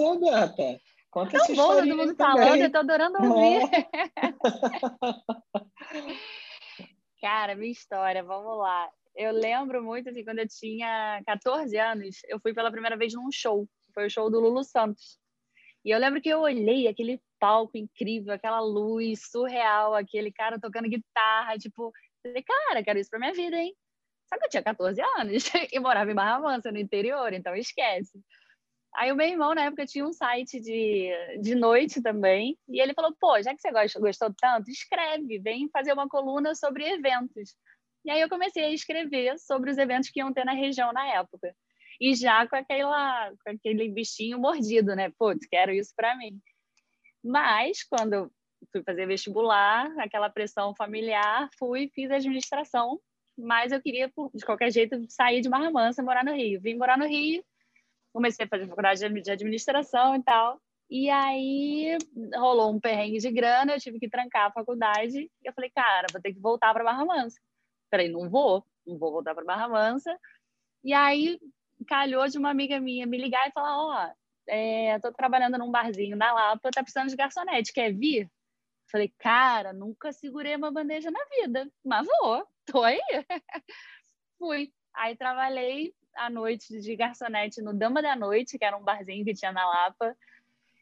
Conta 1.14 1.38
Tão 1.38 1.56
bom, 1.56 1.76
todo 1.76 1.96
mundo 1.96 2.16
falando, 2.16 2.44
também. 2.44 2.64
eu 2.64 2.72
tô 2.72 2.78
adorando 2.80 3.20
ouvir. 3.22 3.62
Cara, 7.22 7.56
minha 7.56 7.72
história, 7.72 8.24
vamos 8.24 8.58
lá. 8.58 8.90
Eu 9.16 9.32
lembro 9.32 9.84
muito, 9.84 10.10
assim, 10.10 10.24
quando 10.24 10.40
eu 10.40 10.48
tinha 10.48 11.22
14 11.28 11.78
anos, 11.78 12.18
eu 12.28 12.40
fui 12.40 12.52
pela 12.52 12.72
primeira 12.72 12.98
vez 12.98 13.14
num 13.14 13.32
show. 13.32 13.70
Foi 13.94 14.08
o 14.08 14.10
show 14.10 14.28
do 14.28 14.40
Lulu 14.40 14.64
Santos. 14.64 15.20
E 15.86 15.92
eu 15.92 16.00
lembro 16.00 16.20
que 16.20 16.30
eu 16.30 16.40
olhei 16.40 16.88
aquele 16.88 17.22
palco 17.40 17.78
incrível, 17.78 18.34
aquela 18.34 18.60
luz 18.60 19.30
surreal, 19.30 19.94
aquele 19.94 20.32
cara 20.32 20.60
tocando 20.60 20.90
guitarra, 20.90 21.60
tipo, 21.60 21.92
falei, 22.24 22.42
cara, 22.42 22.84
quero 22.84 22.98
isso 22.98 23.12
pra 23.12 23.20
minha 23.20 23.34
vida, 23.34 23.56
hein? 23.56 23.76
Só 24.28 24.36
que 24.40 24.46
eu 24.46 24.50
tinha 24.50 24.64
14 24.64 25.00
anos 25.20 25.44
e 25.72 25.80
morava 25.80 26.12
em 26.12 26.16
Barra 26.16 26.40
Mansa, 26.40 26.72
no 26.72 26.80
interior, 26.80 27.34
então 27.34 27.56
esquece. 27.56 28.20
Aí 28.96 29.12
o 29.12 29.16
meu 29.16 29.28
irmão, 29.28 29.56
na 29.56 29.66
época, 29.66 29.86
tinha 29.86 30.06
um 30.06 30.14
site 30.14 30.60
de, 30.60 31.10
de 31.42 31.56
noite 31.56 32.02
também, 32.02 32.58
e 32.70 32.80
ele 32.80 32.94
falou, 32.94 33.16
pô, 33.20 33.42
já 33.42 33.54
que 33.54 33.62
você 33.62 33.72
gostou 34.00 34.34
tanto, 34.40 34.70
escreve, 34.70 35.40
vem 35.40 35.70
fazer 35.70 35.94
uma 35.94 36.08
coluna 36.08 36.54
sobre 36.54 36.88
eventos. 36.88 37.56
E 38.06 38.12
aí 38.12 38.22
eu 38.22 38.30
comecei 38.30 38.66
a 38.66 38.72
escrever 38.72 39.40
sobre 39.40 39.72
os 39.72 39.78
eventos 39.78 40.10
que 40.10 40.20
iam 40.20 40.34
ter 40.34 40.46
na 40.46 40.54
região 40.54 40.94
na 40.94 41.08
época. 41.08 41.56
E 42.00 42.14
já 42.16 42.48
com, 42.48 42.56
aquela, 42.56 43.32
com 43.44 43.52
aquele 43.52 43.90
bichinho 43.90 44.38
mordido, 44.38 44.96
né? 44.96 45.12
Putz, 45.18 45.48
quero 45.48 45.72
isso 45.72 45.94
para 45.96 46.16
mim. 46.16 46.40
Mas, 47.24 47.84
quando 47.84 48.32
fui 48.72 48.84
fazer 48.84 49.08
vestibular, 49.08 49.92
aquela 50.00 50.30
pressão 50.30 50.76
familiar, 50.76 51.50
fui, 51.58 51.90
fiz 51.96 52.12
administração, 52.12 53.00
mas 53.38 53.72
eu 53.72 53.82
queria, 53.82 54.12
de 54.34 54.46
qualquer 54.46 54.72
jeito, 54.72 55.04
sair 55.10 55.42
de 55.42 55.50
Barra 55.50 55.72
Mansa, 55.72 56.04
morar 56.04 56.24
no 56.24 56.34
Rio. 56.34 56.62
Vim 56.62 56.76
morar 56.76 56.98
no 56.98 57.08
Rio, 57.08 57.44
comecei 58.14 58.46
a 58.46 58.50
fazer 58.50 58.68
faculdade 58.68 59.00
de 59.22 59.32
administração 59.32 60.16
e 60.16 60.24
tal. 60.24 60.62
E 60.90 61.10
aí 61.10 61.98
rolou 62.36 62.72
um 62.72 62.80
perrengue 62.80 63.18
de 63.18 63.32
grana, 63.32 63.74
eu 63.74 63.80
tive 63.80 64.00
que 64.00 64.10
trancar 64.10 64.48
a 64.48 64.52
faculdade. 64.52 65.20
E 65.20 65.32
eu 65.44 65.54
falei, 65.54 65.72
cara, 65.72 66.08
vou 66.12 66.22
ter 66.22 66.34
que 66.34 66.40
voltar 66.40 66.74
para 66.74 66.84
Barra 66.84 67.04
Mansa. 67.04 67.40
Falei, 67.90 68.10
não 68.10 68.30
vou, 68.30 68.66
não 68.86 68.98
vou 68.98 69.12
voltar 69.12 69.34
para 69.34 69.44
Barra 69.44 69.68
Mansa. 69.68 70.16
E 70.84 70.94
aí 70.94 71.40
calhou 71.88 72.28
de 72.28 72.38
uma 72.38 72.52
amiga 72.52 72.80
minha 72.80 73.08
me 73.08 73.18
ligar 73.18 73.48
e 73.48 73.52
falar, 73.52 73.78
ó, 73.78 74.08
oh, 74.08 74.14
é, 74.48 75.00
tô 75.00 75.12
trabalhando 75.12 75.58
num 75.58 75.72
barzinho 75.72 76.16
na 76.16 76.32
Lapa, 76.32 76.70
tá 76.72 76.84
precisando 76.84 77.10
de 77.10 77.16
garçonete, 77.16 77.74
quer 77.74 77.92
vir? 77.94 78.30
Falei, 78.92 79.12
cara, 79.18 79.74
nunca 79.74 80.12
segurei 80.12 80.56
uma 80.56 80.72
bandeja 80.72 81.10
na 81.10 81.20
vida, 81.38 81.68
mas 81.84 82.06
vou, 82.06 82.48
tô 82.66 82.84
aí. 82.84 83.00
Fui. 84.38 84.72
Aí 84.94 85.16
trabalhei 85.18 85.96
à 86.16 86.30
noite 86.30 86.80
de 86.80 86.96
garçonete 86.96 87.62
no 87.62 87.74
Dama 87.74 88.02
da 88.02 88.16
Noite, 88.16 88.58
que 88.58 88.66
era 88.66 88.78
um 88.78 88.84
barzinho 88.84 89.26
que 89.26 89.34
tinha 89.34 89.52
na 89.52 89.66
Lapa. 89.66 90.16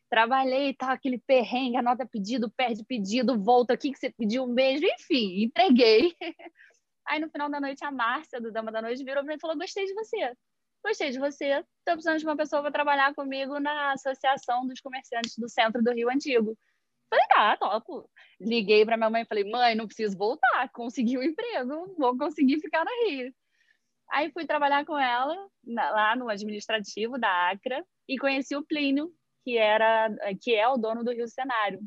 Trabalhei, 0.09 0.73
tal, 0.73 0.89
aquele 0.89 1.17
perrengue, 1.17 1.77
anota 1.77 2.05
pedido, 2.05 2.51
perde 2.51 2.83
pedido, 2.83 3.41
volta 3.41 3.73
aqui 3.73 3.91
que 3.91 3.99
você 3.99 4.09
pediu 4.11 4.45
mesmo, 4.45 4.85
enfim, 4.87 5.43
entreguei. 5.43 6.15
Aí 7.07 7.19
no 7.19 7.29
final 7.29 7.49
da 7.49 7.59
noite, 7.59 7.83
a 7.83 7.91
Márcia, 7.91 8.39
do 8.39 8.51
Dama 8.51 8.71
da 8.71 8.81
Noite, 8.81 9.03
virou 9.03 9.23
para 9.23 9.33
mim 9.33 9.37
e 9.37 9.39
falou: 9.39 9.57
Gostei 9.57 9.85
de 9.85 9.93
você. 9.93 10.33
Gostei 10.83 11.11
de 11.11 11.19
você. 11.19 11.45
Estou 11.45 11.93
precisando 11.93 12.17
de 12.19 12.25
uma 12.25 12.35
pessoa 12.35 12.61
para 12.61 12.71
trabalhar 12.71 13.13
comigo 13.13 13.59
na 13.59 13.93
Associação 13.93 14.65
dos 14.65 14.81
Comerciantes 14.81 15.37
do 15.37 15.47
Centro 15.47 15.83
do 15.83 15.93
Rio 15.93 16.09
Antigo. 16.09 16.57
Falei, 17.09 17.25
tá, 17.27 17.57
topo. 17.57 18.09
Liguei 18.39 18.85
para 18.85 18.97
minha 18.97 19.09
mãe 19.09 19.23
e 19.23 19.25
falei, 19.25 19.43
mãe, 19.43 19.75
não 19.75 19.85
preciso 19.85 20.17
voltar, 20.17 20.69
consegui 20.71 21.17
um 21.17 21.23
emprego, 21.23 21.93
vou 21.97 22.17
conseguir 22.17 22.59
ficar 22.59 22.85
no 22.85 22.91
Rio. 23.05 23.33
Aí 24.11 24.29
fui 24.31 24.45
trabalhar 24.45 24.85
com 24.85 24.97
ela 24.99 25.35
lá 25.65 26.15
no 26.17 26.29
administrativo 26.29 27.17
da 27.17 27.49
Acra 27.49 27.83
e 28.07 28.17
conheci 28.17 28.55
o 28.55 28.65
Plínio, 28.65 29.09
que 29.43 29.57
era 29.57 30.09
que 30.41 30.53
é 30.53 30.67
o 30.67 30.77
dono 30.77 31.03
do 31.03 31.13
Rio 31.13 31.27
Cenário. 31.27 31.79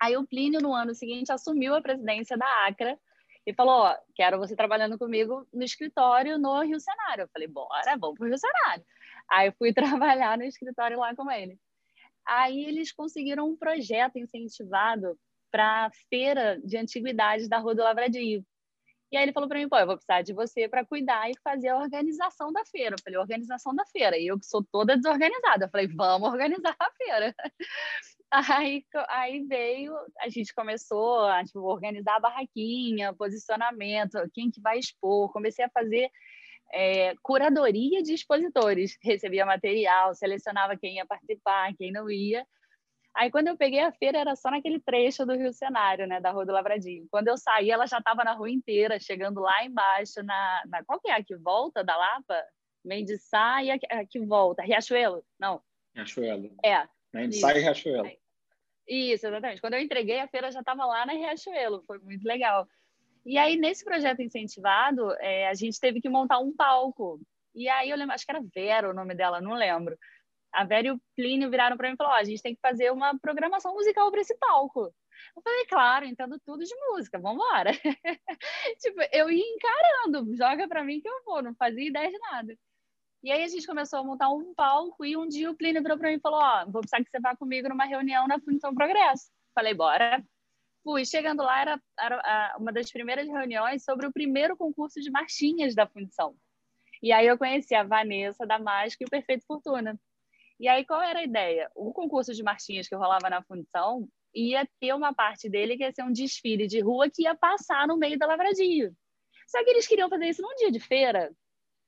Aí 0.00 0.16
o 0.16 0.26
Plínio 0.26 0.60
no 0.60 0.72
ano 0.72 0.94
seguinte 0.94 1.32
assumiu 1.32 1.74
a 1.74 1.82
presidência 1.82 2.36
da 2.36 2.46
Acra 2.66 2.96
e 3.44 3.52
falou: 3.52 3.74
ó, 3.74 3.96
quero 4.14 4.38
você 4.38 4.54
trabalhando 4.54 4.96
comigo 4.96 5.46
no 5.52 5.64
escritório 5.64 6.38
no 6.38 6.62
Rio 6.62 6.78
Cenário. 6.78 7.22
Eu 7.22 7.28
falei: 7.28 7.48
bora, 7.48 7.96
vamos 7.98 8.16
pro 8.16 8.28
Rio 8.28 8.38
Cenário. 8.38 8.84
Aí 9.28 9.50
fui 9.52 9.72
trabalhar 9.74 10.38
no 10.38 10.44
escritório 10.44 10.98
lá 10.98 11.14
com 11.14 11.30
ele. 11.30 11.58
Aí 12.24 12.64
eles 12.64 12.92
conseguiram 12.92 13.48
um 13.48 13.56
projeto 13.56 14.16
incentivado 14.16 15.18
para 15.50 15.86
a 15.86 15.90
feira 16.08 16.60
de 16.64 16.76
antiguidades 16.76 17.48
da 17.48 17.58
Rua 17.58 17.74
do 17.74 17.82
Lavradio. 17.82 18.44
E 19.10 19.16
aí 19.16 19.22
ele 19.22 19.32
falou 19.32 19.48
para 19.48 19.58
mim, 19.58 19.68
pô, 19.68 19.78
eu 19.78 19.86
vou 19.86 19.96
precisar 19.96 20.22
de 20.22 20.32
você 20.32 20.68
para 20.68 20.84
cuidar 20.84 21.30
e 21.30 21.34
fazer 21.42 21.68
a 21.68 21.78
organização 21.78 22.52
da 22.52 22.64
feira. 22.64 22.96
Eu 22.96 23.02
falei, 23.02 23.18
organização 23.18 23.74
da 23.74 23.84
feira. 23.86 24.18
E 24.18 24.26
eu 24.26 24.38
que 24.38 24.46
sou 24.46 24.64
toda 24.64 24.96
desorganizada. 24.96 25.66
Eu 25.66 25.70
falei, 25.70 25.86
vamos 25.86 26.28
organizar 26.28 26.74
a 26.78 26.90
feira. 26.92 27.34
Aí, 28.28 28.84
aí 29.08 29.44
veio, 29.44 29.94
a 30.18 30.28
gente 30.28 30.52
começou 30.52 31.20
a 31.20 31.44
tipo, 31.44 31.60
organizar 31.60 32.16
a 32.16 32.20
barraquinha, 32.20 33.14
posicionamento, 33.14 34.18
quem 34.34 34.50
que 34.50 34.60
vai 34.60 34.80
expor. 34.80 35.32
Comecei 35.32 35.64
a 35.64 35.70
fazer 35.70 36.10
é, 36.72 37.14
curadoria 37.22 38.02
de 38.02 38.14
expositores. 38.14 38.98
Recebia 39.00 39.46
material, 39.46 40.12
selecionava 40.14 40.76
quem 40.76 40.96
ia 40.96 41.06
participar, 41.06 41.72
quem 41.78 41.92
não 41.92 42.10
ia. 42.10 42.44
Aí, 43.16 43.30
quando 43.30 43.48
eu 43.48 43.56
peguei 43.56 43.80
a 43.80 43.90
feira, 43.90 44.18
era 44.18 44.36
só 44.36 44.50
naquele 44.50 44.78
trecho 44.78 45.24
do 45.24 45.34
Rio 45.34 45.50
Cenário, 45.50 46.06
né, 46.06 46.20
da 46.20 46.30
Rua 46.30 46.44
do 46.44 46.52
Lavradinho. 46.52 47.08
Quando 47.10 47.28
eu 47.28 47.38
saí, 47.38 47.70
ela 47.70 47.86
já 47.86 47.96
estava 47.96 48.22
na 48.22 48.34
rua 48.34 48.50
inteira, 48.50 49.00
chegando 49.00 49.40
lá 49.40 49.64
embaixo, 49.64 50.22
na, 50.22 50.62
na 50.66 50.84
qual 50.84 51.00
que 51.00 51.08
é 51.08 51.14
a 51.14 51.24
que 51.24 51.34
volta 51.34 51.82
da 51.82 51.96
Lapa? 51.96 52.44
Mendiçá 52.84 53.62
e 53.64 53.70
a, 53.70 53.78
a 53.90 54.04
que 54.04 54.20
volta? 54.20 54.62
Riachuelo? 54.62 55.24
Não. 55.40 55.62
Riachuelo. 55.94 56.54
É. 56.62 56.86
Mendiçá 57.10 57.56
e 57.56 57.60
Riachuelo. 57.60 58.10
Isso, 58.86 59.26
exatamente. 59.26 59.62
Quando 59.62 59.74
eu 59.74 59.80
entreguei, 59.80 60.20
a 60.20 60.28
feira 60.28 60.52
já 60.52 60.60
estava 60.60 60.84
lá 60.84 61.06
na 61.06 61.14
Riachuelo. 61.14 61.82
Foi 61.86 61.98
muito 61.98 62.22
legal. 62.28 62.68
E 63.24 63.38
aí, 63.38 63.56
nesse 63.56 63.82
projeto 63.82 64.20
incentivado, 64.20 65.10
é, 65.20 65.48
a 65.48 65.54
gente 65.54 65.80
teve 65.80 66.02
que 66.02 66.08
montar 66.10 66.38
um 66.38 66.54
palco. 66.54 67.18
E 67.54 67.66
aí, 67.66 67.88
eu 67.88 67.96
lembro, 67.96 68.14
acho 68.14 68.26
que 68.26 68.30
era 68.30 68.44
Vera 68.54 68.90
o 68.90 68.94
nome 68.94 69.14
dela, 69.14 69.40
não 69.40 69.54
lembro 69.54 69.96
a 70.56 70.64
Vera 70.64 70.88
e 70.88 70.90
o 70.90 71.00
Plínio 71.14 71.50
viraram 71.50 71.76
para 71.76 71.88
mim 71.88 71.94
e 71.94 71.96
falaram: 71.96 72.16
oh, 72.16 72.20
a 72.20 72.24
gente 72.24 72.42
tem 72.42 72.54
que 72.54 72.60
fazer 72.60 72.90
uma 72.90 73.18
programação 73.18 73.74
musical 73.74 74.10
para 74.10 74.22
esse 74.22 74.34
palco. 74.38 74.92
Eu 75.36 75.42
falei, 75.42 75.66
claro, 75.66 76.06
entendo 76.06 76.38
tudo 76.44 76.64
de 76.64 76.74
música, 76.88 77.18
vamos 77.18 77.44
embora. 77.44 77.70
tipo, 78.80 79.00
eu 79.12 79.30
ia 79.30 79.44
encarando, 79.54 80.34
joga 80.34 80.66
para 80.66 80.82
mim 80.82 81.00
que 81.00 81.08
eu 81.08 81.24
vou, 81.24 81.42
não 81.42 81.54
fazia 81.54 81.86
ideia 81.86 82.10
de 82.10 82.18
nada. 82.18 82.56
E 83.22 83.30
aí 83.30 83.42
a 83.42 83.48
gente 83.48 83.66
começou 83.66 83.98
a 83.98 84.04
montar 84.04 84.30
um 84.30 84.54
palco 84.54 85.04
e 85.04 85.16
um 85.16 85.28
dia 85.28 85.50
o 85.50 85.56
Plínio 85.56 85.82
virou 85.82 85.98
para 85.98 86.08
mim 86.08 86.16
e 86.16 86.20
falou: 86.20 86.40
Ó, 86.40 86.64
vou 86.66 86.80
precisar 86.80 87.04
que 87.04 87.10
você 87.10 87.20
vá 87.20 87.36
comigo 87.36 87.68
numa 87.68 87.84
reunião 87.84 88.26
na 88.26 88.40
Fundação 88.40 88.74
Progresso. 88.74 89.30
Falei, 89.54 89.74
bora. 89.74 90.24
Fui, 90.82 91.04
chegando 91.04 91.42
lá, 91.42 91.60
era, 91.60 91.82
era 91.98 92.56
uma 92.58 92.72
das 92.72 92.90
primeiras 92.90 93.26
reuniões 93.26 93.84
sobre 93.84 94.06
o 94.06 94.12
primeiro 94.12 94.56
concurso 94.56 95.00
de 95.00 95.10
marchinhas 95.10 95.74
da 95.74 95.86
Fundição. 95.86 96.36
E 97.02 97.12
aí 97.12 97.26
eu 97.26 97.36
conheci 97.36 97.74
a 97.74 97.82
Vanessa 97.82 98.46
da 98.46 98.58
Mágica 98.58 99.04
e 99.04 99.06
o 99.06 99.10
Perfeito 99.10 99.44
Fortuna. 99.46 99.98
E 100.58 100.68
aí, 100.68 100.84
qual 100.84 101.02
era 101.02 101.18
a 101.18 101.24
ideia? 101.24 101.70
O 101.74 101.92
concurso 101.92 102.32
de 102.32 102.42
marchinhas 102.42 102.88
que 102.88 102.94
rolava 102.94 103.28
na 103.28 103.42
fundição, 103.42 104.08
ia 104.34 104.66
ter 104.80 104.94
uma 104.94 105.14
parte 105.14 105.48
dele 105.48 105.76
que 105.76 105.82
ia 105.82 105.92
ser 105.92 106.02
um 106.02 106.12
desfile 106.12 106.66
de 106.66 106.80
rua 106.80 107.10
que 107.10 107.22
ia 107.22 107.34
passar 107.34 107.86
no 107.86 107.96
meio 107.96 108.18
da 108.18 108.26
Lavradio. 108.26 108.94
Só 109.46 109.62
que 109.62 109.70
eles 109.70 109.86
queriam 109.86 110.08
fazer 110.08 110.28
isso 110.28 110.42
num 110.42 110.54
dia 110.56 110.70
de 110.70 110.80
feira. 110.80 111.30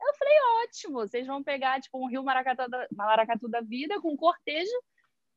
Eu 0.01 0.15
falei, 0.15 0.35
ótimo, 0.65 0.95
vocês 0.95 1.27
vão 1.27 1.43
pegar 1.43 1.81
tipo 1.81 1.99
um 1.99 2.09
rio 2.09 2.23
Maracatu 2.23 2.69
da, 2.69 2.87
Maracatu 2.93 3.49
da 3.49 3.61
vida 3.61 4.01
com 4.01 4.13
um 4.13 4.17
cortejo 4.17 4.71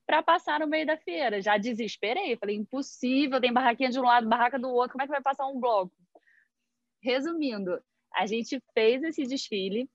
para 0.06 0.22
passar 0.22 0.60
no 0.60 0.68
meio 0.68 0.86
da 0.86 0.98
feira. 0.98 1.42
Já 1.42 1.58
desesperei, 1.58 2.38
falei, 2.38 2.56
impossível, 2.58 3.42
tem 3.42 3.52
barraquinha 3.52 3.90
de 3.90 4.00
um 4.00 4.04
lado, 4.04 4.30
barraca 4.30 4.60
do 4.60 4.70
outro, 4.70 4.92
como 4.92 5.04
é 5.04 5.06
que 5.06 5.12
vai 5.12 5.22
passar 5.22 5.48
um 5.48 5.60
bloco? 5.60 5.94
Resumindo, 7.02 7.82
a 8.14 8.26
gente 8.28 8.62
fez 8.74 9.02
esse 9.04 9.24
desfile, 9.24 9.90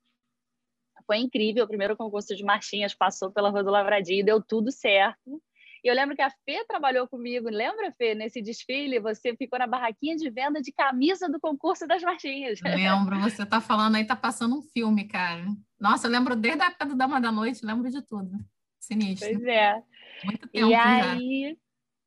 foi 1.06 1.18
incrível, 1.18 1.64
o 1.64 1.68
primeiro 1.68 1.96
concurso 1.96 2.34
de 2.34 2.44
marchinhas 2.44 2.94
passou 2.94 3.30
pela 3.30 3.50
Rua 3.50 3.62
do 3.62 3.70
Lavradio, 3.70 4.24
deu 4.24 4.42
tudo 4.42 4.70
certo. 4.72 5.40
E 5.84 5.88
eu 5.88 5.94
lembro 5.94 6.16
que 6.16 6.22
a 6.22 6.30
Fê 6.44 6.64
trabalhou 6.66 7.06
comigo, 7.06 7.48
lembra, 7.48 7.92
Fê, 7.92 8.12
nesse 8.12 8.42
desfile? 8.42 8.98
Você 8.98 9.36
ficou 9.36 9.56
na 9.56 9.68
barraquinha 9.68 10.16
de 10.16 10.28
venda 10.28 10.60
de 10.60 10.72
camisa 10.72 11.28
do 11.28 11.38
concurso 11.38 11.86
das 11.86 12.02
marchinhas. 12.02 12.60
Lembro, 12.60 13.20
você 13.22 13.44
está 13.44 13.60
falando 13.60 13.94
aí, 13.94 14.04
tá 14.04 14.16
passando 14.16 14.58
um 14.58 14.62
filme, 14.62 15.06
cara. 15.06 15.44
Nossa, 15.78 16.08
eu 16.08 16.10
lembro 16.10 16.34
desde 16.34 16.62
a 16.62 16.66
época 16.66 16.86
do 16.86 16.96
Dama 16.96 17.20
da 17.20 17.30
Noite, 17.30 17.64
lembro 17.64 17.88
de 17.88 18.02
tudo. 18.02 18.32
Sinistro. 18.80 19.28
Pois 19.28 19.44
é. 19.44 19.82
Muito 20.24 20.48
tempo 20.48 20.66
E 20.66 20.70
já. 20.70 21.12
aí, 21.12 21.56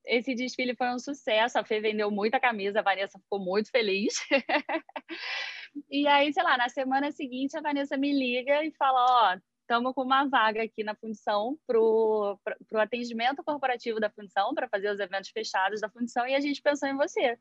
esse 0.06 0.36
desfile 0.36 0.76
foi 0.76 0.90
um 0.90 1.00
sucesso. 1.00 1.58
A 1.58 1.64
Fê 1.64 1.80
vendeu 1.80 2.12
muita 2.12 2.40
camisa, 2.40 2.80
a 2.80 2.84
Vanessa 2.84 3.18
ficou 3.20 3.40
muito 3.40 3.70
feliz. 3.70 4.16
e 5.90 6.08
aí, 6.08 6.32
sei 6.34 6.44
lá, 6.44 6.58
na 6.58 6.70
semana 6.70 7.12
seguinte, 7.12 7.58
a 7.58 7.62
Vanessa 7.62 7.98
me 7.98 8.12
liga 8.12 8.64
e 8.64 8.72
fala: 8.72 9.34
Ó, 9.34 9.40
estamos 9.62 9.94
com 9.94 10.04
uma 10.04 10.28
vaga 10.28 10.64
aqui 10.64 10.84
na 10.84 10.96
fundição 10.96 11.58
para 11.68 11.80
o 11.80 12.38
atendimento 12.76 13.44
corporativo 13.44 14.00
da 14.00 14.10
fundição, 14.10 14.54
para 14.54 14.70
fazer 14.70 14.90
os 14.90 15.00
eventos 15.00 15.30
fechados 15.30 15.82
da 15.82 15.90
fundição, 15.90 16.28
e 16.28 16.36
a 16.36 16.40
gente 16.40 16.62
pensou 16.62 16.90
em 16.90 16.98
você. 16.98 17.38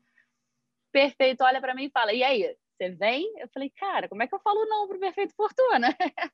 Perfeito, 0.91 1.43
olha 1.43 1.61
para 1.61 1.75
mim 1.75 1.85
e 1.85 1.91
fala: 1.91 2.13
E 2.13 2.23
aí, 2.23 2.55
você 2.79 2.89
vem? 2.91 3.33
Eu 3.37 3.49
falei, 3.49 3.69
cara, 3.71 4.07
como 4.07 4.23
é 4.23 4.27
que 4.27 4.33
eu 4.33 4.39
falo 4.39 4.65
não 4.65 4.87
pro 4.87 4.99
Perfeito 4.99 5.35
Fortuna? 5.35 5.89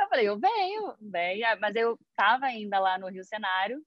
eu 0.00 0.08
falei, 0.08 0.28
eu 0.28 0.38
venho, 0.38 0.94
venho. 1.00 1.46
Mas 1.60 1.74
eu 1.74 1.98
estava 2.10 2.46
ainda 2.46 2.78
lá 2.78 2.96
no 2.96 3.08
Rio 3.08 3.24
Cenário. 3.24 3.84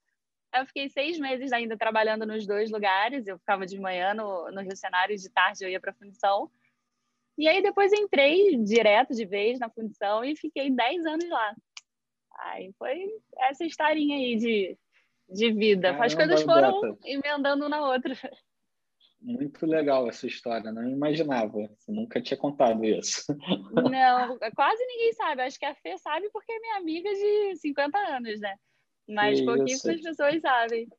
Eu 0.54 0.66
fiquei 0.66 0.90
seis 0.90 1.18
meses 1.18 1.54
ainda 1.54 1.78
trabalhando 1.78 2.26
nos 2.26 2.46
dois 2.46 2.70
lugares. 2.70 3.26
Eu 3.26 3.40
ficava 3.40 3.66
de 3.66 3.80
manhã 3.80 4.14
no, 4.14 4.52
no 4.52 4.62
Rio 4.62 4.76
Cenário 4.76 5.16
e 5.16 5.18
de 5.18 5.30
tarde 5.30 5.64
eu 5.64 5.70
ia 5.70 5.80
para 5.80 5.92
a 5.92 5.96
fundição. 5.96 6.52
E 7.38 7.48
aí 7.48 7.62
depois 7.62 7.92
entrei 7.92 8.58
direto 8.58 9.14
de 9.14 9.26
vez 9.26 9.60
na 9.60 9.70
fundição 9.70 10.24
e 10.24 10.36
fiquei 10.36 10.70
dez 10.70 11.06
anos 11.06 11.28
lá. 11.30 11.56
Aí 12.40 12.72
foi 12.78 13.08
essa 13.40 13.66
historinha 13.66 14.18
aí 14.18 14.36
de, 14.38 14.78
de 15.30 15.52
vida. 15.52 15.92
As 15.92 16.14
Caramba, 16.14 16.16
coisas 16.16 16.42
foram 16.44 16.82
Beta. 16.82 16.98
emendando 17.06 17.66
uma 17.66 17.70
na 17.70 17.90
outra. 17.90 18.16
Muito 19.22 19.66
legal 19.66 20.08
essa 20.10 20.28
história, 20.28 20.70
não 20.72 20.88
imaginava. 20.90 21.70
Você 21.78 21.92
nunca 21.92 22.22
tinha 22.22 22.38
contado 22.38 22.84
isso. 22.84 23.24
Não, 23.90 24.38
quase 24.54 24.86
ninguém 24.86 25.14
sabe. 25.14 25.44
Acho 25.44 25.58
que 25.58 25.66
a 25.66 25.74
Fê 25.76 25.98
sabe 25.98 26.30
porque 26.30 26.52
é 26.52 26.60
minha 26.60 26.76
amiga 26.76 27.10
de 27.10 27.56
50 27.56 27.98
anos, 27.98 28.40
né? 28.42 28.54
Mas 29.08 29.40
Que 29.40 29.46
pouquíssimas 29.46 30.00
isso. 30.00 30.10
pessoas 30.10 30.42
sabem. 30.42 30.90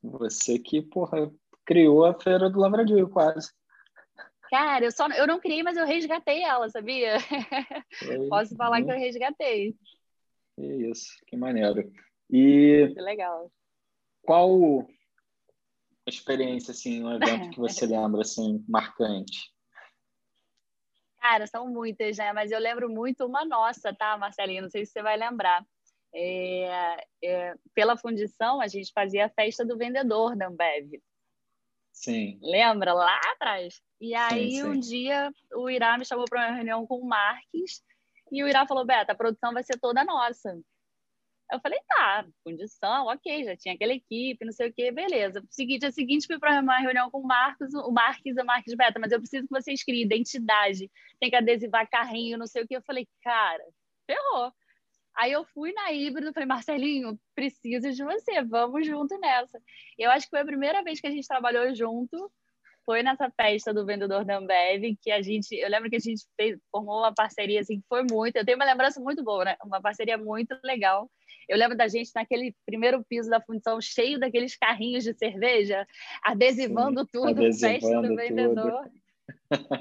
Você 0.00 0.56
que, 0.60 0.80
porra, 0.82 1.28
criou 1.64 2.04
a 2.04 2.14
Feira 2.14 2.48
do 2.48 2.60
Lavradio, 2.60 3.08
quase. 3.08 3.50
Cara, 4.50 4.84
eu 4.84 4.92
só 4.92 5.08
eu 5.08 5.26
não 5.26 5.40
criei, 5.40 5.62
mas 5.62 5.76
eu 5.76 5.84
resgatei 5.86 6.42
ela, 6.42 6.68
sabia? 6.68 7.14
Posso 8.30 8.54
falar 8.56 8.76
que 8.78 8.84
muito- 8.84 8.96
eu 8.96 9.00
resgatei. 9.00 9.74
que 10.54 10.62
Isso, 10.62 11.08
que 11.26 11.36
maneiro. 11.36 11.90
E 12.30 12.92
Que 12.94 13.00
legal. 13.00 13.50
qual 14.22 14.80
a 16.06 16.10
experiência, 16.10 16.70
assim, 16.70 17.02
um 17.02 17.12
evento 17.12 17.50
que 17.50 17.58
você 17.58 17.86
lembra, 17.86 18.20
assim, 18.20 18.64
marcante? 18.68 19.52
Cara, 21.20 21.46
são 21.48 21.68
muitas, 21.68 22.16
né? 22.18 22.32
Mas 22.32 22.52
eu 22.52 22.60
lembro 22.60 22.88
muito 22.88 23.26
uma 23.26 23.44
nossa, 23.44 23.92
tá, 23.92 24.16
Marcelinho? 24.16 24.62
Não 24.62 24.70
sei 24.70 24.86
se 24.86 24.92
você 24.92 25.02
vai 25.02 25.16
lembrar. 25.16 25.66
É, 26.14 27.04
é, 27.22 27.54
pela 27.74 27.96
fundição, 27.96 28.60
a 28.60 28.68
gente 28.68 28.92
fazia 28.92 29.26
a 29.26 29.28
festa 29.28 29.64
do 29.64 29.76
vendedor 29.76 30.36
da 30.36 30.46
Ambev. 30.46 31.02
Sim, 31.96 32.38
Lembra? 32.42 32.92
Lá 32.92 33.18
atrás. 33.32 33.82
E 33.98 34.14
aí, 34.14 34.50
sim. 34.50 34.62
um 34.64 34.78
dia, 34.78 35.32
o 35.54 35.70
Irá 35.70 35.96
me 35.96 36.04
chamou 36.04 36.26
para 36.26 36.46
uma 36.46 36.54
reunião 36.54 36.86
com 36.86 36.98
o 36.98 37.08
Marques 37.08 37.82
e 38.30 38.44
o 38.44 38.48
Irá 38.48 38.66
falou: 38.66 38.84
Beta, 38.84 39.12
a 39.12 39.16
produção 39.16 39.52
vai 39.54 39.64
ser 39.64 39.80
toda 39.80 40.04
nossa. 40.04 40.60
Eu 41.50 41.58
falei: 41.58 41.80
tá, 41.88 42.26
fundição, 42.44 43.06
ok, 43.06 43.44
já 43.44 43.56
tinha 43.56 43.74
aquela 43.74 43.94
equipe, 43.94 44.44
não 44.44 44.52
sei 44.52 44.68
o 44.68 44.72
que, 44.74 44.92
beleza. 44.92 45.42
Seguinte, 45.48 45.86
a 45.86 45.90
seguinte, 45.90 46.26
fui 46.26 46.38
para 46.38 46.60
uma 46.60 46.78
reunião 46.78 47.10
com 47.10 47.20
o 47.20 47.26
Marcos, 47.26 47.72
o 47.72 47.90
Marques, 47.90 48.36
o 48.36 48.44
Marques 48.44 48.74
Beta, 48.74 49.00
mas 49.00 49.10
eu 49.10 49.18
preciso 49.18 49.46
que 49.46 49.54
vocês 49.54 49.82
criem 49.82 50.04
identidade, 50.04 50.90
tem 51.18 51.30
que 51.30 51.36
adesivar 51.36 51.88
carrinho, 51.88 52.36
não 52.36 52.46
sei 52.46 52.62
o 52.62 52.68
que. 52.68 52.76
Eu 52.76 52.82
falei: 52.82 53.08
cara, 53.22 53.64
ferrou. 54.06 54.52
Aí 55.16 55.32
eu 55.32 55.44
fui 55.44 55.72
na 55.72 55.92
híbrido, 55.92 56.32
falei, 56.32 56.46
Marcelinho, 56.46 57.18
preciso 57.34 57.90
de 57.90 58.04
você, 58.04 58.42
vamos 58.44 58.86
junto 58.86 59.18
nessa. 59.18 59.58
Eu 59.98 60.10
acho 60.10 60.26
que 60.26 60.30
foi 60.30 60.40
a 60.40 60.44
primeira 60.44 60.82
vez 60.82 61.00
que 61.00 61.06
a 61.06 61.10
gente 61.10 61.26
trabalhou 61.26 61.74
junto, 61.74 62.30
foi 62.84 63.02
nessa 63.02 63.28
festa 63.30 63.74
do 63.74 63.84
vendedor 63.84 64.24
da 64.24 64.36
Ambev, 64.36 64.96
que 65.02 65.10
a 65.10 65.20
gente, 65.20 65.52
eu 65.56 65.68
lembro 65.68 65.90
que 65.90 65.96
a 65.96 66.00
gente 66.00 66.24
fez, 66.36 66.56
formou 66.70 66.98
uma 66.98 67.12
parceria 67.12 67.60
assim, 67.60 67.80
que 67.80 67.86
foi 67.88 68.04
muito, 68.08 68.36
eu 68.36 68.44
tenho 68.44 68.56
uma 68.56 68.64
lembrança 68.64 69.00
muito 69.00 69.24
boa, 69.24 69.44
né? 69.44 69.56
Uma 69.64 69.80
parceria 69.80 70.16
muito 70.16 70.56
legal. 70.62 71.10
Eu 71.48 71.58
lembro 71.58 71.76
da 71.76 71.88
gente 71.88 72.10
naquele 72.14 72.54
primeiro 72.64 73.04
piso 73.04 73.28
da 73.28 73.40
fundição, 73.40 73.80
cheio 73.80 74.20
daqueles 74.20 74.56
carrinhos 74.56 75.02
de 75.02 75.14
cerveja, 75.14 75.86
adesivando 76.22 77.04
tudo, 77.06 77.42
festa 77.42 77.68
adesivando 77.68 78.02
do 78.02 78.08
tudo. 78.08 78.16
vendedor. 78.16 78.90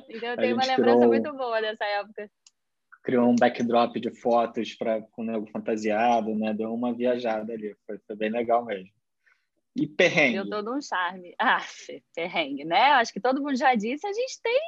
Então 0.10 0.30
eu 0.30 0.38
tenho 0.40 0.56
uma 0.56 0.66
lembrança 0.66 0.98
criou- 0.98 1.08
muito 1.08 1.34
boa 1.34 1.62
dessa 1.62 1.86
época. 1.86 2.30
Criou 3.06 3.30
um 3.30 3.36
backdrop 3.36 4.00
de 4.00 4.10
fotos 4.20 4.74
para 4.74 5.02
com 5.02 5.22
o 5.22 5.26
nego 5.26 5.46
fantasiado, 5.52 6.34
né? 6.36 6.54
Deu 6.54 6.74
uma 6.74 6.92
viajada 6.92 7.54
ali, 7.54 7.76
foi, 7.86 8.00
foi 8.00 8.16
bem 8.16 8.32
legal 8.32 8.66
mesmo. 8.66 8.90
E 9.76 9.86
perrengue? 9.86 10.36
Deu 10.36 10.50
todo 10.50 10.74
um 10.74 10.82
charme. 10.82 11.36
Ah, 11.40 11.62
perrengue, 12.16 12.64
né? 12.64 12.92
Acho 12.94 13.14
que 13.14 13.20
todo 13.20 13.42
mundo 13.42 13.56
já 13.56 13.76
disse, 13.76 14.08
a 14.08 14.14
gente 14.14 14.42
tem 14.42 14.62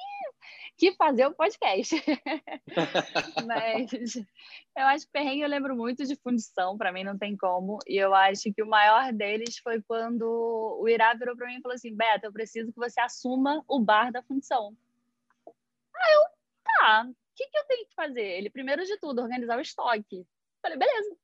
que 0.77 0.93
fazer 0.93 1.25
o 1.25 1.33
podcast. 1.33 1.95
Mas 3.47 4.15
eu 4.77 4.85
acho 4.85 5.05
que 5.05 5.11
perrengue 5.11 5.41
eu 5.41 5.49
lembro 5.49 5.75
muito 5.75 6.05
de 6.05 6.15
fundição, 6.17 6.77
para 6.77 6.91
mim 6.91 7.03
não 7.03 7.17
tem 7.17 7.35
como. 7.35 7.79
E 7.87 7.97
eu 7.97 8.13
acho 8.13 8.53
que 8.53 8.61
o 8.61 8.67
maior 8.67 9.11
deles 9.13 9.57
foi 9.59 9.81
quando 9.81 10.77
o 10.79 10.87
Irá 10.87 11.13
virou 11.15 11.35
para 11.35 11.47
mim 11.47 11.55
e 11.55 11.61
falou 11.61 11.75
assim: 11.75 11.95
Beto, 11.95 12.27
eu 12.27 12.33
preciso 12.33 12.71
que 12.71 12.77
você 12.77 12.99
assuma 12.99 13.63
o 13.67 13.79
bar 13.79 14.11
da 14.11 14.21
fundição. 14.21 14.75
Aí 15.47 16.13
eu, 16.13 16.21
tá, 16.63 17.09
que, 17.37 17.47
que 17.47 17.57
eu 17.57 17.65
tenho 17.65 17.87
que 17.87 17.95
fazer? 17.95 18.23
Ele, 18.23 18.49
primeiro 18.49 18.83
de 18.83 18.97
tudo, 18.97 19.21
organizar 19.21 19.57
o 19.57 19.61
estoque. 19.61 20.25
Falei, 20.61 20.77
beleza. 20.77 21.15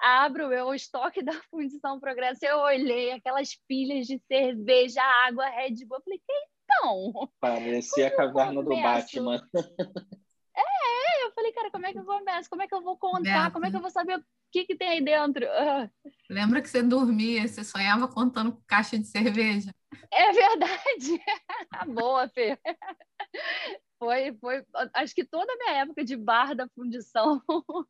Abro 0.00 0.52
eu 0.52 0.66
o 0.66 0.74
estoque 0.74 1.22
da 1.22 1.32
Fundição 1.50 1.98
Progresso. 1.98 2.44
Eu 2.46 2.58
olhei 2.58 3.10
aquelas 3.10 3.56
pilhas 3.66 4.06
de 4.06 4.18
cerveja, 4.28 5.02
água, 5.02 5.48
Red 5.48 5.84
Bull. 5.84 5.98
Eu 5.98 6.02
falei, 6.02 6.18
que 6.24 6.32
então? 6.68 7.30
Parecia 7.40 8.08
a 8.08 8.16
caverna 8.16 8.62
do? 8.62 8.68
Batman. 8.68 9.42
É, 10.54 11.24
eu 11.24 11.32
falei, 11.32 11.52
cara, 11.52 11.70
como 11.70 11.86
é 11.86 11.92
que 11.92 11.98
eu 11.98 12.04
começo? 12.04 12.50
Como 12.50 12.62
é 12.62 12.68
que 12.68 12.74
eu 12.74 12.82
vou 12.82 12.96
contar? 12.96 13.44
Beto. 13.44 13.52
Como 13.52 13.66
é 13.66 13.70
que 13.70 13.76
eu 13.76 13.80
vou 13.80 13.90
saber 13.90 14.18
o 14.18 14.24
que, 14.52 14.64
que 14.64 14.76
tem 14.76 14.88
aí 14.88 15.00
dentro? 15.00 15.46
Lembra 16.30 16.60
que 16.60 16.68
você 16.68 16.82
dormia, 16.82 17.46
você 17.46 17.64
sonhava 17.64 18.06
contando 18.06 18.52
com 18.52 18.62
caixa 18.66 18.98
de 18.98 19.06
cerveja? 19.06 19.74
É 20.12 20.32
verdade. 20.32 21.22
Boa, 21.94 22.28
Fê. 22.28 22.58
Foi, 23.98 24.32
foi. 24.34 24.64
Acho 24.94 25.14
que 25.14 25.24
toda 25.24 25.52
a 25.52 25.56
minha 25.56 25.82
época 25.82 26.04
de 26.04 26.16
bar 26.16 26.54
da 26.54 26.68
fundição 26.68 27.42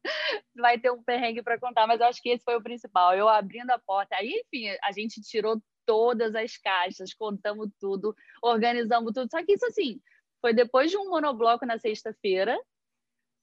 vai 0.56 0.78
ter 0.78 0.90
um 0.90 1.02
perrengue 1.02 1.42
para 1.42 1.58
contar, 1.58 1.86
mas 1.86 2.00
eu 2.00 2.06
acho 2.06 2.22
que 2.22 2.30
esse 2.30 2.44
foi 2.44 2.56
o 2.56 2.62
principal. 2.62 3.14
Eu 3.14 3.28
abrindo 3.28 3.70
a 3.70 3.78
porta. 3.78 4.16
Aí, 4.16 4.42
enfim, 4.44 4.68
a 4.82 4.90
gente 4.90 5.20
tirou 5.20 5.60
todas 5.84 6.34
as 6.34 6.56
caixas, 6.56 7.12
contamos 7.12 7.70
tudo, 7.78 8.14
organizamos 8.42 9.12
tudo. 9.12 9.30
Só 9.30 9.44
que 9.44 9.52
isso, 9.52 9.66
assim, 9.66 10.00
foi 10.40 10.54
depois 10.54 10.90
de 10.90 10.96
um 10.96 11.10
monobloco 11.10 11.66
na 11.66 11.78
sexta-feira 11.78 12.58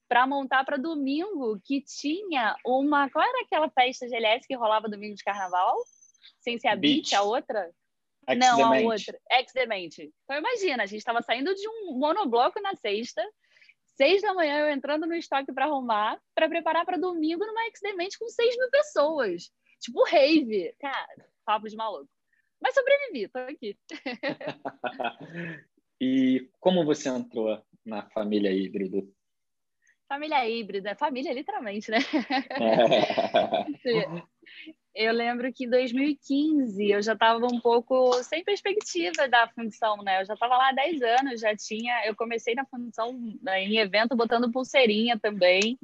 para 0.08 0.26
montar 0.26 0.64
para 0.64 0.76
domingo, 0.76 1.60
que 1.64 1.82
tinha 1.82 2.56
uma. 2.64 3.08
Qual 3.10 3.24
era 3.24 3.44
aquela 3.44 3.70
festa 3.70 4.08
GLS 4.08 4.46
que 4.46 4.56
rolava 4.56 4.88
domingo 4.88 5.14
de 5.14 5.24
carnaval? 5.24 5.76
Sem 6.40 6.58
ser 6.58 6.68
a 6.68 6.76
Beach. 6.76 7.14
a 7.14 7.22
outra? 7.22 7.70
Não, 8.34 8.72
a 8.72 8.80
outra. 8.80 9.18
Ex-demente. 9.30 10.12
Então, 10.24 10.36
imagina, 10.36 10.82
a 10.82 10.86
gente 10.86 10.98
estava 10.98 11.22
saindo 11.22 11.54
de 11.54 11.68
um 11.68 11.98
monobloco 11.98 12.60
na 12.60 12.74
sexta, 12.74 13.22
seis 13.96 14.20
da 14.22 14.34
manhã 14.34 14.60
eu 14.60 14.70
entrando 14.70 15.06
no 15.06 15.14
estoque 15.14 15.52
para 15.52 15.66
arrumar, 15.66 16.20
para 16.34 16.48
preparar 16.48 16.84
para 16.84 16.98
domingo 16.98 17.46
numa 17.46 17.66
ex-demente 17.66 18.18
com 18.18 18.28
seis 18.28 18.56
mil 18.56 18.70
pessoas. 18.70 19.50
Tipo, 19.80 20.04
rave. 20.04 20.74
Cara, 20.80 21.28
papo 21.44 21.68
de 21.68 21.76
maluco. 21.76 22.08
Mas 22.60 22.74
sobrevivi, 22.74 23.28
tô 23.28 23.38
aqui. 23.38 23.78
e 26.00 26.48
como 26.58 26.84
você 26.84 27.08
entrou 27.08 27.62
na 27.84 28.08
família 28.10 28.50
híbrido? 28.50 29.12
Família 30.08 30.48
híbrida, 30.48 30.94
família 30.94 31.32
literalmente, 31.32 31.90
né? 31.90 31.98
Eu 34.98 35.12
lembro 35.12 35.52
que 35.52 35.66
em 35.66 35.68
2015 35.68 36.90
eu 36.90 37.02
já 37.02 37.12
estava 37.12 37.44
um 37.44 37.60
pouco 37.60 38.14
sem 38.22 38.42
perspectiva 38.42 39.28
da 39.28 39.46
função, 39.48 39.98
né? 39.98 40.22
Eu 40.22 40.24
já 40.24 40.32
estava 40.32 40.56
lá 40.56 40.70
há 40.70 40.72
10 40.72 41.02
anos, 41.02 41.40
já 41.42 41.54
tinha. 41.54 42.06
Eu 42.06 42.16
comecei 42.16 42.54
na 42.54 42.64
função 42.64 43.12
né, 43.42 43.62
em 43.62 43.76
evento 43.76 44.16
botando 44.16 44.50
pulseirinha 44.50 45.18
também. 45.18 45.78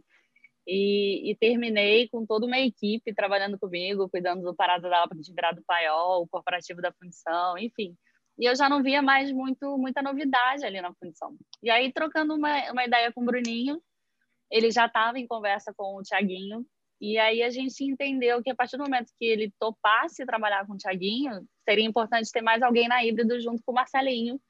E, 0.66 1.30
e, 1.30 1.36
terminei 1.36 2.08
com 2.08 2.24
toda 2.24 2.46
uma 2.46 2.58
equipe 2.58 3.12
trabalhando 3.12 3.58
comigo, 3.58 4.08
cuidando 4.08 4.42
do 4.44 4.54
Parada 4.54 4.88
da 4.88 5.00
Lapa 5.00 5.14
de 5.14 5.34
Virado 5.34 5.62
Paiol, 5.66 6.22
o 6.22 6.28
corporativo 6.28 6.80
da 6.80 6.90
função, 6.92 7.58
enfim. 7.58 7.94
E 8.38 8.46
eu 8.48 8.56
já 8.56 8.66
não 8.66 8.82
via 8.82 9.02
mais 9.02 9.30
muito, 9.30 9.76
muita 9.76 10.00
novidade 10.00 10.64
ali 10.64 10.80
na 10.80 10.94
função. 10.94 11.36
E 11.62 11.68
aí, 11.68 11.92
trocando 11.92 12.34
uma, 12.34 12.70
uma 12.70 12.84
ideia 12.84 13.12
com 13.12 13.20
o 13.20 13.26
Bruninho, 13.26 13.82
ele 14.50 14.70
já 14.70 14.86
estava 14.86 15.18
em 15.18 15.26
conversa 15.26 15.74
com 15.76 15.96
o 15.96 16.02
Tiaguinho, 16.02 16.64
e 17.03 17.18
aí 17.18 17.42
a 17.42 17.50
gente 17.50 17.82
entendeu 17.82 18.40
que 18.40 18.48
a 18.48 18.55
partir 18.55 18.76
do 18.76 18.84
momento 18.84 19.12
que 19.18 19.24
ele 19.24 19.53
topasse 19.59 20.24
trabalhar 20.24 20.64
com 20.64 20.74
o 20.74 20.76
Tiaguinho, 20.76 21.44
seria 21.68 21.84
importante 21.84 22.30
ter 22.30 22.42
mais 22.42 22.62
alguém 22.62 22.86
na 22.86 23.05
híbrido 23.05 23.40
junto 23.40 23.61
com 23.66 23.72
o 23.72 23.74
Marcelinho, 23.74 24.40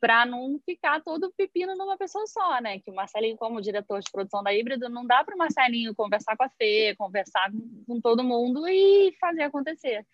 para 0.00 0.26
não 0.26 0.58
ficar 0.66 1.00
todo 1.00 1.32
pepino 1.36 1.76
numa 1.76 1.96
pessoa 1.96 2.26
só, 2.26 2.60
né? 2.60 2.80
Que 2.80 2.90
o 2.90 2.94
Marcelinho, 2.94 3.36
como 3.36 3.60
diretor 3.60 4.00
de 4.00 4.10
produção 4.10 4.42
da 4.42 4.52
híbrido, 4.52 4.88
não 4.88 5.06
dá 5.06 5.22
para 5.22 5.36
o 5.36 5.38
Marcelinho 5.38 5.94
conversar 5.94 6.36
com 6.36 6.42
a 6.42 6.50
Fê, 6.50 6.92
conversar 6.98 7.48
com 7.86 8.00
todo 8.00 8.24
mundo 8.24 8.66
e 8.66 9.14
fazer 9.20 9.42
acontecer. 9.42 10.04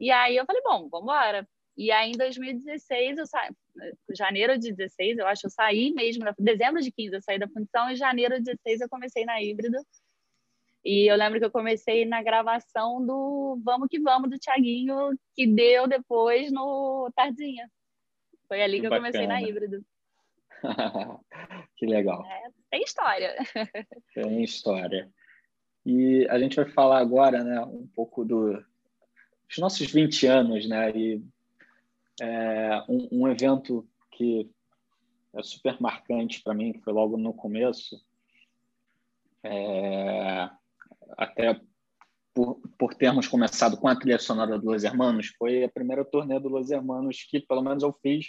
E 0.00 0.10
aí 0.10 0.36
eu 0.36 0.44
falei, 0.44 0.62
bom, 0.62 0.88
vamos 0.88 1.04
embora. 1.04 1.48
E 1.76 1.92
aí 1.92 2.10
em 2.10 2.18
2016, 2.18 3.18
eu 3.18 3.26
saí, 3.26 3.50
janeiro 4.10 4.58
de 4.58 4.72
16, 4.72 5.18
eu 5.18 5.28
acho, 5.28 5.46
eu 5.46 5.50
saí 5.50 5.92
mesmo, 5.92 6.24
dezembro 6.36 6.82
de 6.82 6.90
15 6.90 7.14
eu 7.14 7.22
saí 7.22 7.38
da 7.38 7.48
função, 7.48 7.88
e 7.88 7.94
janeiro 7.94 8.34
de 8.38 8.46
16 8.46 8.80
eu 8.80 8.88
comecei 8.88 9.24
na 9.24 9.40
híbrido. 9.40 9.78
E 10.86 11.10
eu 11.10 11.16
lembro 11.16 11.40
que 11.40 11.44
eu 11.44 11.50
comecei 11.50 12.04
na 12.04 12.22
gravação 12.22 13.04
do 13.04 13.60
Vamos 13.64 13.88
que 13.88 13.98
Vamos 13.98 14.30
do 14.30 14.38
Tiaguinho, 14.38 15.18
que 15.34 15.44
deu 15.44 15.88
depois 15.88 16.52
no 16.52 17.10
Tardinha. 17.12 17.68
Foi 18.46 18.62
ali 18.62 18.76
que, 18.76 18.82
que 18.82 18.86
eu 18.86 18.90
bacana. 18.90 19.10
comecei 19.10 19.26
na 19.26 19.42
híbrido. 19.42 19.84
que 21.76 21.86
legal. 21.86 22.24
É, 22.24 22.50
tem 22.70 22.82
história. 22.84 23.34
Tem 24.14 24.44
história. 24.44 25.10
E 25.84 26.24
a 26.30 26.38
gente 26.38 26.54
vai 26.54 26.66
falar 26.66 27.00
agora, 27.00 27.42
né, 27.42 27.60
um 27.62 27.88
pouco 27.88 28.24
do, 28.24 28.52
dos 28.52 29.58
nossos 29.58 29.90
20 29.90 30.24
anos, 30.28 30.68
né, 30.68 30.96
e 30.96 31.20
é, 32.20 32.84
um, 32.88 33.08
um 33.10 33.28
evento 33.28 33.88
que 34.12 34.48
é 35.34 35.42
super 35.42 35.80
marcante 35.80 36.40
para 36.44 36.54
mim, 36.54 36.72
que 36.72 36.80
foi 36.80 36.92
logo 36.92 37.16
no 37.16 37.34
começo, 37.34 38.00
é, 39.42 40.48
até 41.16 41.60
por, 42.34 42.60
por 42.78 42.94
termos 42.94 43.26
começado 43.26 43.78
com 43.78 43.88
a 43.88 43.96
trilha 43.96 44.18
sonora 44.18 44.58
do 44.58 44.66
Los 44.66 44.84
Hermanos, 44.84 45.28
foi 45.38 45.64
a 45.64 45.68
primeira 45.68 46.04
turnê 46.04 46.38
do 46.38 46.48
Los 46.48 46.70
Hermanos 46.70 47.26
que, 47.30 47.40
pelo 47.40 47.62
menos, 47.62 47.82
eu 47.82 47.92
fiz. 48.02 48.26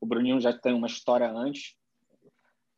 O 0.00 0.06
Bruninho 0.06 0.40
já 0.40 0.52
tem 0.52 0.72
uma 0.72 0.86
história 0.86 1.30
antes, 1.30 1.74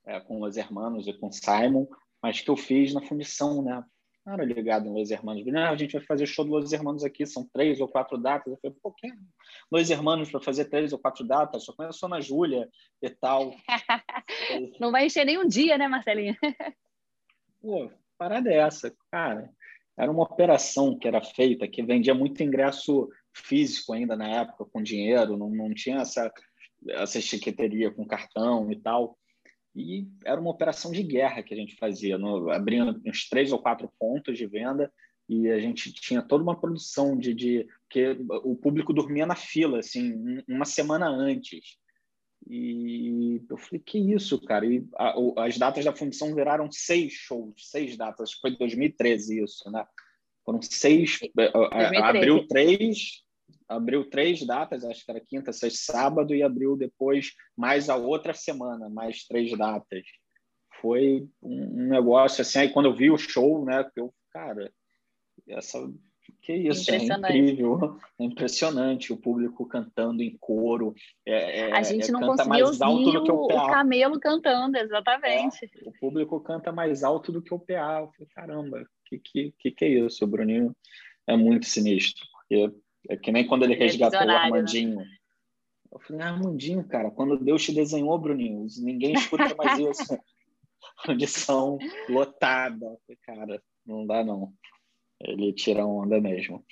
é, 0.05 0.19
com 0.19 0.41
Los 0.41 0.57
Hermanos 0.57 1.07
e 1.07 1.13
com 1.13 1.31
Simon, 1.31 1.87
mas 2.21 2.41
que 2.41 2.51
eu 2.51 2.57
fiz 2.57 2.93
na 2.93 3.01
fundição, 3.01 3.63
né? 3.63 3.85
Não 4.27 4.35
era 4.35 4.45
ligado 4.45 4.89
em 4.89 4.93
Los 4.93 5.11
Hermanos. 5.11 5.45
Não, 5.47 5.71
a 5.71 5.77
gente 5.77 5.93
vai 5.93 6.03
fazer 6.03 6.27
show 6.27 6.45
do 6.45 6.53
Los 6.53 6.73
Hermanos 6.73 7.05
aqui, 7.05 7.27
são 7.27 7.49
três 7.53 7.81
ou 7.81 7.89
quatro 7.89 8.17
datas. 8.17 8.53
Eu 8.53 8.59
falei, 8.61 8.77
pô, 8.83 8.93
que 8.93 9.09
Los 9.71 9.91
Hermanos 9.91 10.31
para 10.31 10.41
fazer 10.41 10.65
três 10.67 10.93
ou 10.93 10.99
quatro 10.99 11.25
datas? 11.25 11.65
Só 11.65 11.73
conheço 11.73 12.05
a 12.05 12.09
Ana 12.09 12.21
Júlia 12.21 12.69
e 13.01 13.11
tal. 13.11 13.55
Não 14.81 14.93
vai 14.93 15.07
encher 15.07 15.25
nem 15.25 15.39
um 15.39 15.47
dia, 15.47 15.77
né, 15.77 15.89
Marcelinha? 15.89 16.37
Pô, 17.61 17.91
parada 18.23 18.53
é 18.53 18.59
essa, 18.59 18.95
cara. 19.11 19.51
Era 19.99 20.11
uma 20.11 20.23
operação 20.23 20.97
que 20.97 21.09
era 21.09 21.21
feita, 21.21 21.67
que 21.67 21.83
vendia 21.83 22.15
muito 22.15 22.43
ingresso 22.43 23.09
físico 23.35 23.93
ainda 23.93 24.17
na 24.17 24.29
época, 24.29 24.65
com 24.65 24.81
dinheiro, 24.81 25.37
não, 25.37 25.51
não 25.51 25.75
tinha 25.75 26.01
essa, 26.01 26.33
essa 26.89 27.21
chiqueteria 27.21 27.91
com 27.91 28.07
cartão 28.07 28.71
e 28.71 28.77
tal. 28.77 29.19
E 29.75 30.07
era 30.25 30.41
uma 30.41 30.51
operação 30.51 30.93
de 30.93 31.03
guerra 31.03 31.43
que 31.43 31.53
a 31.53 31.57
gente 31.57 31.77
fazia, 31.77 32.17
no, 32.17 32.51
abrindo 32.51 33.01
uns 33.05 33.29
três 33.29 33.53
ou 33.53 33.59
quatro 33.59 33.91
pontos 33.99 34.39
de 34.39 34.47
venda 34.47 34.93
e 35.29 35.51
a 35.51 35.59
gente 35.59 35.93
tinha 35.93 36.23
toda 36.23 36.45
uma 36.45 36.61
produção 36.61 37.17
de, 37.17 37.35
de 37.35 37.67
que 37.91 38.17
o 38.45 38.55
público 38.55 38.93
dormia 38.93 39.27
na 39.27 39.35
fila, 39.35 39.79
assim, 39.79 40.43
uma 40.47 40.65
semana 40.65 41.09
antes. 41.09 41.79
E 42.49 43.41
eu 43.49 43.57
falei, 43.57 43.81
que 43.81 43.99
isso, 43.99 44.41
cara? 44.41 44.67
E 44.67 44.87
a, 44.97 45.15
as 45.45 45.57
datas 45.57 45.85
da 45.85 45.95
fundição 45.95 46.35
viraram 46.35 46.71
seis 46.71 47.13
shows, 47.13 47.71
seis 47.71 47.97
datas. 47.97 48.33
Foi 48.33 48.57
2013 48.57 49.43
isso, 49.43 49.71
né? 49.71 49.87
Foram 50.45 50.61
seis. 50.61 51.19
2013. 51.35 51.97
Abriu 51.97 52.47
três, 52.47 53.23
abriu 53.69 54.11
três 54.11 54.45
datas, 54.45 54.85
acho 54.85 55.05
que 55.05 55.11
era 55.11 55.21
quinta, 55.21 55.53
sexta, 55.53 55.93
sábado, 55.93 56.35
e 56.35 56.43
abriu 56.43 56.77
depois 56.77 57.33
mais 57.57 57.89
a 57.89 57.97
outra 57.97 58.35
semana, 58.35 58.89
mais 58.89 59.25
três 59.25 59.57
datas. 59.57 60.05
Foi 60.81 61.29
um, 61.41 61.85
um 61.85 61.89
negócio 61.89 62.43
assim. 62.43 62.59
Aí 62.59 62.73
quando 62.73 62.87
eu 62.87 62.97
vi 62.97 63.11
o 63.11 63.19
show, 63.19 63.65
né? 63.65 63.89
Eu, 63.95 64.13
cara, 64.33 64.73
essa 65.49 65.79
que 66.43 66.53
isso, 66.53 66.91
é 66.91 66.97
incrível, 66.97 67.97
é 68.19 68.25
impressionante 68.25 69.13
o 69.13 69.17
público 69.17 69.65
cantando 69.65 70.23
em 70.23 70.37
coro. 70.39 70.93
É, 71.25 71.61
é, 71.61 71.73
a 71.73 71.83
gente 71.83 72.11
não 72.11 72.21
canta 72.21 72.45
conseguiu 72.45 72.67
mais 72.67 72.83
alto 72.83 72.99
ouvir 72.99 73.13
do 73.13 73.25
que 73.25 73.31
o 73.31 73.47
PA. 73.47 73.65
o 73.65 73.67
camelo 73.69 74.21
cantando, 74.21 74.77
exatamente. 74.77 75.65
É, 75.65 75.89
o 75.89 75.93
público 75.93 76.41
canta 76.41 76.73
mais 76.73 77.05
alto 77.05 77.31
do 77.31 77.41
que 77.41 77.55
o 77.55 77.61
PA. 77.61 78.01
Eu 78.01 78.11
falei, 78.11 78.29
caramba, 78.35 78.87
que, 79.07 79.19
que, 79.19 79.55
que, 79.57 79.71
que 79.71 79.85
é 79.85 79.89
isso? 79.89 80.25
O 80.25 80.29
Bruninho 80.29 80.75
é 81.29 81.37
muito 81.37 81.67
sinistro, 81.67 82.27
porque 82.33 82.73
é 83.09 83.17
que 83.17 83.31
nem 83.31 83.47
quando 83.47 83.63
ele 83.65 83.75
é 83.75 83.79
resgatou 83.79 84.21
o 84.21 84.27
né? 84.27 84.35
Armandinho. 84.35 85.05
Eu 85.93 86.01
falei, 86.01 86.23
ah, 86.23 86.31
Armandinho, 86.31 86.83
cara, 86.85 87.11
quando 87.11 87.39
Deus 87.39 87.63
te 87.63 87.73
desenhou, 87.73 88.19
Bruninho, 88.19 88.67
ninguém 88.79 89.13
escuta 89.13 89.55
mais 89.55 89.79
isso. 89.79 90.19
Condição 91.07 91.79
lotada. 92.09 92.85
Eu 92.85 92.99
falei, 93.07 93.19
cara, 93.23 93.63
não 93.87 94.07
dá 94.07 94.25
não. 94.25 94.53
Ele 95.25 95.53
tira 95.53 95.87
onda 95.87 96.21
mesmo. 96.21 96.65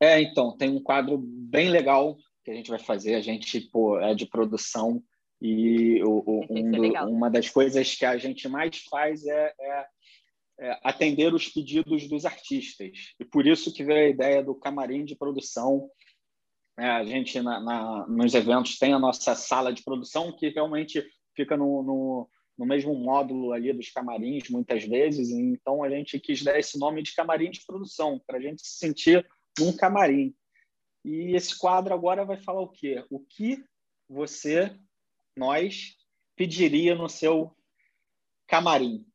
É, 0.00 0.20
então, 0.20 0.56
tem 0.56 0.70
um 0.70 0.82
quadro 0.82 1.18
bem 1.18 1.70
legal 1.70 2.16
que 2.44 2.50
a 2.50 2.54
gente 2.54 2.70
vai 2.70 2.78
fazer. 2.78 3.14
A 3.14 3.20
gente 3.20 3.60
pô, 3.72 3.98
é 3.98 4.14
de 4.14 4.26
produção 4.26 5.02
e 5.40 6.02
o, 6.04 6.22
o, 6.26 6.46
Vai 6.46 6.62
um 6.62 6.70
do- 6.70 7.10
uma 7.10 7.30
das 7.30 7.48
coisas 7.48 7.94
que 7.94 8.04
a 8.04 8.16
gente 8.16 8.48
mais 8.48 8.78
faz 8.90 9.24
é, 9.26 9.52
é- 9.60 9.86
é 10.60 10.80
atender 10.82 11.32
os 11.32 11.48
pedidos 11.48 12.08
dos 12.08 12.24
artistas. 12.24 12.90
E 13.20 13.24
por 13.24 13.46
isso 13.46 13.72
que 13.72 13.84
veio 13.84 14.06
a 14.06 14.10
ideia 14.10 14.42
do 14.42 14.54
camarim 14.54 15.04
de 15.04 15.14
produção. 15.16 15.88
É, 16.76 16.86
a 16.88 17.04
gente, 17.04 17.40
na, 17.40 17.60
na- 17.60 18.06
nos 18.08 18.34
eventos, 18.34 18.78
tem 18.78 18.92
a 18.92 18.98
nossa 18.98 19.34
sala 19.34 19.72
de 19.72 19.82
produção, 19.82 20.32
que 20.32 20.48
realmente 20.48 21.04
fica 21.34 21.56
no, 21.56 21.82
no, 21.82 22.28
no 22.58 22.66
mesmo 22.66 22.92
módulo 22.94 23.52
ali 23.52 23.72
dos 23.72 23.90
camarins, 23.90 24.50
muitas 24.50 24.84
vezes. 24.84 25.30
Então, 25.30 25.82
a 25.84 25.88
gente 25.88 26.18
quis 26.18 26.42
dar 26.42 26.58
esse 26.58 26.78
nome 26.78 27.02
de 27.02 27.14
camarim 27.14 27.50
de 27.50 27.64
produção, 27.64 28.20
para 28.26 28.38
a 28.38 28.40
gente 28.40 28.60
se 28.62 28.78
sentir 28.78 29.24
num 29.58 29.74
camarim. 29.76 30.34
E 31.04 31.36
esse 31.36 31.56
quadro 31.56 31.94
agora 31.94 32.24
vai 32.24 32.36
falar 32.36 32.60
o 32.60 32.68
quê? 32.68 33.04
O 33.08 33.20
que 33.20 33.64
você, 34.08 34.76
nós, 35.36 35.96
pediria 36.34 36.94
no 36.96 37.08
seu 37.08 37.56
camarim? 38.46 39.06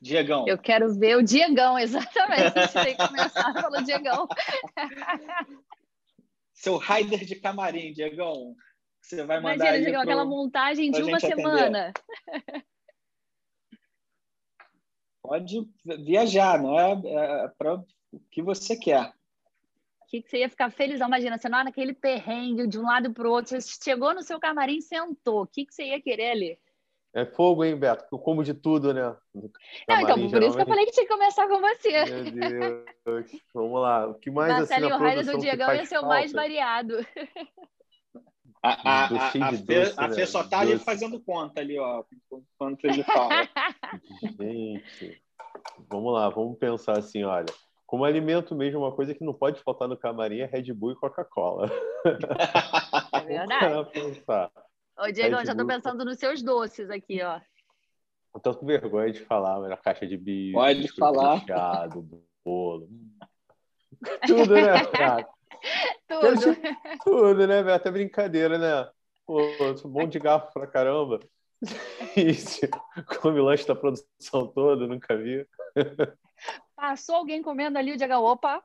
Diegão. 0.00 0.44
Eu 0.46 0.58
quero 0.58 0.94
ver 0.94 1.16
o 1.16 1.22
Diegão, 1.22 1.78
exatamente. 1.80 2.58
A 2.58 2.66
gente 2.66 2.84
tem 2.84 2.96
que 2.96 3.08
começar 3.08 3.52
pelo 3.54 3.84
Diegão. 3.84 4.28
Seu 6.52 6.76
rider 6.78 7.24
de 7.24 7.36
camarim, 7.36 7.92
Diegão. 7.92 8.54
Você 9.04 9.22
vai 9.22 9.36
mandar 9.38 9.54
Imagina, 9.56 9.70
aí 9.76 9.80
Diegão, 9.82 10.00
pro- 10.00 10.10
aquela 10.10 10.24
montagem 10.24 10.90
de 10.90 11.02
uma 11.02 11.18
atender. 11.18 11.36
semana. 11.36 11.92
Pode 15.22 15.68
viajar, 16.04 16.58
não 16.60 16.78
é, 16.78 16.92
é 17.44 17.48
para 17.58 17.74
o 17.74 17.86
que 18.30 18.42
você 18.42 18.76
quer. 18.76 19.08
O 20.00 20.06
que, 20.06 20.22
que 20.22 20.30
você 20.30 20.38
ia 20.38 20.48
ficar 20.48 20.70
felizão? 20.70 21.06
Imagina, 21.08 21.36
você 21.36 21.48
não 21.50 21.64
naquele 21.64 21.92
perrengue 21.92 22.66
de 22.66 22.78
um 22.78 22.84
lado 22.84 23.12
para 23.12 23.28
o 23.28 23.30
outro, 23.32 23.60
você 23.60 23.60
chegou 23.82 24.14
no 24.14 24.22
seu 24.22 24.38
camarim 24.40 24.78
e 24.78 24.82
sentou. 24.82 25.42
O 25.42 25.46
que, 25.46 25.66
que 25.66 25.74
você 25.74 25.84
ia 25.88 26.00
querer 26.00 26.30
ali? 26.30 26.58
É 27.14 27.26
fogo, 27.26 27.62
hein, 27.62 27.76
Beto? 27.76 28.06
Eu 28.10 28.18
como 28.18 28.42
de 28.42 28.54
tudo, 28.54 28.92
né? 28.94 29.02
No 29.34 29.42
Não, 29.42 29.50
então, 30.00 30.06
camarim, 30.06 30.30
por 30.30 30.42
isso 30.42 30.56
que 30.56 30.62
eu 30.62 30.66
falei 30.66 30.84
que 30.86 30.92
tinha 30.92 31.06
que 31.06 31.12
começar 31.12 31.46
com 31.48 31.60
você. 31.60 32.06
geralmente- 32.06 32.32
Meu 32.34 32.84
Deus. 33.04 33.30
Vamos 33.52 33.80
lá. 33.82 34.06
O 34.08 34.14
que 34.14 34.30
mais 34.30 34.50
assim 34.52 34.80
Marcelo, 34.80 34.88
na 34.88 34.96
o 34.96 34.98
raio 34.98 35.24
do 35.24 35.30
que 35.32 35.38
Diegão 35.38 35.74
ia 35.74 35.84
ser 35.86 35.98
o 35.98 36.06
mais 36.06 36.32
variado. 36.32 36.94
A, 38.64 38.70
a, 38.70 39.04
a, 39.04 39.26
a, 39.26 39.30
Fê, 39.30 39.38
doce, 39.80 39.94
a? 39.94 40.10
Fê 40.10 40.26
só 40.26 40.42
tá 40.42 40.60
ali 40.60 40.78
fazendo 40.78 41.20
conta 41.20 41.60
ali, 41.60 41.78
ó, 41.78 42.02
enquanto 42.32 42.86
ele 42.86 43.02
fala. 43.02 43.46
Gente, 44.40 45.22
vamos 45.90 46.14
lá, 46.14 46.30
vamos 46.30 46.58
pensar 46.58 46.96
assim, 46.96 47.22
olha. 47.24 47.52
Como 47.86 48.06
alimento 48.06 48.54
mesmo, 48.54 48.80
uma 48.80 48.90
coisa 48.90 49.14
que 49.14 49.22
não 49.22 49.34
pode 49.34 49.62
faltar 49.62 49.86
no 49.86 49.98
camarim 49.98 50.40
é 50.40 50.46
Red 50.46 50.72
Bull 50.72 50.92
e 50.92 50.96
Coca-Cola. 50.96 51.70
É 53.12 53.20
verdade. 53.20 53.90
Pensar. 53.90 54.50
Ô, 54.98 55.12
Diegão, 55.12 55.40
Red 55.40 55.44
já 55.44 55.52
tô 55.52 55.58
Bull. 55.58 55.66
pensando 55.66 56.02
nos 56.02 56.18
seus 56.18 56.42
doces 56.42 56.88
aqui, 56.88 57.22
ó. 57.22 57.38
Eu 58.34 58.40
tô 58.40 58.54
com 58.54 58.64
vergonha 58.64 59.12
de 59.12 59.20
falar, 59.20 59.60
mas 59.60 59.72
a 59.72 59.76
caixa 59.76 60.06
de 60.06 60.16
bicho. 60.16 60.54
Pode 60.54 60.88
falar. 60.96 61.34
Recheado, 61.34 62.24
bolo. 62.42 62.88
Tudo, 64.26 64.54
né, 64.54 64.86
cara? 64.88 65.28
Tudo. 66.08 66.56
Tudo, 67.04 67.46
né, 67.46 67.62
Beto? 67.62 67.88
É 67.88 67.90
brincadeira, 67.90 68.58
né? 68.58 68.90
Pô, 69.26 69.40
sou 69.76 69.90
bom 69.90 70.06
de 70.06 70.18
garfo 70.18 70.52
pra 70.52 70.66
caramba. 70.66 71.20
Isso. 72.16 72.60
Come 73.20 73.40
lanche 73.40 73.66
da 73.66 73.74
produção 73.74 74.46
toda, 74.48 74.86
nunca 74.86 75.16
vi. 75.16 75.46
Passou 76.76 77.16
alguém 77.16 77.42
comendo 77.42 77.78
ali, 77.78 77.92
o 77.92 77.96
Diego, 77.96 78.14
opa. 78.14 78.62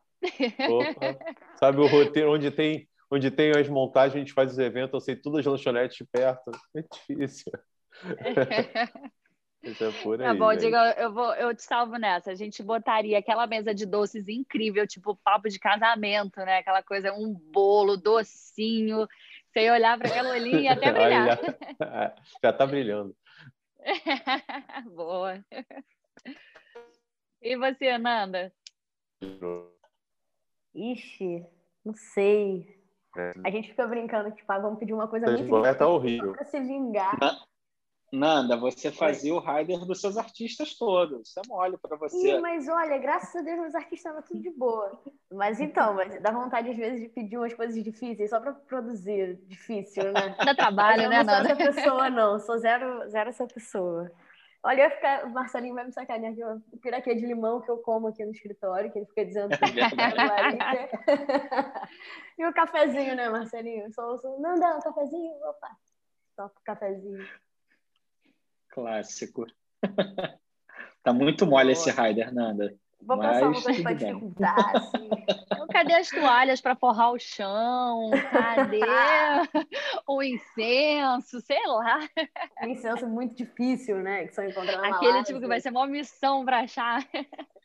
Opa. 0.70 1.18
Sabe 1.58 1.80
o 1.80 1.88
roteiro 1.88 2.34
onde 2.34 2.52
tem, 2.52 2.90
onde 3.10 3.32
tem 3.32 3.52
as 3.52 3.70
montagens, 3.70 4.16
a 4.16 4.20
gente 4.20 4.34
faz 4.34 4.52
os 4.52 4.60
eventos, 4.60 4.94
eu 4.94 5.00
sei 5.00 5.16
todas 5.16 5.40
as 5.40 5.46
lanchonetes 5.46 5.98
de 5.98 6.06
perto. 6.06 6.52
É 6.76 6.82
difícil. 6.82 7.52
Isso 9.62 9.84
é 9.84 9.92
por 10.04 10.22
aí. 10.22 10.28
Tá 10.28 10.34
bom. 10.34 10.56
Diego, 10.56 10.76
eu, 10.76 11.14
vou, 11.14 11.34
eu 11.36 11.54
te 11.54 11.64
salvo 11.64 11.98
nessa. 11.98 12.32
A 12.32 12.36
gente 12.36 12.64
botaria 12.64 13.20
aquela 13.20 13.46
mesa 13.46 13.74
de 13.74 13.86
doces 13.86 14.28
incrível, 14.28 14.88
tipo 14.88 15.16
papo 15.18 15.50
de 15.50 15.60
casamento, 15.60 16.38
né? 16.40 16.60
Aquela 16.60 16.82
coisa, 16.82 17.14
um 17.14 17.34
bolo, 17.34 17.98
docinho. 17.98 19.06
Você 19.52 19.64
ia 19.64 19.74
olhar 19.74 19.98
para 19.98 20.08
aquela 20.08 20.30
olhinha 20.30 20.62
e 20.62 20.68
até 20.70 20.92
brilhar. 20.92 21.40
já, 21.80 22.16
já 22.44 22.54
tá 22.54 22.66
brilhando. 22.66 23.16
Boa. 24.96 25.44
E 27.42 27.58
você, 27.58 27.98
Nanda? 27.98 28.54
Ixi, 30.74 31.46
não 31.84 31.94
sei. 31.94 32.80
É. 33.18 33.34
A 33.44 33.50
gente 33.50 33.70
fica 33.70 33.88
brincando, 33.88 34.32
tipo, 34.32 34.50
ah, 34.52 34.60
vamos 34.60 34.80
pedir 34.80 34.94
uma 34.94 35.08
coisa 35.08 35.26
muito 35.28 35.48
bola 35.48 35.64
tá 35.64 35.72
difícil 35.72 35.90
horrível. 35.90 36.32
pra 36.34 36.46
se 36.46 36.60
vingar. 36.60 37.18
Nanda, 38.12 38.58
você 38.58 38.92
fazia 38.92 39.34
o 39.34 39.40
rider 39.40 39.86
dos 39.86 40.02
seus 40.02 40.18
artistas 40.18 40.76
todos. 40.76 41.30
Isso 41.30 41.40
é 41.40 41.44
mole 41.48 41.78
para 41.78 41.96
você. 41.96 42.36
Ih, 42.36 42.40
mas 42.40 42.68
olha, 42.68 42.98
graças 42.98 43.36
a 43.36 43.42
Deus, 43.42 43.60
meus 43.60 43.76
artistas 43.76 44.00
estavam 44.00 44.22
tudo 44.22 44.42
de 44.42 44.50
boa. 44.50 45.00
Mas 45.32 45.60
então, 45.60 45.94
mas 45.94 46.20
dá 46.22 46.32
vontade 46.32 46.70
às 46.70 46.78
vezes 46.78 47.02
de 47.02 47.10
pedir 47.10 47.38
umas 47.38 47.54
coisas 47.54 47.82
difíceis 47.84 48.30
só 48.30 48.40
pra 48.40 48.54
produzir. 48.54 49.40
Difícil, 49.48 50.12
né? 50.12 50.36
Dá 50.44 50.56
trabalho, 50.56 51.04
eu 51.04 51.10
né, 51.10 51.24
não 51.24 51.26
sou 51.26 51.34
Nanda? 51.34 51.52
essa 51.52 51.56
pessoa, 51.56 52.10
não. 52.10 52.40
Sou 52.40 52.58
zero, 52.58 53.10
zero 53.10 53.30
essa 53.30 53.46
pessoa. 53.46 54.12
Olha, 54.62 54.82
eu 54.82 54.86
ia 54.86 54.90
ficar, 54.90 55.26
o 55.26 55.30
Marcelinho 55.30 55.74
vai 55.74 55.86
me 55.86 55.94
sacanear 55.94 56.34
aqui, 56.34 56.44
o 56.44 56.78
piraquê 56.80 57.16
de 57.16 57.26
limão 57.26 57.62
que 57.62 57.72
eu 57.72 57.78
como 57.78 58.08
aqui 58.08 58.26
no 58.26 58.32
escritório, 58.32 58.92
que 58.92 59.00
ele 59.00 59.06
fica 59.06 59.26
dizendo 59.26 59.58
que. 59.58 59.60
E 62.38 62.46
o 62.46 62.54
cafezinho, 62.54 63.16
né, 63.16 63.30
Marcelinho? 63.30 63.92
Só, 63.94 64.18
só, 64.18 64.38
não, 64.40 64.60
dá 64.60 64.76
um 64.76 64.82
cafezinho, 64.82 65.34
opa. 65.44 65.70
Só 66.36 66.52
cafezinho. 66.64 67.26
Clássico. 68.70 69.46
tá 71.04 71.14
muito 71.14 71.46
mole 71.46 71.64
Boa. 71.66 71.72
esse 71.74 71.90
rider, 71.92 72.34
Nanda. 72.34 72.74
Vou 73.02 73.18
pensar 73.18 73.44
uma 73.44 73.52
Mas 73.52 73.64
pra 73.64 73.74
tudo 73.74 73.84
bem. 73.86 73.96
dificultar, 73.96 74.76
assim. 74.76 75.10
Então, 75.44 75.68
cadê 75.68 75.94
as 75.94 76.10
toalhas 76.10 76.60
para 76.60 76.76
forrar 76.76 77.12
o 77.12 77.18
chão? 77.20 78.12
Cadê 78.30 78.82
o 80.06 80.22
incenso? 80.22 81.40
Sei 81.40 81.66
lá. 81.66 82.00
Um 82.62 82.68
incenso 82.68 83.08
muito 83.08 83.36
difícil, 83.36 84.00
né? 84.00 84.28
Que 84.28 84.36
só 84.36 84.44
encontrar 84.44 84.82
na 84.82 84.90
Aquele 84.90 85.12
Malásia. 85.12 85.24
tipo 85.24 85.40
que 85.40 85.48
vai 85.48 85.62
ser 85.62 85.70
uma 85.70 85.88
missão 85.88 86.44
para 86.44 86.60
achar. 86.60 87.02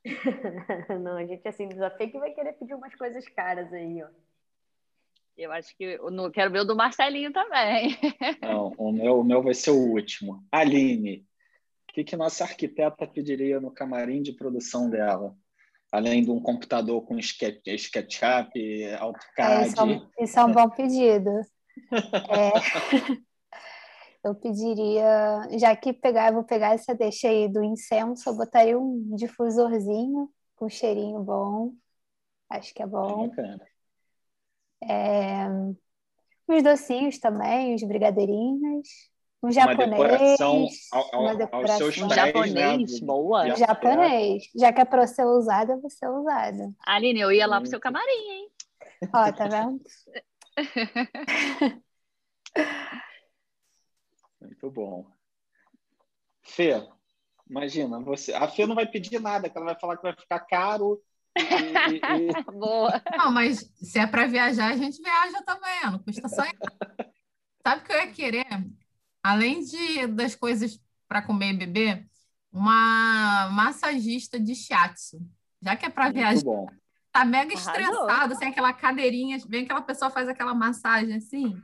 Não, 1.03 1.17
a 1.17 1.27
gente, 1.27 1.47
assim, 1.49 1.69
desafio 1.69 2.11
que 2.13 2.19
vai 2.19 2.31
querer 2.31 2.53
pedir 2.53 2.75
umas 2.75 2.95
coisas 2.95 3.27
caras 3.31 3.73
aí, 3.73 4.03
ó. 4.05 4.09
Eu 5.37 5.51
acho 5.51 5.77
que 5.77 5.85
eu 5.85 6.11
não 6.11 6.31
quero 6.31 6.51
ver 6.51 6.61
o 6.61 6.65
do 6.65 6.77
Marcelinho 6.77 7.33
também. 7.33 7.97
Não, 8.41 8.73
o 8.79 8.93
meu, 8.93 9.19
o 9.21 9.25
meu 9.25 9.43
vai 9.43 9.55
ser 9.55 9.71
o 9.71 9.91
último. 9.93 10.47
Aline, 10.53 11.27
o 11.89 11.93
que, 11.93 12.05
que 12.05 12.17
nossa 12.17 12.45
arquiteta 12.45 13.07
pediria 13.07 13.61
no 13.61 13.71
camarim 13.71 14.23
de 14.23 14.33
produção 14.33 14.89
dela? 14.89 15.35
Além 15.91 16.23
de 16.25 16.31
um 16.31 16.41
computador 16.41 17.03
com 17.03 17.19
Sketch- 17.19 17.67
SketchUp, 17.67 18.57
É, 18.57 18.97
AutoCAD. 18.97 19.69
isso, 19.69 19.81
é 19.81 19.85
um, 19.85 20.09
isso 20.21 20.39
é 20.39 20.45
um 20.45 20.53
bom 20.53 20.71
pedido. 20.71 21.31
É, 22.31 22.51
eu 24.25 24.35
pediria, 24.35 25.49
já 25.59 25.75
que 25.77 25.93
pegar, 25.93 26.29
eu 26.29 26.35
vou 26.35 26.45
pegar 26.45 26.75
essa 26.75 26.95
deixa 26.95 27.29
aí 27.29 27.49
do 27.49 27.63
incenso, 27.63 28.29
eu 28.29 28.37
botaria 28.37 28.79
um 28.79 29.15
difusorzinho 29.17 30.31
com 30.57 30.69
cheirinho 30.69 31.21
bom. 31.21 31.73
Acho 32.49 32.75
que 32.75 32.83
é 32.83 32.87
bom. 32.87 33.29
Bacana. 33.29 33.74
É, 34.89 35.47
os 36.47 36.63
docinhos 36.63 37.19
também, 37.19 37.75
os 37.75 37.83
brigadeirinhos. 37.83 38.89
Um 39.43 39.49
Uma 39.49 39.53
japonês. 39.53 39.91
decoração 39.91 40.69
ao, 40.91 41.15
ao, 41.15 41.21
uma 41.21 41.29
aos 41.31 41.39
decoração. 41.39 41.77
seus 41.77 41.99
Um 41.99 42.09
pés, 42.09 42.21
japonês, 42.21 43.01
né? 43.01 43.07
boa. 43.07 43.45
Um 43.45 43.57
japonês. 43.57 44.45
Já 44.55 44.73
que 44.73 44.81
é 44.81 44.85
para 44.87 45.07
ser 45.07 45.27
usado, 45.27 45.73
eu 45.73 45.81
vou 45.81 45.91
ser 45.91 46.09
usado. 46.09 46.75
Aline, 46.87 47.21
eu 47.21 47.31
ia 47.31 47.47
lá 47.47 47.61
pro 47.61 47.69
seu 47.69 47.79
camarim, 47.79 48.11
hein? 48.11 48.51
Ó, 49.13 49.33
tá 49.33 49.47
vendo? 49.49 49.83
Muito 54.41 54.71
bom. 54.71 55.07
Fê, 56.43 56.83
imagina, 57.49 58.01
você. 58.01 58.33
A 58.33 58.49
Fê 58.49 58.67
não 58.67 58.75
vai 58.75 58.87
pedir 58.87 59.21
nada, 59.21 59.49
que 59.49 59.57
ela 59.57 59.67
vai 59.67 59.79
falar 59.79 59.97
que 59.97 60.03
vai 60.03 60.15
ficar 60.15 60.41
caro. 60.41 61.03
E- 61.37 62.01
e- 62.31 62.43
Boa. 62.53 63.03
Não, 63.17 63.33
mas 63.33 63.71
se 63.77 63.99
é 63.99 64.07
para 64.07 64.27
viajar, 64.27 64.73
a 64.73 64.77
gente 64.77 65.01
viaja 65.03 65.43
também, 65.43 65.81
não 65.85 65.99
custa 65.99 66.29
só 66.29 66.45
ir. 66.45 66.57
Sabe 67.67 67.83
o 67.83 67.85
que 67.85 67.93
eu 67.93 67.97
ia 67.99 68.13
querer? 68.13 68.47
Além 69.23 69.61
de, 69.65 70.07
das 70.09 70.35
coisas 70.35 70.79
para 71.09 71.23
comer 71.23 71.51
e 71.55 71.57
beber, 71.57 72.07
uma 72.53 73.49
massagista 73.53 74.39
de 74.39 74.55
shiatsu. 74.55 75.19
Já 75.63 75.75
que 75.77 75.87
é 75.87 75.91
para 75.91 76.11
viajar, 76.11 76.45
bom. 76.45 76.67
tá 77.11 77.25
mega 77.25 77.55
Arrasou. 77.55 77.73
estressado, 77.73 78.37
sem 78.37 78.49
aquela 78.49 78.73
cadeirinha, 78.73 79.39
vem 79.49 79.65
aquela 79.65 79.81
pessoa 79.81 80.11
faz 80.11 80.29
aquela 80.29 80.55
massagem 80.55 81.17
assim. 81.17 81.57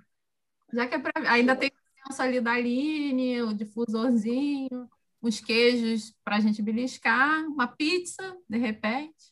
Já 0.72 0.86
que 0.86 0.94
é 0.94 0.98
para 0.98 1.30
ainda 1.30 1.54
tem 1.54 1.68
o 1.70 2.08
senso 2.08 2.22
ali 2.22 2.40
da 2.40 2.52
Aline, 2.52 3.42
o 3.42 3.52
difusorzinho, 3.52 4.88
uns 5.22 5.38
queijos 5.38 6.14
para 6.24 6.36
a 6.36 6.40
gente 6.40 6.62
beliscar, 6.62 7.44
uma 7.46 7.68
pizza, 7.68 8.36
de 8.48 8.56
repente. 8.56 9.29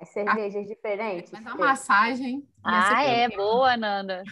É 0.00 0.04
cervejas 0.06 0.66
diferentes. 0.66 1.30
Mas 1.30 1.46
a 1.46 1.54
massagem. 1.54 2.48
Ah, 2.64 3.04
é 3.04 3.28
boa, 3.28 3.76
Nanda. 3.76 4.24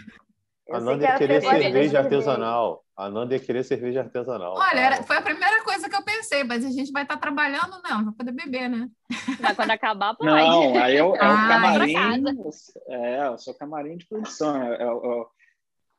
Eu 0.67 0.77
A 0.77 0.81
Nanda 0.81 1.05
ia 1.05 1.15
a 1.15 1.19
querer 1.19 1.43
cerveja 1.43 1.99
artesanal. 2.01 2.85
A 2.97 3.11
Nanda 3.11 3.35
ia 3.35 3.41
querer 3.41 3.63
cerveja 3.65 4.01
artesanal. 4.01 4.55
Olha, 4.57 4.81
era- 4.81 5.03
foi 5.03 5.17
a 5.17 5.23
primeira 5.23 5.63
coisa 5.63 5.89
que 5.89 5.95
eu 5.95 6.03
pensei, 6.03 6.43
mas 6.43 6.65
a 6.65 6.71
gente 6.71 6.91
vai 6.91 7.03
estar 7.03 7.19
trabalhando, 7.19 7.81
não, 7.83 8.07
vai 8.07 8.15
poder 8.15 8.33
beber, 8.33 8.69
né? 8.69 8.89
Mas 9.41 9.57
quando 9.57 9.71
acabar, 9.71 10.15
pode. 10.15 10.31
Não, 10.31 10.79
aí 10.79 10.97
é 10.97 11.03
o, 11.03 11.15
é 11.15 11.29
o 11.29 11.33
Ah, 11.33 11.49
camarim. 11.49 12.25
É, 12.89 13.31
o 13.31 13.39
seu 13.39 13.55
camarim 13.55 13.97
de 13.99 14.07
produção. 14.07 14.63
É, 14.63 14.83
é 14.83 14.91
o- 14.91 15.31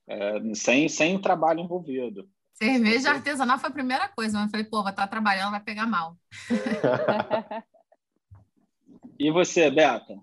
é, 0.08 0.54
sem, 0.56 0.90
sem 0.90 1.16
o 1.16 1.22
trabalho 1.22 1.60
envolvido. 1.60 2.28
Cerveja 2.54 3.12
artesanal 3.12 3.60
foi 3.60 3.70
a 3.70 3.74
primeira 3.74 4.08
coisa, 4.10 4.38
mas 4.38 4.48
eu 4.48 4.52
falei, 4.52 4.66
pô, 4.66 4.82
vai 4.84 4.92
estar 4.92 5.08
trabalhando, 5.08 5.52
vai 5.52 5.62
pegar 5.62 5.86
mal. 5.86 6.18
E 9.20 9.30
você, 9.32 9.70
Beta? 9.70 10.18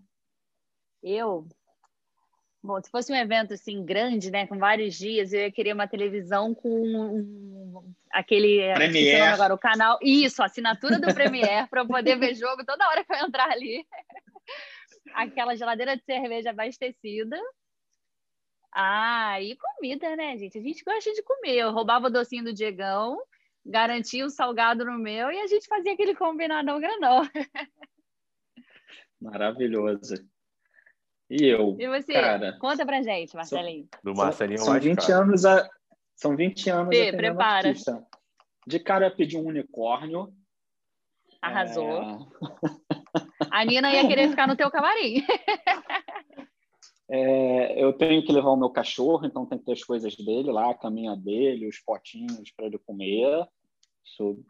Eu? 1.03 1.47
Bom, 2.63 2.83
se 2.83 2.91
fosse 2.91 3.13
um 3.13 3.17
evento 3.17 3.55
assim 3.55 3.85
grande, 3.85 4.31
né, 4.31 4.47
com 4.47 4.59
vários 4.59 4.97
dias, 4.97 5.33
eu 5.33 5.41
ia 5.41 5.53
querer 5.53 5.73
uma 5.75 5.87
televisão 5.87 6.55
com 6.55 6.69
um- 6.69 7.95
aquele 8.11 8.73
Premiere. 8.75 9.23
agora, 9.27 9.55
o 9.55 9.59
canal. 9.59 9.99
Isso, 10.03 10.43
assinatura 10.43 10.99
do 10.99 11.13
Premiere 11.15 11.69
para 11.69 11.83
eu 11.83 11.87
poder 11.87 12.19
ver 12.19 12.35
jogo 12.35 12.65
toda 12.65 12.89
hora 12.89 13.05
que 13.05 13.13
eu 13.13 13.19
entrar 13.19 13.51
ali. 13.51 13.87
Aquela 15.15 15.55
geladeira 15.55 15.97
de 15.97 16.03
cerveja 16.05 16.51
abastecida. 16.51 17.39
Ah, 18.73 19.41
e 19.41 19.57
comida, 19.57 20.17
né, 20.17 20.37
gente? 20.37 20.59
A 20.59 20.63
gente 20.63 20.83
gosta 20.83 21.13
de 21.13 21.23
comer. 21.23 21.55
Eu 21.57 21.71
roubava 21.73 22.09
o 22.09 22.11
docinho 22.11 22.45
do 22.45 22.53
Diegão, 22.53 23.17
garantia 23.65 24.27
o 24.27 24.31
salgado 24.31 24.85
no 24.85 24.99
meu 24.99 25.31
e 25.31 25.39
a 25.41 25.47
gente 25.47 25.67
fazia 25.69 25.93
aquele 25.93 26.15
combinadão 26.15 26.81
grandão. 26.81 27.23
Maravilhoso. 29.21 30.15
E 31.29 31.45
eu? 31.45 31.77
E 31.79 31.89
você? 31.89 32.13
Cara, 32.13 32.57
Conta 32.59 32.85
pra 32.87 33.03
gente, 33.03 33.35
Marcelinho. 33.35 33.89
Do 34.05 34.15
São- 34.15 34.25
Marcelinho 34.25 34.59
são 34.59 34.69
mais 34.69 34.85
20 34.85 35.07
caro. 35.07 35.23
anos 35.23 35.45
a, 35.45 35.69
são 36.15 36.37
20 36.37 36.71
anos 36.71 36.95
Fê, 36.97 37.03
atendendo 37.09 37.17
prepara. 37.35 37.69
artista. 37.69 38.07
De 38.67 38.79
cara 38.79 39.07
eu 39.07 39.17
pedi 39.17 39.37
um 39.37 39.47
unicórnio. 39.47 40.33
Arrasou. 41.43 42.03
É, 42.03 42.19
A 43.51 43.65
Nina 43.65 43.93
ia 43.93 44.07
querer 44.07 44.29
ficar 44.31 44.47
no 44.49 44.57
teu 44.57 44.71
camarim. 44.71 45.25
é, 47.09 47.83
eu 47.83 47.93
tenho 47.93 48.25
que 48.25 48.33
levar 48.33 48.51
o 48.51 48.57
meu 48.57 48.71
cachorro, 48.71 49.25
então 49.27 49.47
tem 49.47 49.59
que 49.59 49.65
ter 49.65 49.73
as 49.73 49.85
coisas 49.85 50.17
dele 50.17 50.51
lá, 50.51 50.71
a 50.71 50.75
caminha 50.79 51.15
dele, 51.17 51.69
os 51.69 51.79
potinhos 51.79 52.51
para 52.57 52.67
ele 52.67 52.79
comer. 52.79 53.47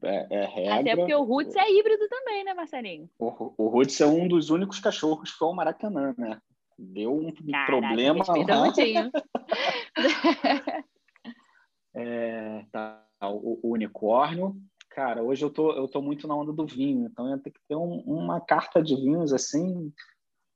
É, 0.03 0.27
é 0.31 0.45
regra. 0.47 0.81
Até 0.81 0.97
porque 0.97 1.15
o 1.15 1.25
Roots 1.25 1.57
é 1.57 1.71
híbrido 1.71 2.09
também, 2.09 2.45
né, 2.45 2.55
Marcelinho? 2.55 3.11
O, 3.19 3.53
o 3.57 3.69
Roots 3.69 4.01
é 4.01 4.07
um 4.07 4.29
dos 4.29 4.51
únicos 4.51 4.79
cachorros 4.79 5.33
que 5.33 5.39
foi 5.39 5.49
ao 5.49 5.55
Maracanã, 5.55 6.15
né? 6.17 6.41
Deu 6.79 7.15
um 7.15 7.33
Caraca, 7.33 7.67
problema 7.67 8.25
lá. 8.29 8.73
É, 11.99 12.63
tá, 12.71 13.03
o, 13.23 13.59
o 13.67 13.73
unicórnio. 13.73 14.55
cara, 14.91 15.23
hoje 15.23 15.43
eu 15.43 15.49
tô, 15.49 15.73
eu 15.73 15.89
tô 15.89 16.03
muito 16.03 16.29
na 16.29 16.37
onda 16.37 16.53
do 16.53 16.67
vinho, 16.67 17.07
então 17.07 17.27
eu 17.31 17.39
tenho 17.39 17.55
que 17.55 17.61
ter 17.67 17.75
um, 17.75 18.01
uma 18.01 18.39
carta 18.39 18.83
de 18.83 18.95
vinhos 18.95 19.33
assim 19.33 19.91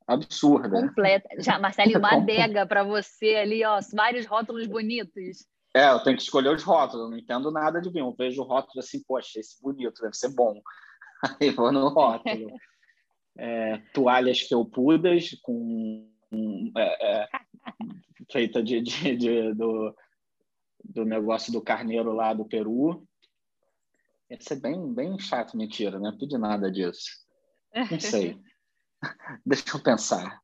absurda. 0.06 0.68
Completa. 0.88 1.28
Já, 1.38 1.58
Marcelinho, 1.58 1.98
uma 1.98 2.16
adega 2.16 2.66
para 2.66 2.82
você 2.82 3.36
ali, 3.36 3.64
ó, 3.64 3.80
vários 3.94 4.26
rótulos 4.26 4.66
bonitos. 4.66 5.46
É, 5.74 5.90
eu 5.90 6.02
tenho 6.02 6.16
que 6.16 6.22
escolher 6.22 6.54
os 6.54 6.62
rótulos, 6.62 7.04
eu 7.04 7.10
não 7.10 7.18
entendo 7.18 7.50
nada 7.50 7.80
de 7.80 7.90
vinho. 7.90 8.06
Eu 8.06 8.14
vejo 8.16 8.42
o 8.42 8.44
rótulo 8.44 8.80
assim, 8.80 9.02
poxa, 9.04 9.38
esse 9.38 9.60
bonito, 9.62 10.02
deve 10.02 10.14
ser 10.14 10.30
bom. 10.30 10.60
Aí 11.40 11.50
vou 11.50 11.70
no 11.70 11.88
rótulo. 11.88 12.50
É, 13.38 13.78
toalhas 13.94 14.40
felpudas 14.40 15.30
com 15.42 16.10
é, 16.76 17.22
é, 17.22 17.28
feita 18.30 18.62
de, 18.62 18.80
de, 18.80 19.16
de, 19.16 19.54
do, 19.54 19.94
do 20.84 21.04
negócio 21.04 21.52
do 21.52 21.62
carneiro 21.62 22.12
lá 22.12 22.34
do 22.34 22.44
Peru. 22.44 23.06
Ia 24.28 24.40
ser 24.40 24.56
bem, 24.60 24.92
bem 24.92 25.18
chato, 25.18 25.56
mentira, 25.56 25.98
né? 25.98 26.10
Não 26.10 26.18
pedi 26.18 26.36
nada 26.36 26.70
disso. 26.70 27.10
Não 27.90 28.00
sei. 28.00 28.38
Deixa 29.46 29.76
eu 29.76 29.82
pensar. 29.82 30.40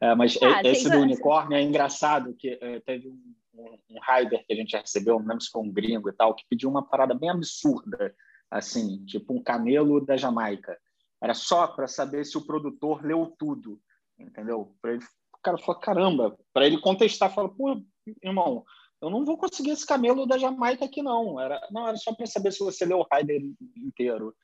É, 0.00 0.14
mas 0.14 0.38
Ah, 0.42 0.62
esse 0.64 0.90
do 0.90 0.98
unicórnio 0.98 1.56
é 1.56 1.62
engraçado, 1.62 2.34
que 2.34 2.58
é, 2.60 2.80
teve 2.80 3.08
um, 3.08 3.34
um, 3.54 3.78
um 3.90 3.98
rider 4.00 4.44
que 4.46 4.52
a 4.52 4.56
gente 4.56 4.70
já 4.70 4.80
recebeu, 4.80 5.18
não 5.18 5.26
lembro 5.26 5.42
se 5.42 5.50
foi 5.50 5.62
um 5.62 5.72
gringo 5.72 6.08
e 6.08 6.12
tal, 6.12 6.34
que 6.34 6.46
pediu 6.48 6.68
uma 6.68 6.82
parada 6.82 7.14
bem 7.14 7.30
absurda, 7.30 8.14
assim, 8.50 9.04
tipo 9.04 9.32
um 9.32 9.42
camelo 9.42 10.04
da 10.04 10.16
Jamaica. 10.16 10.78
Era 11.22 11.34
só 11.34 11.66
para 11.66 11.86
saber 11.86 12.24
se 12.24 12.38
o 12.38 12.46
produtor 12.46 13.04
leu 13.04 13.34
tudo, 13.38 13.78
entendeu? 14.18 14.74
Pra 14.80 14.92
ele, 14.92 15.04
o 15.34 15.38
cara 15.42 15.58
falou, 15.58 15.80
caramba, 15.80 16.38
para 16.52 16.66
ele 16.66 16.80
contestar, 16.80 17.32
falou, 17.32 17.50
pô, 17.50 17.82
irmão, 18.22 18.64
eu 19.00 19.08
não 19.08 19.24
vou 19.24 19.38
conseguir 19.38 19.70
esse 19.70 19.86
camelo 19.86 20.26
da 20.26 20.36
Jamaica 20.36 20.84
aqui, 20.84 21.02
não. 21.02 21.40
Era, 21.40 21.60
não, 21.70 21.88
era 21.88 21.96
só 21.96 22.14
para 22.14 22.26
saber 22.26 22.52
se 22.52 22.60
você 22.60 22.84
leu 22.84 22.98
o 22.98 23.16
rider 23.16 23.40
inteiro. 23.76 24.34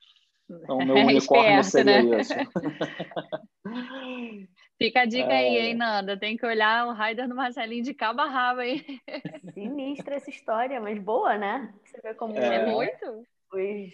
Então, 0.49 0.77
meu 0.77 0.95
unicórnio 1.05 1.59
Esperto, 1.59 1.63
seria 1.63 2.03
né? 2.03 2.21
isso. 2.21 2.33
Fica 4.77 5.01
a 5.01 5.05
dica 5.05 5.27
aí, 5.33 5.57
É. 5.57 5.65
hein, 5.67 5.73
Nanda? 5.73 6.15
Tem 6.17 6.37
que 6.37 6.45
olhar 6.45 6.87
o 6.87 6.93
Raider 6.93 7.27
do 7.27 7.35
Marcelinho 7.35 7.83
de 7.83 7.93
cabo 7.93 8.21
a 8.21 8.25
rabo, 8.29 8.61
hein? 8.61 8.83
Sinistra 9.53 10.15
essa 10.15 10.29
história, 10.29 10.79
mas 10.79 10.99
boa, 10.99 11.35
né? 11.37 11.73
Você 11.83 11.99
vê 12.01 12.13
como 12.13 12.37
É. 12.37 12.55
É 12.57 12.65
muito? 12.71 13.25
os, 13.51 13.93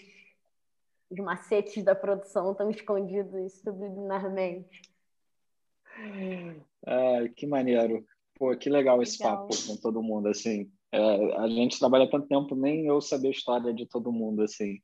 os 1.09 1.19
macetes 1.19 1.84
da 1.84 1.95
produção 1.95 2.51
estão 2.51 2.69
escondidos 2.69 3.53
subliminarmente. 3.61 4.81
Ah, 6.86 7.27
que 7.36 7.47
maneiro. 7.47 8.05
Pô, 8.36 8.55
que 8.57 8.69
legal 8.69 9.01
esse 9.01 9.23
Legal. 9.23 9.47
papo 9.47 9.55
com 9.67 9.77
todo 9.77 10.01
mundo, 10.03 10.27
assim. 10.27 10.69
É, 10.91 11.36
a 11.38 11.47
gente 11.47 11.79
trabalha 11.79 12.09
tanto 12.09 12.27
tempo, 12.27 12.55
nem 12.55 12.88
eu 12.88 12.99
saber 12.99 13.29
a 13.29 13.31
história 13.31 13.73
de 13.73 13.86
todo 13.88 14.11
mundo, 14.11 14.41
assim. 14.41 14.81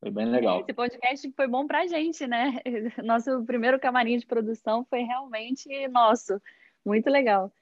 Foi 0.00 0.10
bem 0.10 0.26
legal. 0.26 0.60
Esse 0.60 0.72
podcast 0.72 1.30
foi 1.32 1.46
bom 1.46 1.66
pra 1.66 1.86
gente, 1.86 2.26
né? 2.26 2.60
Nosso 3.04 3.44
primeiro 3.44 3.78
camarim 3.78 4.16
de 4.16 4.26
produção 4.26 4.84
foi 4.88 5.00
realmente 5.02 5.68
nosso. 5.88 6.40
Muito 6.84 7.10
legal. 7.10 7.52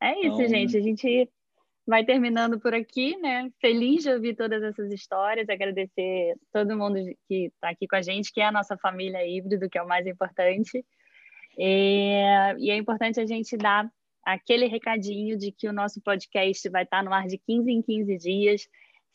É 0.00 0.18
isso, 0.18 0.34
Então- 0.42 0.48
gente. 0.48 0.76
A 0.76 0.80
gente 0.80 1.30
vai 1.86 2.04
terminando 2.04 2.58
por 2.60 2.74
aqui, 2.74 3.16
né? 3.18 3.50
Feliz 3.60 4.02
de 4.02 4.10
ouvir 4.10 4.34
todas 4.34 4.62
essas 4.62 4.92
histórias, 4.92 5.48
agradecer 5.48 6.36
todo 6.52 6.76
mundo 6.76 6.96
que 7.28 7.46
está 7.46 7.70
aqui 7.70 7.86
com 7.86 7.96
a 7.96 8.02
gente, 8.02 8.32
que 8.32 8.40
é 8.40 8.46
a 8.46 8.52
nossa 8.52 8.76
família 8.76 9.24
híbrido, 9.26 9.68
que 9.70 9.78
é 9.78 9.82
o 9.82 9.88
mais 9.88 10.06
importante. 10.06 10.84
É, 11.58 12.54
E 12.58 12.70
é 12.70 12.76
importante 12.76 13.20
a 13.20 13.26
gente 13.26 13.56
dar 13.56 13.88
aquele 14.24 14.66
recadinho 14.66 15.36
de 15.36 15.52
que 15.52 15.68
o 15.68 15.72
nosso 15.72 16.00
podcast 16.00 16.68
vai 16.70 16.84
estar 16.84 17.02
no 17.04 17.12
ar 17.12 17.26
de 17.26 17.38
15 17.38 17.70
em 17.70 17.82
15 17.82 18.16
dias, 18.18 18.68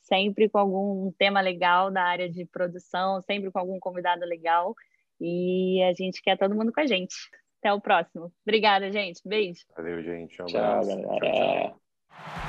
sempre 0.08 0.50
com 0.50 0.58
algum 0.58 1.12
tema 1.18 1.42
legal 1.42 1.92
da 1.92 2.04
área 2.04 2.30
de 2.30 2.46
produção, 2.46 3.22
sempre 3.22 3.52
com 3.52 3.60
algum 3.60 3.80
convidado 3.80 4.26
legal. 4.26 4.74
E 5.20 5.82
a 5.84 5.94
gente 5.94 6.22
quer 6.22 6.38
todo 6.38 6.56
mundo 6.56 6.72
com 6.72 6.80
a 6.80 6.86
gente. 6.86 7.16
Até 7.60 7.74
o 7.74 7.82
próximo. 7.82 8.32
Obrigada, 8.46 8.92
gente. 8.92 9.22
Beijo. 9.26 9.62
Valeu, 9.76 10.02
gente. 10.04 10.42
Um 10.42 10.46
Tchau, 10.46 10.60
abraço. 10.60 11.02
galera. 11.02 11.70
tchau. 11.70 12.47